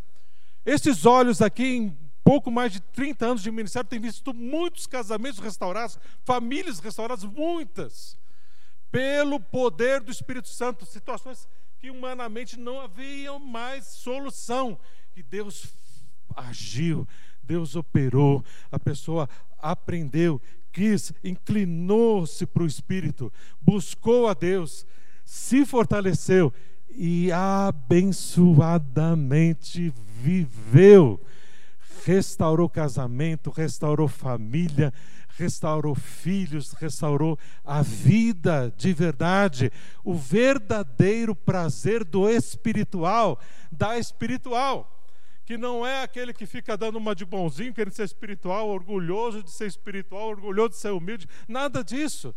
Esses 0.65 1.05
olhos 1.05 1.41
aqui 1.41 1.63
em 1.63 1.97
pouco 2.23 2.51
mais 2.51 2.71
de 2.71 2.79
30 2.79 3.25
anos 3.25 3.43
de 3.43 3.51
ministério, 3.51 3.89
tem 3.89 3.99
visto 3.99 4.33
muitos 4.33 4.85
casamentos 4.85 5.39
restaurados, 5.39 5.97
famílias 6.23 6.79
restauradas, 6.79 7.23
muitas, 7.23 8.17
pelo 8.91 9.39
poder 9.39 10.01
do 10.01 10.11
Espírito 10.11 10.47
Santo, 10.47 10.85
situações 10.85 11.47
que 11.79 11.89
humanamente 11.89 12.59
não 12.59 12.79
haviam 12.79 13.39
mais 13.39 13.85
solução. 13.87 14.79
E 15.15 15.23
Deus 15.23 15.73
agiu, 16.35 17.07
Deus 17.41 17.75
operou, 17.75 18.45
a 18.71 18.79
pessoa 18.79 19.27
aprendeu, 19.57 20.39
quis, 20.71 21.11
inclinou-se 21.23 22.45
para 22.45 22.63
o 22.63 22.67
Espírito, 22.67 23.33
buscou 23.59 24.27
a 24.27 24.33
Deus, 24.33 24.85
se 25.25 25.65
fortaleceu 25.65 26.53
e 26.95 27.31
abençoadamente 27.31 29.91
viveu 30.21 31.19
restaurou 32.05 32.69
casamento, 32.69 33.49
restaurou 33.49 34.07
família, 34.07 34.93
restaurou 35.37 35.95
filhos, 35.95 36.73
restaurou 36.73 37.37
a 37.63 37.81
vida 37.81 38.73
de 38.75 38.93
verdade, 38.93 39.71
o 40.03 40.13
verdadeiro 40.13 41.35
prazer 41.35 42.03
do 42.03 42.29
espiritual, 42.29 43.39
da 43.71 43.97
espiritual, 43.97 45.05
que 45.45 45.57
não 45.57 45.85
é 45.85 46.03
aquele 46.03 46.33
que 46.33 46.45
fica 46.45 46.77
dando 46.77 46.97
uma 46.97 47.15
de 47.15 47.25
bonzinho, 47.25 47.73
querendo 47.73 47.93
ser 47.93 48.03
espiritual, 48.03 48.69
orgulhoso 48.69 49.43
de 49.43 49.51
ser 49.51 49.67
espiritual, 49.67 50.29
orgulhoso 50.29 50.69
de 50.69 50.77
ser 50.77 50.91
humilde, 50.91 51.27
nada 51.47 51.83
disso. 51.83 52.33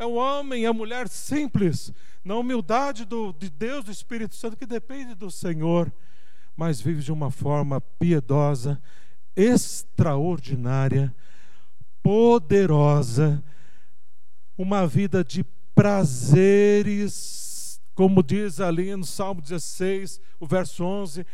É 0.00 0.04
o 0.06 0.14
homem 0.14 0.62
e 0.62 0.66
a 0.66 0.72
mulher 0.72 1.08
simples, 1.08 1.92
na 2.24 2.34
humildade 2.34 3.04
do, 3.04 3.32
de 3.32 3.48
Deus, 3.48 3.84
do 3.84 3.92
Espírito 3.92 4.34
Santo, 4.34 4.56
que 4.56 4.66
depende 4.66 5.14
do 5.14 5.30
Senhor 5.30 5.92
mas 6.60 6.78
vive 6.78 7.02
de 7.02 7.10
uma 7.10 7.30
forma 7.30 7.80
piedosa, 7.80 8.78
extraordinária, 9.34 11.14
poderosa, 12.02 13.42
uma 14.58 14.86
vida 14.86 15.24
de 15.24 15.42
prazeres, 15.74 16.20
como 17.94 18.22
diz 18.22 18.60
ali 18.60 18.94
no 18.94 19.06
Salmo 19.06 19.40
16, 19.40 20.20
o 20.38 20.46
verso 20.46 20.84
11: 20.84 21.24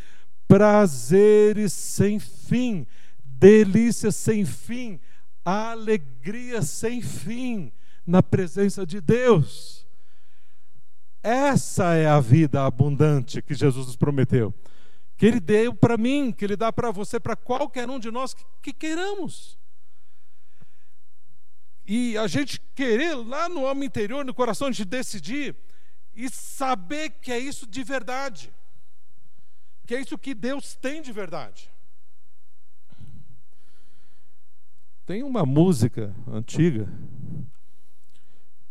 prazeres 0.47 1.73
sem 1.73 2.19
fim, 2.19 2.87
delícias 3.21 4.15
sem 4.15 4.45
fim, 4.45 4.97
alegria 5.43 6.61
sem 6.61 7.01
fim 7.01 7.73
na 8.07 8.23
presença 8.23 8.85
de 8.85 9.01
Deus. 9.01 9.85
Essa 11.21 11.93
é 11.95 12.07
a 12.07 12.21
vida 12.21 12.65
abundante 12.65 13.41
que 13.41 13.53
Jesus 13.53 13.85
nos 13.85 13.97
prometeu. 13.97 14.53
Que 15.17 15.25
Ele 15.25 15.41
deu 15.41 15.73
para 15.75 15.97
mim, 15.97 16.31
que 16.31 16.45
Ele 16.45 16.55
dá 16.55 16.71
para 16.71 16.89
você, 16.89 17.19
para 17.19 17.35
qualquer 17.35 17.89
um 17.89 17.99
de 17.99 18.09
nós 18.09 18.33
que, 18.33 18.45
que 18.61 18.71
queiramos. 18.73 19.59
E 21.85 22.17
a 22.17 22.27
gente 22.27 22.61
querer 22.73 23.15
lá 23.15 23.49
no 23.49 23.63
homem 23.63 23.87
interior, 23.87 24.23
no 24.23 24.33
coração, 24.33 24.67
a 24.67 24.71
gente 24.71 24.85
decidir 24.85 25.55
e 26.15 26.29
saber 26.29 27.09
que 27.09 27.31
é 27.31 27.39
isso 27.39 27.67
de 27.67 27.83
verdade. 27.83 28.53
Que 29.85 29.95
é 29.95 30.01
isso 30.01 30.17
que 30.17 30.33
Deus 30.33 30.75
tem 30.75 31.01
de 31.01 31.11
verdade. 31.11 31.69
Tem 35.05 35.23
uma 35.23 35.45
música 35.45 36.13
antiga 36.27 36.89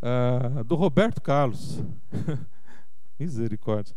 uh, 0.01 0.63
do 0.63 0.75
Roberto 0.75 1.21
Carlos. 1.21 1.81
Misericórdia. 3.19 3.95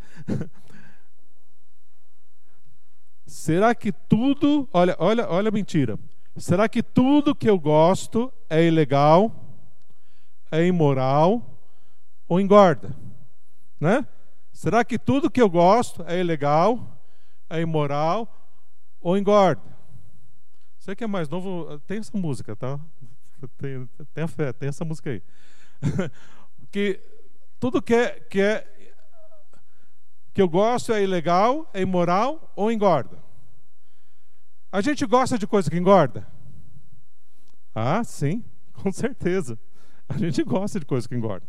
Será 3.25 3.73
que 3.73 3.91
tudo, 3.91 4.67
olha, 4.73 4.95
olha, 4.99 5.29
olha 5.29 5.49
a 5.49 5.51
mentira. 5.51 5.97
Será 6.35 6.67
que 6.67 6.81
tudo 6.81 7.35
que 7.35 7.49
eu 7.49 7.59
gosto 7.59 8.31
é 8.49 8.65
ilegal, 8.65 9.33
é 10.51 10.65
imoral 10.65 11.59
ou 12.27 12.39
engorda? 12.39 12.95
Né? 13.79 14.05
Será 14.51 14.83
que 14.83 14.97
tudo 14.97 15.29
que 15.29 15.41
eu 15.41 15.49
gosto 15.49 16.03
é 16.07 16.19
ilegal, 16.19 16.99
é 17.49 17.61
imoral 17.61 18.27
ou 18.99 19.17
engorda? 19.17 19.61
Você 20.77 20.95
que 20.95 21.03
é 21.03 21.07
mais 21.07 21.29
novo, 21.29 21.79
tem 21.87 21.99
essa 21.99 22.17
música, 22.17 22.55
tá? 22.55 22.79
Tem, 23.57 23.87
tem 24.13 24.23
a 24.23 24.27
fé, 24.27 24.51
tem 24.51 24.69
essa 24.69 24.83
música 24.83 25.09
aí. 25.09 25.21
que 26.71 26.99
tudo 27.59 27.81
que 27.81 27.93
é, 27.93 28.19
que 28.19 28.41
é 28.41 28.67
que 30.33 30.41
eu 30.41 30.47
gosto 30.47 30.93
é 30.93 31.03
ilegal, 31.03 31.69
é 31.73 31.81
imoral 31.81 32.51
ou 32.55 32.71
engorda? 32.71 33.21
A 34.71 34.79
gente 34.79 35.05
gosta 35.05 35.37
de 35.37 35.45
coisa 35.45 35.69
que 35.69 35.77
engorda? 35.77 36.25
Ah, 37.75 38.03
sim, 38.03 38.43
com 38.73 38.91
certeza. 38.91 39.59
A 40.07 40.17
gente 40.17 40.43
gosta 40.43 40.79
de 40.79 40.85
coisa 40.85 41.07
que 41.07 41.15
engorda. 41.15 41.45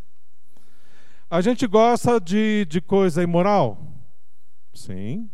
A 1.30 1.40
gente 1.40 1.66
gosta 1.66 2.20
de, 2.20 2.66
de 2.66 2.80
coisa 2.80 3.22
imoral? 3.22 3.78
Sim, 4.74 5.30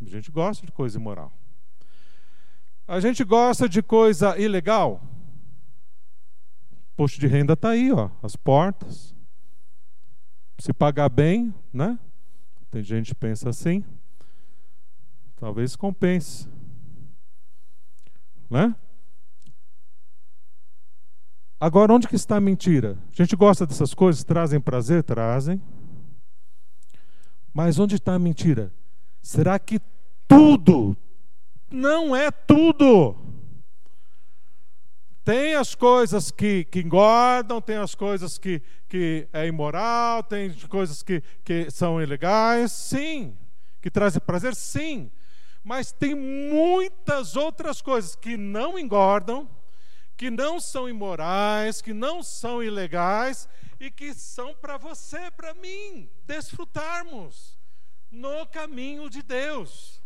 a 0.00 0.08
gente 0.08 0.30
gosta 0.30 0.64
de 0.64 0.72
coisa 0.72 0.98
imoral. 0.98 1.32
A 2.86 3.00
gente 3.00 3.24
gosta 3.24 3.68
de 3.68 3.82
coisa 3.82 4.38
ilegal? 4.38 5.09
Posto 7.00 7.18
de 7.18 7.26
renda 7.26 7.54
está 7.54 7.70
aí, 7.70 7.90
ó, 7.90 8.10
as 8.22 8.36
portas. 8.36 9.16
Se 10.58 10.70
pagar 10.70 11.08
bem, 11.08 11.54
né? 11.72 11.98
Tem 12.70 12.82
gente 12.82 13.14
que 13.14 13.14
pensa 13.14 13.48
assim. 13.48 13.82
Talvez 15.36 15.74
compense. 15.76 16.46
Né? 18.50 18.76
Agora, 21.58 21.94
onde 21.94 22.06
que 22.06 22.16
está 22.16 22.36
a 22.36 22.40
mentira? 22.40 22.98
A 23.10 23.16
gente 23.16 23.34
gosta 23.34 23.64
dessas 23.64 23.94
coisas, 23.94 24.22
trazem 24.22 24.60
prazer? 24.60 25.02
Trazem. 25.02 25.58
Mas 27.50 27.78
onde 27.78 27.94
está 27.94 28.12
a 28.12 28.18
mentira? 28.18 28.70
Será 29.22 29.58
que 29.58 29.80
tudo 30.28 30.94
não 31.70 32.14
é 32.14 32.30
tudo? 32.30 33.16
Tem 35.30 35.54
as 35.54 35.76
coisas 35.76 36.32
que, 36.32 36.64
que 36.64 36.80
engordam, 36.80 37.60
tem 37.60 37.76
as 37.76 37.94
coisas 37.94 38.36
que, 38.36 38.60
que 38.88 39.28
é 39.32 39.46
imoral, 39.46 40.24
tem 40.24 40.52
coisas 40.68 41.04
que, 41.04 41.22
que 41.44 41.70
são 41.70 42.02
ilegais, 42.02 42.72
sim. 42.72 43.38
Que 43.80 43.88
trazem 43.88 44.20
prazer, 44.20 44.56
sim. 44.56 45.08
Mas 45.62 45.92
tem 45.92 46.16
muitas 46.16 47.36
outras 47.36 47.80
coisas 47.80 48.16
que 48.16 48.36
não 48.36 48.76
engordam, 48.76 49.48
que 50.16 50.32
não 50.32 50.58
são 50.58 50.88
imorais, 50.88 51.80
que 51.80 51.94
não 51.94 52.24
são 52.24 52.60
ilegais 52.60 53.48
e 53.78 53.88
que 53.88 54.12
são 54.12 54.52
para 54.52 54.78
você, 54.78 55.30
para 55.30 55.54
mim, 55.54 56.10
desfrutarmos 56.26 57.56
no 58.10 58.44
caminho 58.48 59.08
de 59.08 59.22
Deus. 59.22 60.02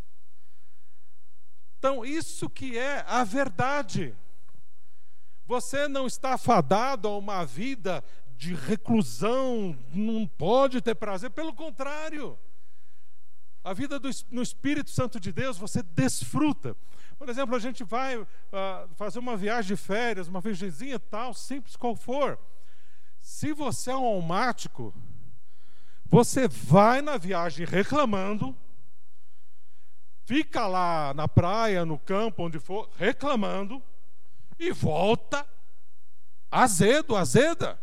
Então, 1.79 2.05
isso 2.05 2.51
que 2.51 2.77
é 2.77 3.03
a 3.09 3.25
verdade. 3.25 4.15
Você 5.47 5.87
não 5.89 6.07
está 6.07 6.39
fadado 6.39 7.09
a 7.09 7.17
uma 7.19 7.45
vida 7.45 8.03
de 8.37 8.55
reclusão, 8.55 9.79
não 9.93 10.27
pode 10.27 10.81
ter 10.81 10.95
prazer, 10.95 11.31
pelo 11.31 11.55
contrário. 11.55 12.39
A 13.63 13.73
vida 13.73 13.99
do, 13.99 14.11
no 14.31 14.43
Espírito 14.43 14.91
Santo 14.91 15.19
de 15.21 15.33
Deus 15.33 15.57
você 15.57 15.83
desfruta. 15.83 16.77
Por 17.17 17.29
exemplo, 17.29 17.55
a 17.55 17.59
gente 17.59 17.85
vai 17.85 18.17
uh, 18.19 18.27
fazer 18.97 19.19
uma 19.19 19.37
viagem 19.37 19.75
de 19.75 19.83
férias, 19.83 20.29
uma 20.29 20.41
viagemzinha 20.41 20.99
tal, 20.99 21.33
simples 21.33 21.77
qual 21.77 21.95
for. 21.95 22.39
Se 23.21 23.53
você 23.53 23.91
é 23.91 23.97
um 23.97 24.05
almático, 24.05 24.95
você 26.05 26.47
vai 26.47 27.01
na 27.01 27.17
viagem 27.17 27.65
reclamando, 27.65 28.55
fica 30.25 30.67
lá 30.67 31.15
na 31.15 31.27
praia, 31.27 31.85
no 31.85 31.99
campo, 31.99 32.45
onde 32.45 32.59
for, 32.59 32.91
reclamando, 32.97 33.83
e 34.67 34.73
volta 34.73 35.47
azedo, 36.51 37.17
azeda. 37.17 37.81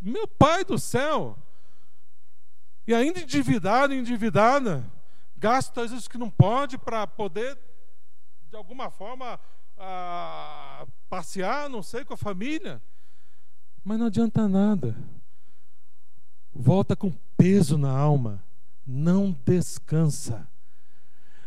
Meu 0.00 0.26
pai 0.26 0.64
do 0.64 0.78
céu. 0.78 1.36
E 2.86 2.94
ainda 2.94 3.20
endividado, 3.20 3.92
endividada, 3.92 4.90
gasta 5.36 5.86
vezes 5.86 6.08
que 6.08 6.16
não 6.16 6.30
pode 6.30 6.78
para 6.78 7.06
poder, 7.06 7.58
de 8.48 8.56
alguma 8.56 8.90
forma, 8.90 9.38
ah, 9.76 10.86
passear, 11.10 11.68
não 11.68 11.82
sei, 11.82 12.04
com 12.04 12.14
a 12.14 12.16
família. 12.16 12.80
Mas 13.84 13.98
não 13.98 14.06
adianta 14.06 14.48
nada. 14.48 14.96
Volta 16.54 16.96
com 16.96 17.12
peso 17.36 17.76
na 17.76 17.90
alma, 17.90 18.42
não 18.86 19.36
descansa. 19.44 20.48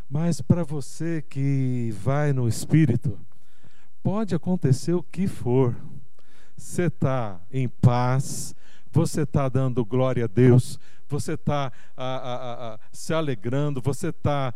Mas 0.07 0.41
para 0.41 0.63
você 0.63 1.23
que 1.23 1.89
vai 1.91 2.33
no 2.33 2.47
espírito, 2.47 3.19
pode 4.03 4.35
acontecer 4.35 4.93
o 4.93 5.03
que 5.03 5.27
for. 5.27 5.75
Você 6.57 6.83
está 6.83 7.39
em 7.51 7.67
paz, 7.67 8.55
você 8.91 9.21
está 9.21 9.49
dando 9.49 9.83
glória 9.83 10.25
a 10.25 10.27
Deus, 10.27 10.79
você 11.11 11.33
está 11.33 11.71
se 12.91 13.13
alegrando, 13.13 13.81
você 13.81 14.09
está 14.09 14.53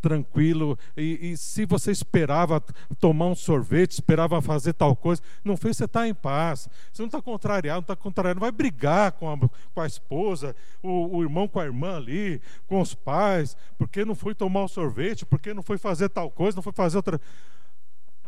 tranquilo. 0.00 0.78
E, 0.96 1.32
e, 1.32 1.36
se 1.36 1.64
você 1.64 1.90
esperava 1.90 2.60
tomar 3.00 3.26
um 3.26 3.34
sorvete, 3.34 3.92
esperava 3.92 4.42
fazer 4.42 4.74
tal 4.74 4.94
coisa, 4.94 5.22
não 5.44 5.56
fez, 5.56 5.76
você 5.76 5.84
está 5.86 6.06
em 6.06 6.14
paz. 6.14 6.68
Você 6.92 7.02
não 7.02 7.06
está 7.06 7.22
contrariado, 7.22 7.76
não 7.76 7.92
está 7.92 7.96
contrariado, 7.96 8.38
não 8.38 8.46
vai 8.46 8.52
brigar 8.52 9.12
com 9.12 9.32
a, 9.32 9.38
com 9.38 9.80
a 9.80 9.86
esposa, 9.86 10.54
o, 10.82 11.16
o, 11.16 11.22
irmão 11.22 11.48
com 11.48 11.58
a 11.58 11.64
irmã 11.64 11.96
ali, 11.96 12.40
com 12.66 12.80
os 12.80 12.94
pais, 12.94 13.56
porque 13.78 14.04
não 14.04 14.14
foi 14.14 14.34
tomar 14.34 14.64
o 14.64 14.68
sorvete, 14.68 15.24
porque 15.24 15.54
não 15.54 15.62
foi 15.62 15.78
fazer 15.78 16.08
tal 16.08 16.30
coisa, 16.30 16.56
não 16.56 16.62
foi 16.62 16.72
fazer 16.72 16.96
outra. 16.98 17.20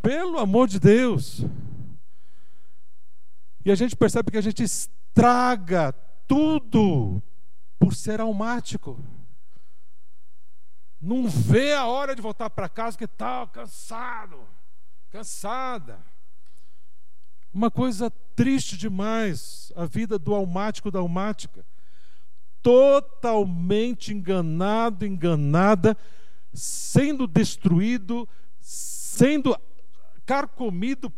Pelo 0.04 0.38
amor 0.38 0.68
de 0.68 0.78
Deus. 0.78 1.40
E 3.64 3.72
a 3.72 3.74
gente 3.74 3.96
percebe 3.96 4.30
que 4.30 4.36
a 4.36 4.42
gente 4.42 4.62
estraga 4.62 5.92
tudo 6.28 7.22
por 7.78 7.94
ser 7.94 8.20
almático. 8.20 9.02
Não 11.00 11.26
vê 11.26 11.72
a 11.72 11.86
hora 11.86 12.14
de 12.14 12.20
voltar 12.20 12.50
para 12.50 12.68
casa 12.68 12.98
que 12.98 13.06
está 13.06 13.46
cansado, 13.46 14.46
cansada. 15.10 15.98
Uma 17.50 17.70
coisa 17.70 18.10
triste 18.36 18.76
demais, 18.76 19.72
a 19.74 19.86
vida 19.86 20.18
do 20.18 20.34
almático, 20.34 20.90
da 20.90 20.98
almática. 20.98 21.64
Totalmente 22.62 24.12
enganado, 24.12 25.06
enganada, 25.06 25.96
sendo 26.52 27.26
destruído, 27.26 28.28
sendo 28.60 29.56
carcomido 30.24 31.12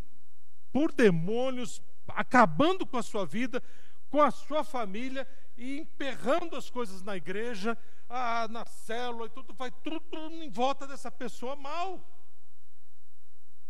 por 0.72 0.92
demônios, 0.92 1.82
acabando 2.08 2.86
com 2.86 2.96
a 2.96 3.02
sua 3.02 3.24
vida, 3.24 3.62
com 4.10 4.20
a 4.20 4.30
sua 4.30 4.62
família 4.62 5.26
e 5.56 5.78
emperrando 5.78 6.56
as 6.56 6.68
coisas 6.68 7.02
na 7.02 7.16
igreja, 7.16 7.76
ah, 8.08 8.46
na 8.48 8.64
célula, 8.66 9.26
e 9.26 9.30
tudo 9.30 9.54
vai 9.54 9.70
tudo 9.70 10.16
em 10.32 10.50
volta 10.50 10.86
dessa 10.86 11.10
pessoa 11.10 11.56
mal. 11.56 12.00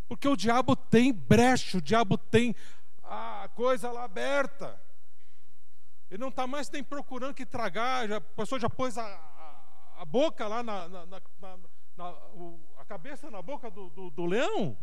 Porque 0.09 0.28
o 0.28 0.37
diabo 0.37 0.76
tem 0.76 1.12
brecha, 1.12 1.78
o 1.78 1.82
diabo 1.82 2.16
tem 2.16 2.55
a 3.03 3.49
coisa 3.55 3.91
lá 3.91 4.05
aberta. 4.05 4.80
Ele 6.11 6.20
não 6.20 6.28
está 6.28 6.47
mais 6.47 6.70
nem 6.70 6.84
procurando 6.84 7.34
que 7.34 7.45
tragar, 7.45 8.09
já, 8.09 8.16
a 8.18 8.20
pessoa 8.20 8.61
já 8.61 8.70
pôs 8.70 8.97
a, 8.97 9.05
a, 9.05 10.03
a 10.03 10.05
boca 10.05 10.47
lá 10.47 10.62
na, 10.62 10.89
na, 10.89 11.07
na, 11.07 11.20
na 11.97 12.11
o, 12.34 12.61
a 12.78 12.84
cabeça 12.84 13.30
na 13.30 13.43
boca 13.43 13.70
do, 13.70 13.91
do, 13.91 14.11
do 14.11 14.26
leão, 14.26 14.76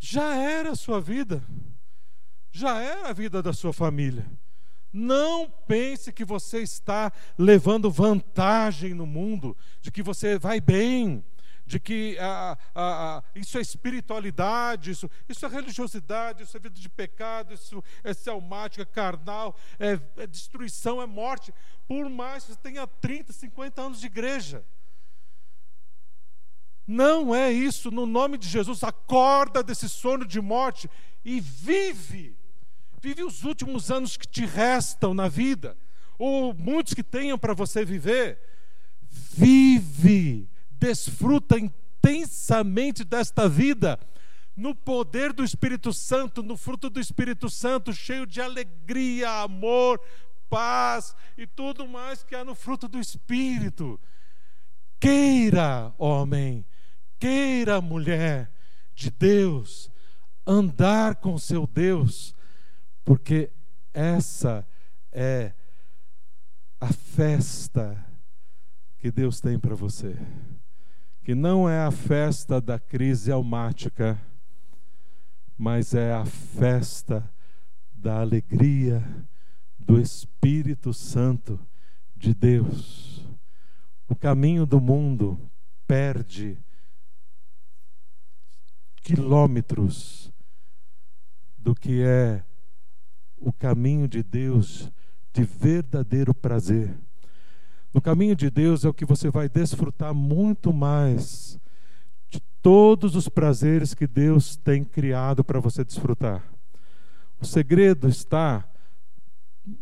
já 0.00 0.34
era 0.34 0.70
a 0.70 0.76
sua 0.76 0.98
vida, 0.98 1.44
já 2.50 2.80
era 2.80 3.10
a 3.10 3.12
vida 3.12 3.42
da 3.42 3.52
sua 3.52 3.72
família. 3.72 4.26
Não 4.90 5.48
pense 5.68 6.10
que 6.12 6.24
você 6.24 6.62
está 6.62 7.12
levando 7.38 7.90
vantagem 7.90 8.94
no 8.94 9.06
mundo, 9.06 9.56
de 9.80 9.92
que 9.92 10.02
você 10.02 10.38
vai 10.38 10.60
bem, 10.60 11.22
de 11.66 11.78
que 11.78 12.16
ah, 12.18 12.58
ah, 12.74 13.22
isso 13.36 13.58
é 13.58 13.60
espiritualidade, 13.60 14.90
isso, 14.90 15.08
isso 15.28 15.46
é 15.46 15.48
religiosidade, 15.48 16.42
isso 16.42 16.56
é 16.56 16.60
vida 16.60 16.74
de 16.74 16.88
pecado, 16.88 17.54
isso 17.54 17.84
é 18.02 18.12
selmática, 18.12 18.84
carnal, 18.84 19.54
é, 19.78 20.00
é 20.16 20.26
destruição, 20.26 21.00
é 21.00 21.06
morte. 21.06 21.54
Por 21.86 22.08
mais 22.08 22.44
que 22.44 22.52
você 22.52 22.58
tenha 22.58 22.86
30, 22.86 23.32
50 23.32 23.82
anos 23.82 24.00
de 24.00 24.06
igreja. 24.06 24.64
Não 26.90 27.34
é 27.34 27.52
isso, 27.52 27.90
no 27.90 28.04
nome 28.04 28.36
de 28.36 28.48
Jesus, 28.48 28.82
acorda 28.82 29.62
desse 29.62 29.88
sono 29.88 30.26
de 30.26 30.40
morte 30.40 30.90
e 31.24 31.40
vive 31.40 32.36
Vive 33.02 33.24
os 33.24 33.44
últimos 33.44 33.90
anos 33.90 34.16
que 34.16 34.28
te 34.28 34.44
restam 34.44 35.14
na 35.14 35.26
vida, 35.26 35.76
ou 36.18 36.52
muitos 36.52 36.92
que 36.92 37.02
tenham 37.02 37.38
para 37.38 37.54
você 37.54 37.82
viver. 37.82 38.38
Vive, 39.10 40.50
desfruta 40.72 41.58
intensamente 41.58 43.02
desta 43.02 43.48
vida, 43.48 43.98
no 44.54 44.74
poder 44.74 45.32
do 45.32 45.42
Espírito 45.42 45.94
Santo, 45.94 46.42
no 46.42 46.58
fruto 46.58 46.90
do 46.90 47.00
Espírito 47.00 47.48
Santo, 47.48 47.90
cheio 47.90 48.26
de 48.26 48.42
alegria, 48.42 49.30
amor, 49.42 49.98
paz 50.50 51.16
e 51.38 51.46
tudo 51.46 51.88
mais 51.88 52.22
que 52.22 52.34
há 52.34 52.44
no 52.44 52.54
fruto 52.54 52.86
do 52.86 52.98
Espírito. 52.98 53.98
Queira, 55.00 55.94
homem, 55.96 56.66
queira, 57.20 57.80
mulher 57.80 58.50
de 58.94 59.10
Deus, 59.10 59.92
andar 60.44 61.16
com 61.16 61.38
seu 61.38 61.66
Deus 61.66 62.34
porque 63.10 63.50
essa 63.92 64.64
é 65.10 65.52
a 66.80 66.92
festa 66.92 68.06
que 68.98 69.10
Deus 69.10 69.40
tem 69.40 69.58
para 69.58 69.74
você. 69.74 70.16
Que 71.24 71.34
não 71.34 71.68
é 71.68 71.80
a 71.80 71.90
festa 71.90 72.60
da 72.60 72.78
crise 72.78 73.32
almática, 73.32 74.20
mas 75.58 75.92
é 75.92 76.12
a 76.12 76.24
festa 76.24 77.28
da 77.92 78.20
alegria 78.20 79.04
do 79.76 80.00
Espírito 80.00 80.94
Santo 80.94 81.58
de 82.16 82.32
Deus. 82.32 83.26
O 84.08 84.14
caminho 84.14 84.64
do 84.64 84.80
mundo 84.80 85.50
perde 85.86 86.56
quilômetros 89.02 90.32
do 91.56 91.74
que 91.74 92.02
é 92.02 92.42
o 93.36 93.52
caminho 93.52 94.06
de 94.06 94.22
Deus 94.22 94.90
de 95.32 95.44
verdadeiro 95.44 96.34
prazer. 96.34 96.96
No 97.92 98.00
caminho 98.00 98.36
de 98.36 98.50
Deus 98.50 98.84
é 98.84 98.88
o 98.88 98.94
que 98.94 99.04
você 99.04 99.30
vai 99.30 99.48
desfrutar 99.48 100.14
muito 100.14 100.72
mais 100.72 101.58
de 102.28 102.40
todos 102.62 103.16
os 103.16 103.28
prazeres 103.28 103.94
que 103.94 104.06
Deus 104.06 104.56
tem 104.56 104.84
criado 104.84 105.42
para 105.42 105.58
você 105.58 105.84
desfrutar. 105.84 106.44
O 107.40 107.46
segredo 107.46 108.08
está 108.08 108.68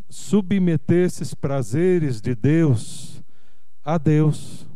submeter 0.08 1.06
esses 1.06 1.34
prazeres 1.34 2.20
de 2.20 2.34
Deus 2.34 3.22
a 3.84 3.96
Deus, 3.96 4.66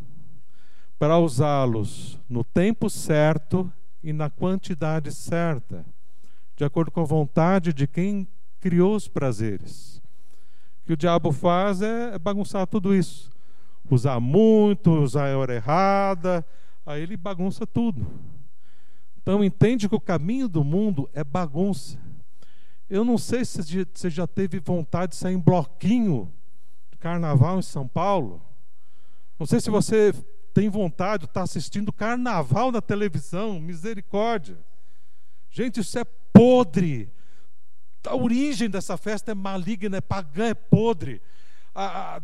para 0.99 1.19
usá-los 1.19 2.19
no 2.29 2.43
tempo 2.43 2.89
certo 2.89 3.71
e 4.03 4.13
na 4.13 4.29
quantidade 4.29 5.13
certa, 5.13 5.85
de 6.57 6.65
acordo 6.65 6.91
com 6.91 7.01
a 7.01 7.05
vontade 7.05 7.73
de 7.73 7.87
quem 7.87 8.27
criou 8.61 8.97
os 8.97 9.09
prazeres. 9.09 10.03
O 10.83 10.87
que 10.87 10.93
o 10.93 10.97
diabo 10.97 11.31
faz 11.33 11.81
é, 11.83 12.19
bagunçar 12.19 12.67
tudo 12.67 12.95
isso. 12.95 13.31
Usar 13.91 14.21
muito, 14.21 14.91
usar 14.93 15.33
a 15.33 15.39
hora 15.39 15.55
errada, 15.55 16.45
aí 16.85 17.03
ele 17.03 17.17
bagunça 17.17 17.67
tudo. 17.67 18.07
Então 19.21 19.45
entende 19.45 19.89
que 19.89 19.95
o 19.95 20.01
caminho 20.01 20.49
do 20.49 20.65
mundo 20.65 21.09
é 21.13 21.23
bagunça. 21.23 21.99
Eu 22.91 23.05
não 23.05 23.17
sei 23.17 23.45
se 23.45 23.85
você 23.85 24.11
já 24.11 24.27
teve 24.27 24.59
vontade 24.59 25.13
de 25.13 25.17
sair 25.17 25.35
em 25.35 25.39
bloquinho 25.39 26.33
de 26.91 26.99
carnaval 26.99 27.59
em 27.59 27.63
São 27.63 27.87
Paulo. 27.87 28.43
Não 29.39 29.47
sei 29.47 29.61
se 29.61 29.71
você 29.71 30.13
tem 30.53 30.69
vontade 30.69 31.23
de 31.23 31.31
estar 31.31 31.43
assistindo 31.43 31.93
carnaval 31.93 32.71
na 32.71 32.81
televisão, 32.81 33.61
misericórdia. 33.61 34.59
Gente, 35.51 35.81
isso 35.81 35.99
é 35.99 36.05
podre 36.05 37.11
a 38.09 38.17
origem 38.17 38.69
dessa 38.69 38.97
festa 38.97 39.33
é 39.33 39.35
maligna, 39.35 39.99
é 39.99 40.01
pagã, 40.01 40.49
é 40.49 40.55
podre. 40.55 41.23
A, 41.75 42.17
a, 42.17 42.23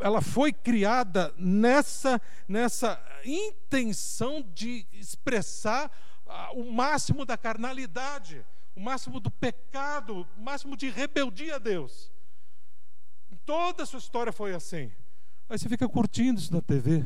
ela 0.00 0.20
foi 0.20 0.52
criada 0.52 1.34
nessa, 1.36 2.20
nessa 2.48 3.00
intenção 3.24 4.42
de 4.54 4.86
expressar 4.92 5.90
a, 6.26 6.52
o 6.52 6.72
máximo 6.72 7.24
da 7.24 7.36
carnalidade, 7.36 8.44
o 8.74 8.80
máximo 8.80 9.20
do 9.20 9.30
pecado, 9.30 10.26
o 10.36 10.40
máximo 10.40 10.76
de 10.76 10.88
rebeldia 10.88 11.56
a 11.56 11.58
Deus. 11.58 12.10
Toda 13.44 13.82
a 13.82 13.86
sua 13.86 13.98
história 13.98 14.32
foi 14.32 14.54
assim. 14.54 14.90
Aí 15.48 15.58
você 15.58 15.68
fica 15.68 15.88
curtindo 15.88 16.40
isso 16.40 16.52
na 16.52 16.60
TV. 16.60 17.04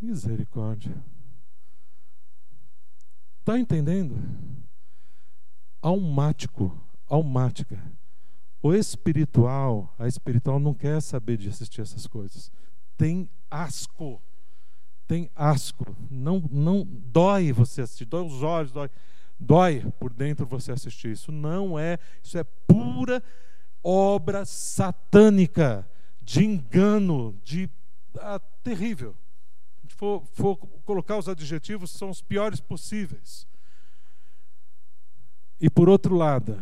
Misericórdia. 0.00 0.94
Está 3.40 3.58
entendendo? 3.58 4.16
almático, 5.86 6.76
almática. 7.08 7.80
O 8.60 8.74
espiritual, 8.74 9.94
a 9.96 10.08
espiritual 10.08 10.58
não 10.58 10.74
quer 10.74 11.00
saber 11.00 11.36
de 11.36 11.48
assistir 11.48 11.80
essas 11.80 12.08
coisas. 12.08 12.50
Tem 12.96 13.30
asco. 13.48 14.20
Tem 15.06 15.30
asco. 15.36 15.96
Não, 16.10 16.42
não 16.50 16.84
dói 16.84 17.52
você 17.52 17.82
assistir, 17.82 18.06
dói 18.06 18.26
os 18.26 18.42
olhos, 18.42 18.72
dói, 18.72 18.90
dói 19.38 19.92
por 20.00 20.12
dentro 20.12 20.44
você 20.44 20.72
assistir. 20.72 21.12
Isso 21.12 21.30
não 21.30 21.78
é, 21.78 21.98
isso 22.20 22.36
é 22.36 22.42
pura 22.42 23.22
obra 23.84 24.44
satânica, 24.44 25.88
de 26.26 26.44
engano, 26.44 27.40
de 27.44 27.70
ah, 28.18 28.40
terrível. 28.64 29.16
Se 29.88 29.94
for, 29.94 30.26
for 30.32 30.56
colocar 30.84 31.16
os 31.16 31.28
adjetivos, 31.28 31.92
são 31.92 32.10
os 32.10 32.20
piores 32.20 32.60
possíveis. 32.60 33.46
E 35.60 35.70
por 35.70 35.88
outro 35.88 36.16
lado, 36.16 36.58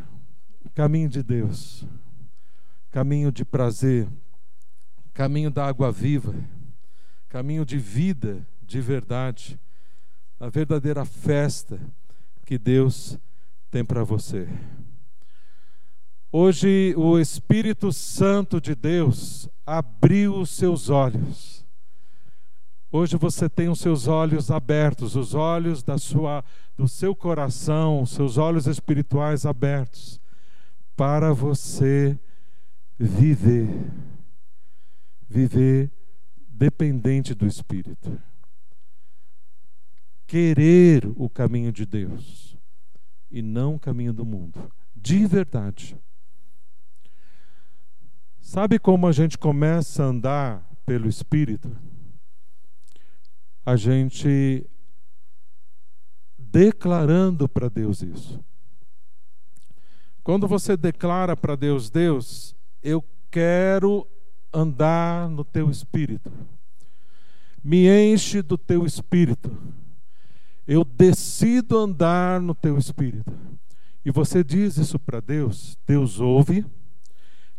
o 0.63 0.69
caminho 0.69 1.09
de 1.09 1.23
Deus, 1.23 1.83
caminho 2.91 3.33
de 3.33 3.43
prazer, 3.43 4.07
caminho 5.15 5.51
da 5.51 5.67
água 5.67 5.91
viva, 5.91 6.35
caminho 7.31 7.65
de 7.65 7.79
vida 7.79 8.47
de 8.63 8.83
verdade, 8.83 9.59
a 10.39 10.51
verdadeira 10.51 11.07
festa 11.07 11.81
que 12.45 12.59
Deus 12.59 13.19
tem 13.71 13.83
para 13.83 14.05
você. 14.05 14.47
Hoje 16.37 16.93
o 16.97 17.17
Espírito 17.17 17.93
Santo 17.93 18.61
de 18.61 18.75
Deus 18.75 19.49
abriu 19.65 20.35
os 20.37 20.51
seus 20.51 20.91
olhos 20.91 21.55
Hoje 22.97 23.17
você 23.17 23.49
tem 23.49 23.69
os 23.69 23.81
seus 23.81 24.07
olhos 24.07 24.53
abertos, 24.53 25.17
os 25.17 25.35
olhos 25.35 25.83
da 25.83 25.99
sua, 25.99 26.45
do 26.77 26.87
seu 26.87 27.13
coração, 27.13 28.03
os 28.03 28.11
seus 28.11 28.39
olhos 28.39 28.69
espirituais 28.69 29.45
abertos, 29.45 30.21
para 30.95 31.33
você 31.33 32.17
viver. 32.97 33.69
Viver 35.29 35.91
dependente 36.49 37.35
do 37.35 37.49
Espírito. 37.49 38.17
Querer 40.25 41.05
o 41.17 41.29
caminho 41.29 41.73
de 41.73 41.85
Deus 41.85 42.57
e 43.29 43.43
não 43.43 43.75
o 43.75 43.81
caminho 43.81 44.13
do 44.13 44.25
mundo. 44.25 44.71
De 44.95 45.27
verdade. 45.27 45.99
Sabe 48.45 48.79
como 48.79 49.09
a 49.09 49.13
gente 49.13 49.37
começa 49.37 50.05
a 50.05 50.07
andar 50.07 50.71
pelo 50.87 51.09
Espírito? 51.09 51.75
a 53.65 53.77
gente 53.77 54.67
declarando 56.37 57.49
para 57.49 57.69
Deus 57.69 58.03
isso. 58.03 58.45
Quando 60.23 60.47
você 60.47 60.77
declara 60.77 61.37
para 61.37 61.57
Deus, 61.57 61.91
Deus, 61.91 62.55
eu 62.83 63.03
quero 63.31 64.07
andar 64.53 65.29
no 65.29 65.45
teu 65.45 65.71
espírito. 65.71 66.31
Me 67.63 67.89
enche 67.89 68.43
do 68.43 68.59
teu 68.59 68.85
espírito. 68.85 69.57
Eu 70.67 70.85
decido 70.85 71.79
andar 71.79 72.41
no 72.41 72.55
teu 72.55 72.79
espírito. 72.79 73.33
E 74.05 74.11
você 74.11 74.45
diz 74.45 74.77
isso 74.77 74.99
para 74.99 75.21
Deus, 75.21 75.79
Deus 75.87 76.21
ouve, 76.21 76.65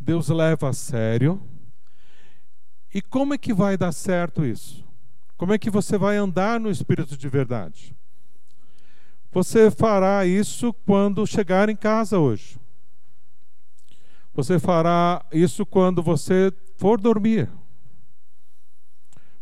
Deus 0.06 0.30
leva 0.30 0.70
a 0.70 0.74
sério, 0.74 1.42
E 2.94 3.02
como 3.02 3.34
é 3.34 3.38
que 3.38 3.54
vai 3.54 3.76
dar 3.76 3.92
certo 3.92 4.46
isso? 4.46 4.86
Como 5.36 5.52
é 5.52 5.58
que 5.58 5.70
você 5.70 5.98
vai 5.98 6.16
andar 6.16 6.60
no 6.60 6.70
espírito 6.70 7.18
de 7.18 7.28
verdade? 7.28 7.94
Você 9.32 9.70
fará 9.70 10.26
isso 10.26 10.72
quando 10.86 11.26
chegar 11.28 11.68
em 11.68 11.76
casa 11.76 12.20
hoje. 12.20 12.58
Você 14.34 14.60
fará 14.60 15.26
isso 15.34 15.66
quando 15.66 16.02
você 16.02 16.54
for 16.78 17.02
dormir. 17.02 17.50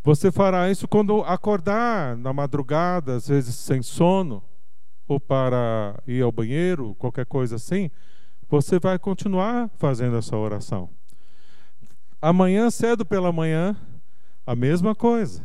Você 0.02 0.32
fará 0.32 0.68
isso 0.70 0.88
quando 0.88 1.22
acordar 1.22 2.16
na 2.16 2.32
madrugada, 2.32 3.16
às 3.16 3.28
vezes 3.28 3.54
sem 3.54 3.82
sono, 3.82 4.42
ou 5.06 5.20
para 5.20 6.02
ir 6.06 6.22
ao 6.22 6.32
banheiro, 6.32 6.96
qualquer 6.96 7.26
coisa 7.26 7.54
assim. 7.54 7.90
Você 8.48 8.78
vai 8.78 8.98
continuar 8.98 9.70
fazendo 9.76 10.16
essa 10.16 10.36
oração. 10.36 10.90
Amanhã, 12.20 12.70
cedo 12.70 13.04
pela 13.04 13.32
manhã, 13.32 13.76
a 14.46 14.54
mesma 14.54 14.94
coisa. 14.94 15.42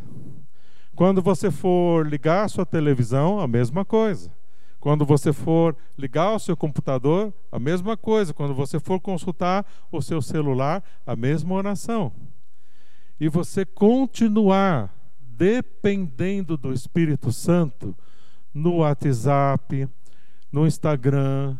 Quando 0.95 1.22
você 1.22 1.50
for 1.50 2.06
ligar 2.06 2.45
a 2.45 2.47
sua 2.50 2.66
televisão, 2.66 3.39
a 3.39 3.47
mesma 3.47 3.86
coisa. 3.86 4.32
Quando 4.80 5.06
você 5.06 5.34
for 5.34 5.76
ligar 5.97 6.34
o 6.34 6.39
seu 6.39 6.56
computador, 6.56 7.34
a 7.52 7.60
mesma 7.60 7.97
coisa. 7.97 8.34
Quando 8.34 8.54
você 8.54 8.80
for 8.80 9.00
consultar 9.00 9.66
o 9.91 10.02
seu 10.02 10.22
celular, 10.22 10.84
a 11.06 11.16
mesma 11.16 11.56
oração. 11.56 12.12
E 13.20 13.28
você 13.28 13.66
continuar 13.66 14.93
dependendo 15.20 16.58
do 16.58 16.74
Espírito 16.74 17.32
Santo 17.32 17.95
no 18.54 18.78
WhatsApp, 18.78 19.88
no 20.52 20.66
Instagram, 20.66 21.58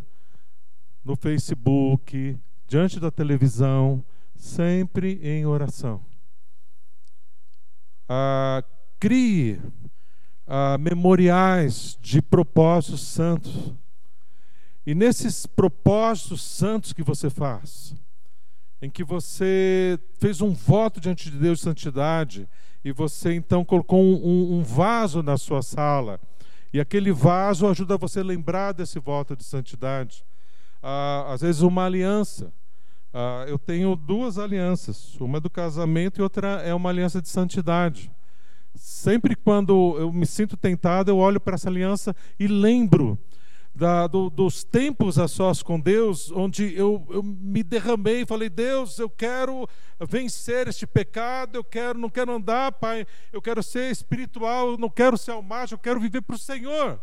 no 1.04 1.16
Facebook, 1.16 2.38
diante 2.68 3.00
da 3.00 3.10
televisão, 3.10 4.04
sempre 4.36 5.20
em 5.24 5.46
oração. 5.46 6.02
Ah, 8.08 8.64
crie 9.00 9.62
ah, 10.48 10.78
memoriais 10.78 11.98
de 12.02 12.22
propósitos 12.22 13.02
santos. 13.02 13.74
E 14.86 14.96
nesses 14.96 15.46
propósitos 15.46 16.42
santos 16.42 16.94
que 16.94 17.04
você 17.04 17.30
faz, 17.30 17.94
em 18.82 18.90
que 18.90 19.04
você 19.04 20.00
fez 20.20 20.42
um 20.42 20.54
voto 20.54 21.00
diante 21.00 21.30
de 21.30 21.38
Deus 21.38 21.60
de 21.60 21.66
santidade, 21.66 22.48
e 22.84 22.92
você 22.92 23.34
então 23.34 23.64
colocou 23.64 24.02
um, 24.02 24.58
um 24.58 24.64
vaso 24.64 25.22
na 25.22 25.38
sua 25.38 25.62
sala, 25.62 26.20
e 26.74 26.80
aquele 26.80 27.12
vaso 27.12 27.68
ajuda 27.68 27.98
você 27.98 28.22
a 28.22 28.24
lembrar 28.24 28.72
desse 28.72 29.00
voto 29.00 29.36
de 29.36 29.44
santidade. 29.44 30.24
Ah, 30.82 31.34
às 31.34 31.42
vezes, 31.42 31.62
uma 31.62 31.86
aliança. 31.86 32.54
Ah, 33.14 33.46
eu 33.48 33.58
tenho 33.58 33.96
duas 33.96 34.38
alianças, 34.38 35.16
uma 35.20 35.38
é 35.38 35.42
do 35.42 35.50
casamento 35.50 36.20
e 36.20 36.22
outra 36.22 36.62
é 36.62 36.74
uma 36.74 36.90
aliança 36.90 37.22
de 37.22 37.30
santidade. 37.30 38.12
Sempre 38.76 39.36
quando 39.36 39.98
eu 39.98 40.12
me 40.12 40.26
sinto 40.26 40.56
tentado, 40.56 41.10
eu 41.10 41.18
olho 41.18 41.40
para 41.40 41.56
essa 41.56 41.70
aliança 41.70 42.16
e 42.40 42.48
lembro 42.48 43.18
da, 43.74 44.08
do, 44.08 44.30
dos 44.30 44.64
tempos 44.64 45.18
a 45.18 45.28
sós 45.28 45.64
com 45.64 45.80
Deus, 45.80 46.32
onde 46.32 46.76
eu, 46.76 47.06
eu 47.10 47.24
me 47.24 47.64
derramei 47.64 48.22
e 48.22 48.26
falei: 48.26 48.50
Deus, 48.50 49.00
eu 49.00 49.10
quero 49.10 49.68
vencer 50.08 50.68
este 50.68 50.86
pecado, 50.86 51.56
eu 51.56 51.64
quero, 51.64 51.98
não 51.98 52.10
quero 52.10 52.32
andar, 52.32 52.74
Pai, 52.74 53.08
eu 53.34 53.42
quero 53.42 53.64
ser 53.64 53.92
espiritual, 53.92 54.78
não 54.78 54.90
quero 54.90 55.18
ser 55.18 55.32
almático, 55.32 55.76
eu 55.76 55.80
quero 55.80 56.00
viver 56.00 56.22
para 56.22 56.36
o 56.36 56.40
Senhor. 56.40 57.00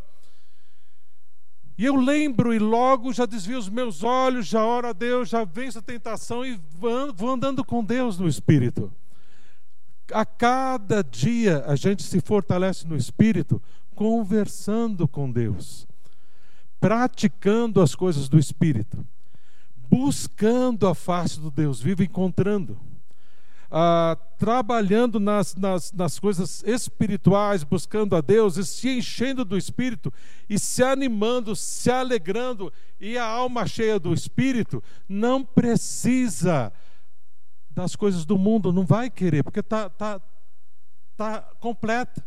E 1.78 1.84
eu 1.84 1.94
lembro 1.94 2.54
e 2.54 2.58
logo 2.58 3.12
já 3.12 3.26
desvio 3.26 3.58
os 3.58 3.68
meus 3.68 4.02
olhos, 4.02 4.46
já 4.46 4.64
oro 4.64 4.88
a 4.88 4.92
Deus, 4.92 5.28
já 5.28 5.44
venço 5.44 5.78
a 5.78 5.82
tentação 5.82 6.44
e 6.44 6.58
vou 6.72 7.30
andando 7.30 7.62
com 7.64 7.84
Deus 7.84 8.18
no 8.18 8.26
Espírito. 8.26 8.90
A 10.12 10.24
cada 10.24 11.02
dia 11.02 11.64
a 11.66 11.76
gente 11.76 12.02
se 12.02 12.20
fortalece 12.20 12.86
no 12.86 12.96
Espírito, 12.96 13.60
conversando 13.94 15.06
com 15.06 15.30
Deus, 15.30 15.86
praticando 16.80 17.82
as 17.82 17.94
coisas 17.94 18.28
do 18.28 18.38
Espírito, 18.38 19.06
buscando 19.90 20.86
a 20.86 20.94
face 20.94 21.38
do 21.40 21.50
Deus 21.50 21.80
vivo, 21.80 22.02
encontrando 22.02 22.78
ah, 23.70 24.16
trabalhando 24.38 25.18
nas, 25.18 25.54
nas, 25.54 25.92
nas 25.92 26.18
coisas 26.18 26.62
espirituais, 26.64 27.64
buscando 27.64 28.14
a 28.16 28.20
Deus, 28.20 28.56
e 28.56 28.64
se 28.64 28.88
enchendo 28.88 29.44
do 29.44 29.56
Espírito, 29.56 30.12
e 30.48 30.58
se 30.58 30.82
animando, 30.82 31.56
se 31.56 31.90
alegrando, 31.90 32.72
e 33.00 33.18
a 33.18 33.24
alma 33.24 33.66
cheia 33.66 33.98
do 33.98 34.12
Espírito, 34.12 34.82
não 35.08 35.44
precisa 35.44 36.72
das 37.70 37.94
coisas 37.94 38.24
do 38.24 38.38
mundo, 38.38 38.72
não 38.72 38.86
vai 38.86 39.10
querer, 39.10 39.42
porque 39.42 39.60
está 39.60 39.90
tá, 39.90 40.20
tá 41.16 41.40
completa. 41.60 42.24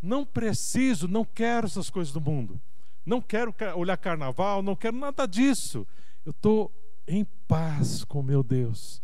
Não 0.00 0.24
preciso, 0.24 1.08
não 1.08 1.24
quero 1.24 1.66
essas 1.66 1.90
coisas 1.90 2.12
do 2.12 2.20
mundo. 2.20 2.60
Não 3.04 3.20
quero 3.20 3.52
olhar 3.74 3.96
carnaval, 3.96 4.62
não 4.62 4.76
quero 4.76 4.96
nada 4.96 5.26
disso. 5.26 5.86
Eu 6.24 6.30
estou 6.30 6.70
em 7.06 7.24
paz 7.48 8.04
com 8.04 8.22
meu 8.22 8.42
Deus. 8.42 9.02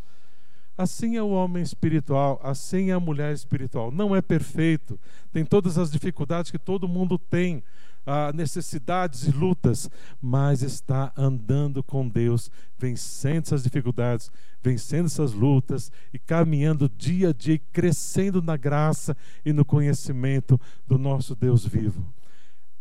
Assim 0.76 1.16
é 1.16 1.22
o 1.22 1.30
homem 1.30 1.62
espiritual, 1.62 2.40
assim 2.42 2.90
é 2.90 2.94
a 2.94 3.00
mulher 3.00 3.32
espiritual. 3.32 3.92
Não 3.92 4.14
é 4.14 4.20
perfeito, 4.20 4.98
tem 5.32 5.44
todas 5.44 5.78
as 5.78 5.90
dificuldades 5.90 6.50
que 6.50 6.58
todo 6.58 6.88
mundo 6.88 7.16
tem, 7.16 7.62
ah, 8.04 8.32
necessidades 8.34 9.26
e 9.26 9.30
lutas, 9.30 9.88
mas 10.20 10.62
está 10.62 11.12
andando 11.16 11.82
com 11.82 12.08
Deus, 12.08 12.50
vencendo 12.76 13.44
essas 13.44 13.62
dificuldades, 13.62 14.32
vencendo 14.62 15.06
essas 15.06 15.32
lutas 15.32 15.92
e 16.12 16.18
caminhando 16.18 16.88
dia 16.88 17.28
a 17.28 17.32
dia, 17.32 17.60
crescendo 17.72 18.42
na 18.42 18.56
graça 18.56 19.16
e 19.44 19.52
no 19.52 19.64
conhecimento 19.64 20.60
do 20.86 20.98
nosso 20.98 21.36
Deus 21.36 21.64
vivo. 21.64 22.04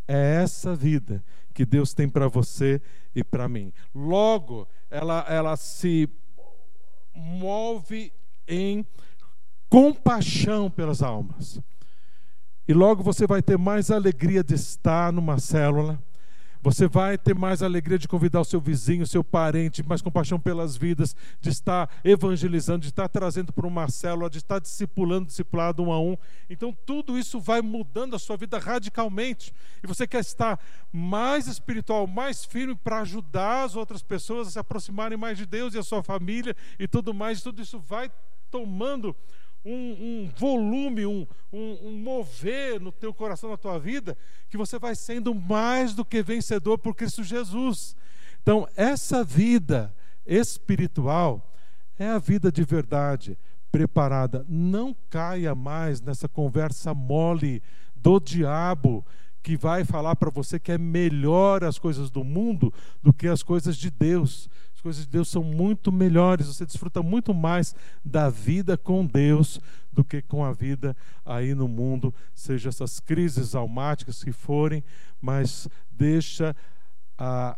É 0.07 0.41
essa 0.41 0.75
vida 0.75 1.23
que 1.53 1.65
Deus 1.65 1.93
tem 1.93 2.09
para 2.09 2.27
você 2.27 2.81
e 3.15 3.23
para 3.23 3.47
mim. 3.47 3.71
Logo, 3.93 4.67
ela, 4.89 5.25
ela 5.29 5.55
se 5.55 6.09
move 7.15 8.11
em 8.47 8.85
compaixão 9.69 10.69
pelas 10.69 11.01
almas. 11.01 11.59
E 12.67 12.73
logo 12.73 13.03
você 13.03 13.27
vai 13.27 13.41
ter 13.41 13.57
mais 13.57 13.91
alegria 13.91 14.43
de 14.43 14.55
estar 14.55 15.11
numa 15.11 15.39
célula. 15.39 16.01
Você 16.63 16.87
vai 16.87 17.17
ter 17.17 17.35
mais 17.35 17.61
alegria 17.61 17.99
de 17.99 18.07
convidar 18.07 18.39
o 18.39 18.45
seu 18.45 18.61
vizinho, 18.61 19.03
o 19.03 19.07
seu 19.07 19.21
parente, 19.21 19.85
mais 19.85 20.01
compaixão 20.01 20.39
pelas 20.39 20.77
vidas, 20.77 21.13
de 21.41 21.49
estar 21.49 21.89
evangelizando, 22.05 22.79
de 22.79 22.87
estar 22.87 23.09
trazendo 23.09 23.51
para 23.51 23.67
uma 23.67 23.89
célula, 23.89 24.29
de 24.29 24.37
estar 24.37 24.59
discipulando, 24.59 25.25
discipulado 25.25 25.83
um 25.83 25.91
a 25.91 25.99
um. 25.99 26.15
Então, 26.49 26.73
tudo 26.85 27.19
isso 27.19 27.37
vai 27.37 27.61
mudando 27.61 28.15
a 28.15 28.19
sua 28.19 28.37
vida 28.37 28.57
radicalmente. 28.59 29.53
E 29.83 29.87
você 29.87 30.07
quer 30.07 30.21
estar 30.21 30.57
mais 30.89 31.47
espiritual, 31.47 32.07
mais 32.07 32.45
firme 32.45 32.75
para 32.75 33.01
ajudar 33.01 33.65
as 33.65 33.75
outras 33.75 34.01
pessoas 34.01 34.47
a 34.47 34.51
se 34.51 34.59
aproximarem 34.59 35.17
mais 35.17 35.37
de 35.37 35.45
Deus 35.45 35.73
e 35.73 35.77
a 35.77 35.83
sua 35.83 36.01
família 36.01 36.55
e 36.79 36.87
tudo 36.87 37.13
mais. 37.13 37.41
Tudo 37.41 37.61
isso 37.61 37.77
vai 37.77 38.09
tomando 38.49 39.13
um, 39.65 39.71
um 39.71 40.31
volume, 40.35 41.05
um, 41.05 41.25
um, 41.51 41.87
um, 41.87 41.97
mover 41.97 42.79
no 42.79 42.91
teu 42.91 43.13
coração, 43.13 43.49
na 43.49 43.57
tua 43.57 43.79
vida, 43.79 44.17
que 44.49 44.57
você 44.57 44.77
vai 44.77 44.95
sendo 44.95 45.33
mais 45.33 45.93
do 45.93 46.03
que 46.03 46.21
vencedor 46.21 46.77
por 46.77 46.95
Cristo 46.95 47.23
Jesus. 47.23 47.95
Então, 48.41 48.67
essa 48.75 49.23
vida 49.23 49.93
espiritual 50.25 51.53
é 51.97 52.07
a 52.07 52.19
vida 52.19 52.51
de 52.51 52.63
verdade, 52.63 53.37
preparada. 53.71 54.45
Não 54.49 54.95
caia 55.09 55.55
mais 55.55 56.01
nessa 56.01 56.27
conversa 56.27 56.93
mole 56.93 57.63
do 57.95 58.19
diabo 58.19 59.05
que 59.41 59.57
vai 59.57 59.83
falar 59.83 60.15
para 60.15 60.29
você 60.29 60.57
que 60.57 60.71
é 60.71 60.77
melhor 60.77 61.63
as 61.63 61.77
coisas 61.77 62.09
do 62.09 62.23
mundo 62.23 62.73
do 63.01 63.11
que 63.11 63.27
as 63.27 63.43
coisas 63.43 63.75
de 63.75 63.91
Deus 63.91 64.49
coisas 64.83 65.05
de 65.05 65.11
Deus 65.11 65.29
são 65.29 65.41
muito 65.41 65.93
melhores, 65.93 66.47
você 66.47 66.65
desfruta 66.65 67.01
muito 67.01 67.33
mais 67.33 67.73
da 68.03 68.29
vida 68.29 68.77
com 68.77 69.05
Deus 69.05 69.61
do 69.93 70.03
que 70.03 70.21
com 70.21 70.43
a 70.43 70.51
vida 70.51 70.95
aí 71.25 71.55
no 71.55 71.69
mundo, 71.69 72.13
seja 72.35 72.67
essas 72.67 72.99
crises 72.99 73.55
almáticas 73.55 74.21
que 74.21 74.33
forem, 74.33 74.83
mas 75.21 75.69
deixa 75.89 76.53
a, 77.17 77.57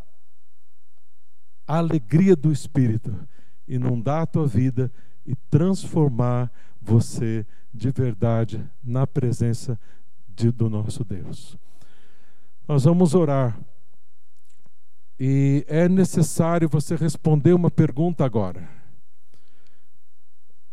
alegria 1.67 2.35
do 2.35 2.51
Espírito 2.51 3.27
inundar 3.67 4.21
a 4.21 4.27
tua 4.27 4.45
vida 4.45 4.91
e 5.25 5.33
transformar 5.49 6.51
você 6.79 7.43
de 7.73 7.89
verdade 7.89 8.63
na 8.83 9.07
presença 9.07 9.79
de, 10.27 10.51
do 10.51 10.69
nosso 10.69 11.03
Deus. 11.03 11.57
Nós 12.67 12.83
vamos 12.83 13.15
orar 13.15 13.59
e 15.19 15.65
é 15.67 15.87
necessário 15.87 16.67
você 16.67 16.95
responder 16.95 17.53
uma 17.53 17.71
pergunta 17.71 18.25
agora. 18.25 18.69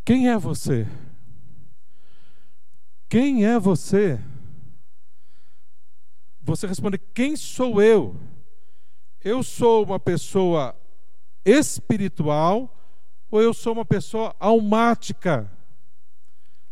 Quem 0.05 0.29
é 0.29 0.37
você? 0.37 0.87
Quem 3.09 3.45
é 3.47 3.59
você? 3.59 4.19
Você 6.41 6.67
responde: 6.67 6.99
Quem 6.99 7.37
sou 7.37 7.81
eu? 7.81 8.17
Eu 9.25 9.43
sou 9.45 9.85
uma 9.85 10.01
pessoa 10.01 10.75
espiritual 11.45 12.77
ou 13.31 13.41
eu 13.41 13.55
sou 13.55 13.75
uma 13.75 13.85
pessoa 13.85 14.35
almática? 14.41 15.51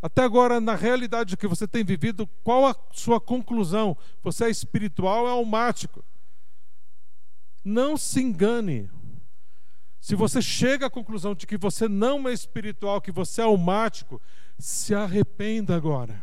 Até 0.03 0.23
agora, 0.23 0.61
na 0.61 0.75
realidade 0.75 1.37
que 1.37 1.47
você 1.47 1.69
tem 1.69 1.85
vivido, 1.85 2.27
qual 2.43 2.67
a 2.67 2.75
sua 2.91 3.21
conclusão? 3.21 3.97
Você 4.23 4.45
é 4.47 4.51
espiritual, 4.51 5.29
é 5.29 5.31
almático. 5.31 6.03
Não 7.65 7.97
se 7.97 8.21
engane. 8.21 8.91
Se 10.01 10.15
você 10.15 10.41
chega 10.41 10.87
à 10.87 10.91
conclusão 10.91 11.35
de 11.35 11.47
que 11.47 11.59
você 11.59 11.87
não 11.89 12.27
é 12.27 12.33
espiritual, 12.33 13.01
que 13.01 13.13
você 13.13 13.43
é 13.43 13.45
almático, 13.45 14.21
se 14.59 14.95
arrependa 14.95 15.77
agora. 15.77 16.23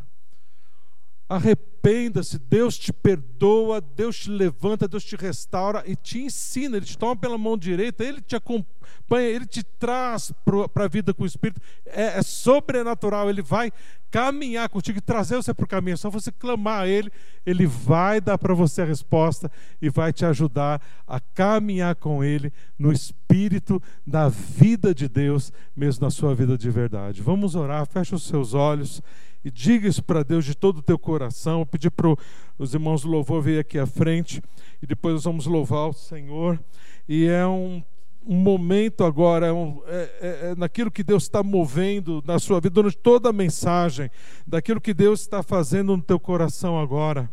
Arrependa-se, 1.88 2.38
Deus 2.38 2.78
te 2.78 2.92
perdoa, 2.92 3.80
Deus 3.80 4.20
te 4.20 4.30
levanta, 4.30 4.90
Deus 4.90 5.06
te 5.06 5.16
restaura 5.16 5.84
e 5.86 5.96
te 5.96 6.20
ensina. 6.20 6.76
Ele 6.76 6.86
te 6.86 6.98
toma 6.98 7.16
pela 7.16 7.38
mão 7.38 7.58
direita, 7.58 8.04
ele 8.04 8.20
te 8.20 8.36
acompanha, 8.36 9.26
ele 9.26 9.46
te 9.46 9.64
traz 9.64 10.34
para 10.44 10.84
a 10.84 10.88
vida 10.88 11.14
com 11.14 11.24
o 11.24 11.26
Espírito. 11.26 11.62
É, 11.86 12.20
é, 12.20 12.22
sobrenatural, 12.22 13.30
ele 13.30 13.42
vai 13.42 13.72
caminhar 14.12 14.68
contigo 14.68 14.98
e 14.98 15.02
trazer 15.02 15.38
você 15.38 15.54
para 15.54 15.64
o 15.64 15.68
caminho. 15.68 15.94
É 15.94 15.98
só 15.98 16.10
você 16.10 16.30
clamar 16.30 16.82
a 16.82 16.88
Ele, 16.88 17.10
Ele 17.46 17.66
vai 17.66 18.20
dar 18.20 18.38
para 18.38 18.54
você 18.54 18.82
a 18.82 18.86
resposta 18.86 19.50
e 19.82 19.90
vai 19.90 20.12
te 20.12 20.26
ajudar 20.26 20.82
a 21.08 21.22
caminhar 21.22 21.96
com 21.96 22.22
Ele 22.22 22.52
no 22.78 22.92
Espírito 22.92 23.82
da 24.06 24.28
vida 24.28 24.94
de 24.94 25.08
Deus, 25.08 25.54
mesmo 25.76 26.04
na 26.04 26.10
sua 26.12 26.36
vida 26.36 26.58
de 26.58 26.70
verdade. 26.70 27.22
Vamos 27.22 27.56
orar, 27.56 27.86
fecha 27.86 28.16
os 28.16 28.24
seus 28.24 28.54
olhos 28.54 29.02
e 29.48 29.52
diga 29.52 29.88
isso 29.88 30.04
para 30.04 30.24
Deus 30.24 30.44
de 30.44 30.54
todo 30.54 30.80
o 30.80 30.82
teu 30.82 31.00
coração. 31.00 31.66
Pedir 31.78 31.92
para 31.92 32.12
os 32.58 32.74
irmãos 32.74 33.04
do 33.04 33.08
louvor 33.08 33.40
vir 33.40 33.60
aqui 33.60 33.78
à 33.78 33.86
frente 33.86 34.42
e 34.82 34.88
depois 34.88 35.14
nós 35.14 35.24
vamos 35.26 35.46
louvar 35.46 35.90
o 35.90 35.94
Senhor. 35.94 36.60
E 37.08 37.28
é 37.28 37.46
um, 37.46 37.84
um 38.26 38.36
momento 38.36 39.04
agora, 39.04 39.46
é, 39.46 39.54
um, 39.54 39.80
é, 39.86 39.94
é, 40.20 40.50
é 40.50 40.56
naquilo 40.56 40.90
que 40.90 41.04
Deus 41.04 41.22
está 41.22 41.44
movendo 41.44 42.24
na 42.26 42.40
sua 42.40 42.60
vida, 42.60 42.74
durante 42.74 42.98
toda 42.98 43.30
a 43.30 43.34
mensagem, 43.34 44.10
daquilo 44.48 44.82
que 44.82 44.92
Deus 44.92 45.22
está 45.22 45.44
fazendo 45.44 45.96
no 45.96 46.02
teu 46.02 46.20
coração 46.20 46.80
agora, 46.80 47.32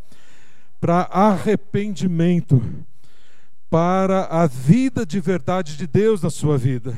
para 0.78 1.08
arrependimento, 1.10 2.62
para 3.70 4.26
a 4.26 4.46
vida 4.46 5.06
de 5.06 5.20
verdade 5.20 5.74
de 5.78 5.86
Deus 5.86 6.20
na 6.20 6.28
sua 6.28 6.58
vida. 6.58 6.94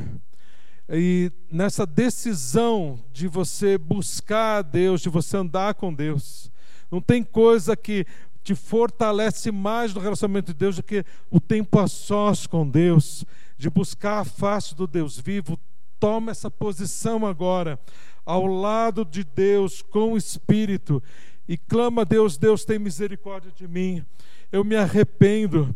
E 0.91 1.31
nessa 1.49 1.87
decisão 1.87 2.99
de 3.13 3.29
você 3.29 3.79
buscar 3.79 4.59
a 4.59 4.63
Deus, 4.63 5.01
de 5.01 5.09
você 5.09 5.37
andar 5.37 5.75
com 5.75 5.95
Deus, 5.95 6.51
não 6.91 7.01
tem 7.01 7.23
coisa 7.23 7.77
que 7.77 8.07
te 8.43 8.55
fortalece 8.55 9.51
mais 9.51 9.93
no 9.93 10.01
relacionamento 10.01 10.53
de 10.53 10.59
Deus 10.59 10.77
do 10.77 10.83
que 10.83 11.05
o 11.31 11.41
tempo 11.41 11.81
a 11.81 11.89
sós 11.89 12.47
com 12.47 12.69
Deus, 12.69 13.25
de 13.59 13.69
buscar 13.69 14.21
a 14.21 14.25
face 14.25 14.75
do 14.75 14.87
Deus 14.87 15.19
vivo. 15.19 15.59
Toma 15.99 16.31
essa 16.31 16.51
posição 16.51 17.27
agora, 17.27 17.79
ao 18.25 18.47
lado 18.47 19.05
de 19.05 19.25
Deus, 19.25 19.83
com 19.83 20.13
o 20.13 20.17
Espírito, 20.17 21.03
e 21.49 21.57
clama 21.57 22.03
a 22.03 22.05
Deus: 22.05 22.37
Deus 22.37 22.65
tem 22.65 22.79
misericórdia 22.79 23.51
de 23.51 23.67
mim, 23.67 24.05
eu 24.53 24.63
me 24.63 24.77
arrependo 24.77 25.75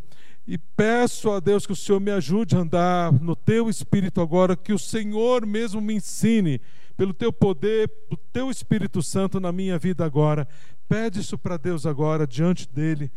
e 0.51 0.57
peço 0.57 1.31
a 1.31 1.39
Deus 1.39 1.65
que 1.65 1.71
o 1.71 1.75
Senhor 1.77 2.01
me 2.01 2.11
ajude 2.11 2.57
a 2.57 2.59
andar 2.59 3.13
no 3.13 3.37
teu 3.37 3.69
espírito 3.69 4.19
agora, 4.19 4.53
que 4.53 4.73
o 4.73 4.77
Senhor 4.77 5.45
mesmo 5.45 5.79
me 5.79 5.93
ensine, 5.93 6.59
pelo 6.97 7.13
teu 7.13 7.31
poder, 7.31 7.89
do 8.09 8.17
teu 8.17 8.51
Espírito 8.51 9.01
Santo 9.01 9.39
na 9.39 9.49
minha 9.53 9.79
vida 9.79 10.03
agora. 10.03 10.45
Pede 10.89 11.21
isso 11.21 11.37
para 11.37 11.55
Deus 11.55 11.85
agora, 11.85 12.27
diante 12.27 12.67
dele, 12.67 13.09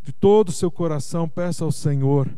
de 0.00 0.12
todo 0.12 0.50
o 0.50 0.52
seu 0.52 0.70
coração, 0.70 1.28
peça 1.28 1.64
ao 1.64 1.72
Senhor. 1.72 2.30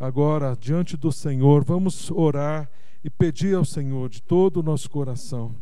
Agora, 0.00 0.56
diante 0.58 0.96
do 0.96 1.12
Senhor, 1.12 1.62
vamos 1.62 2.10
orar 2.10 2.68
e 3.04 3.08
pedir 3.08 3.54
ao 3.54 3.64
Senhor 3.64 4.08
de 4.08 4.20
todo 4.20 4.56
o 4.56 4.62
nosso 4.64 4.90
coração. 4.90 5.54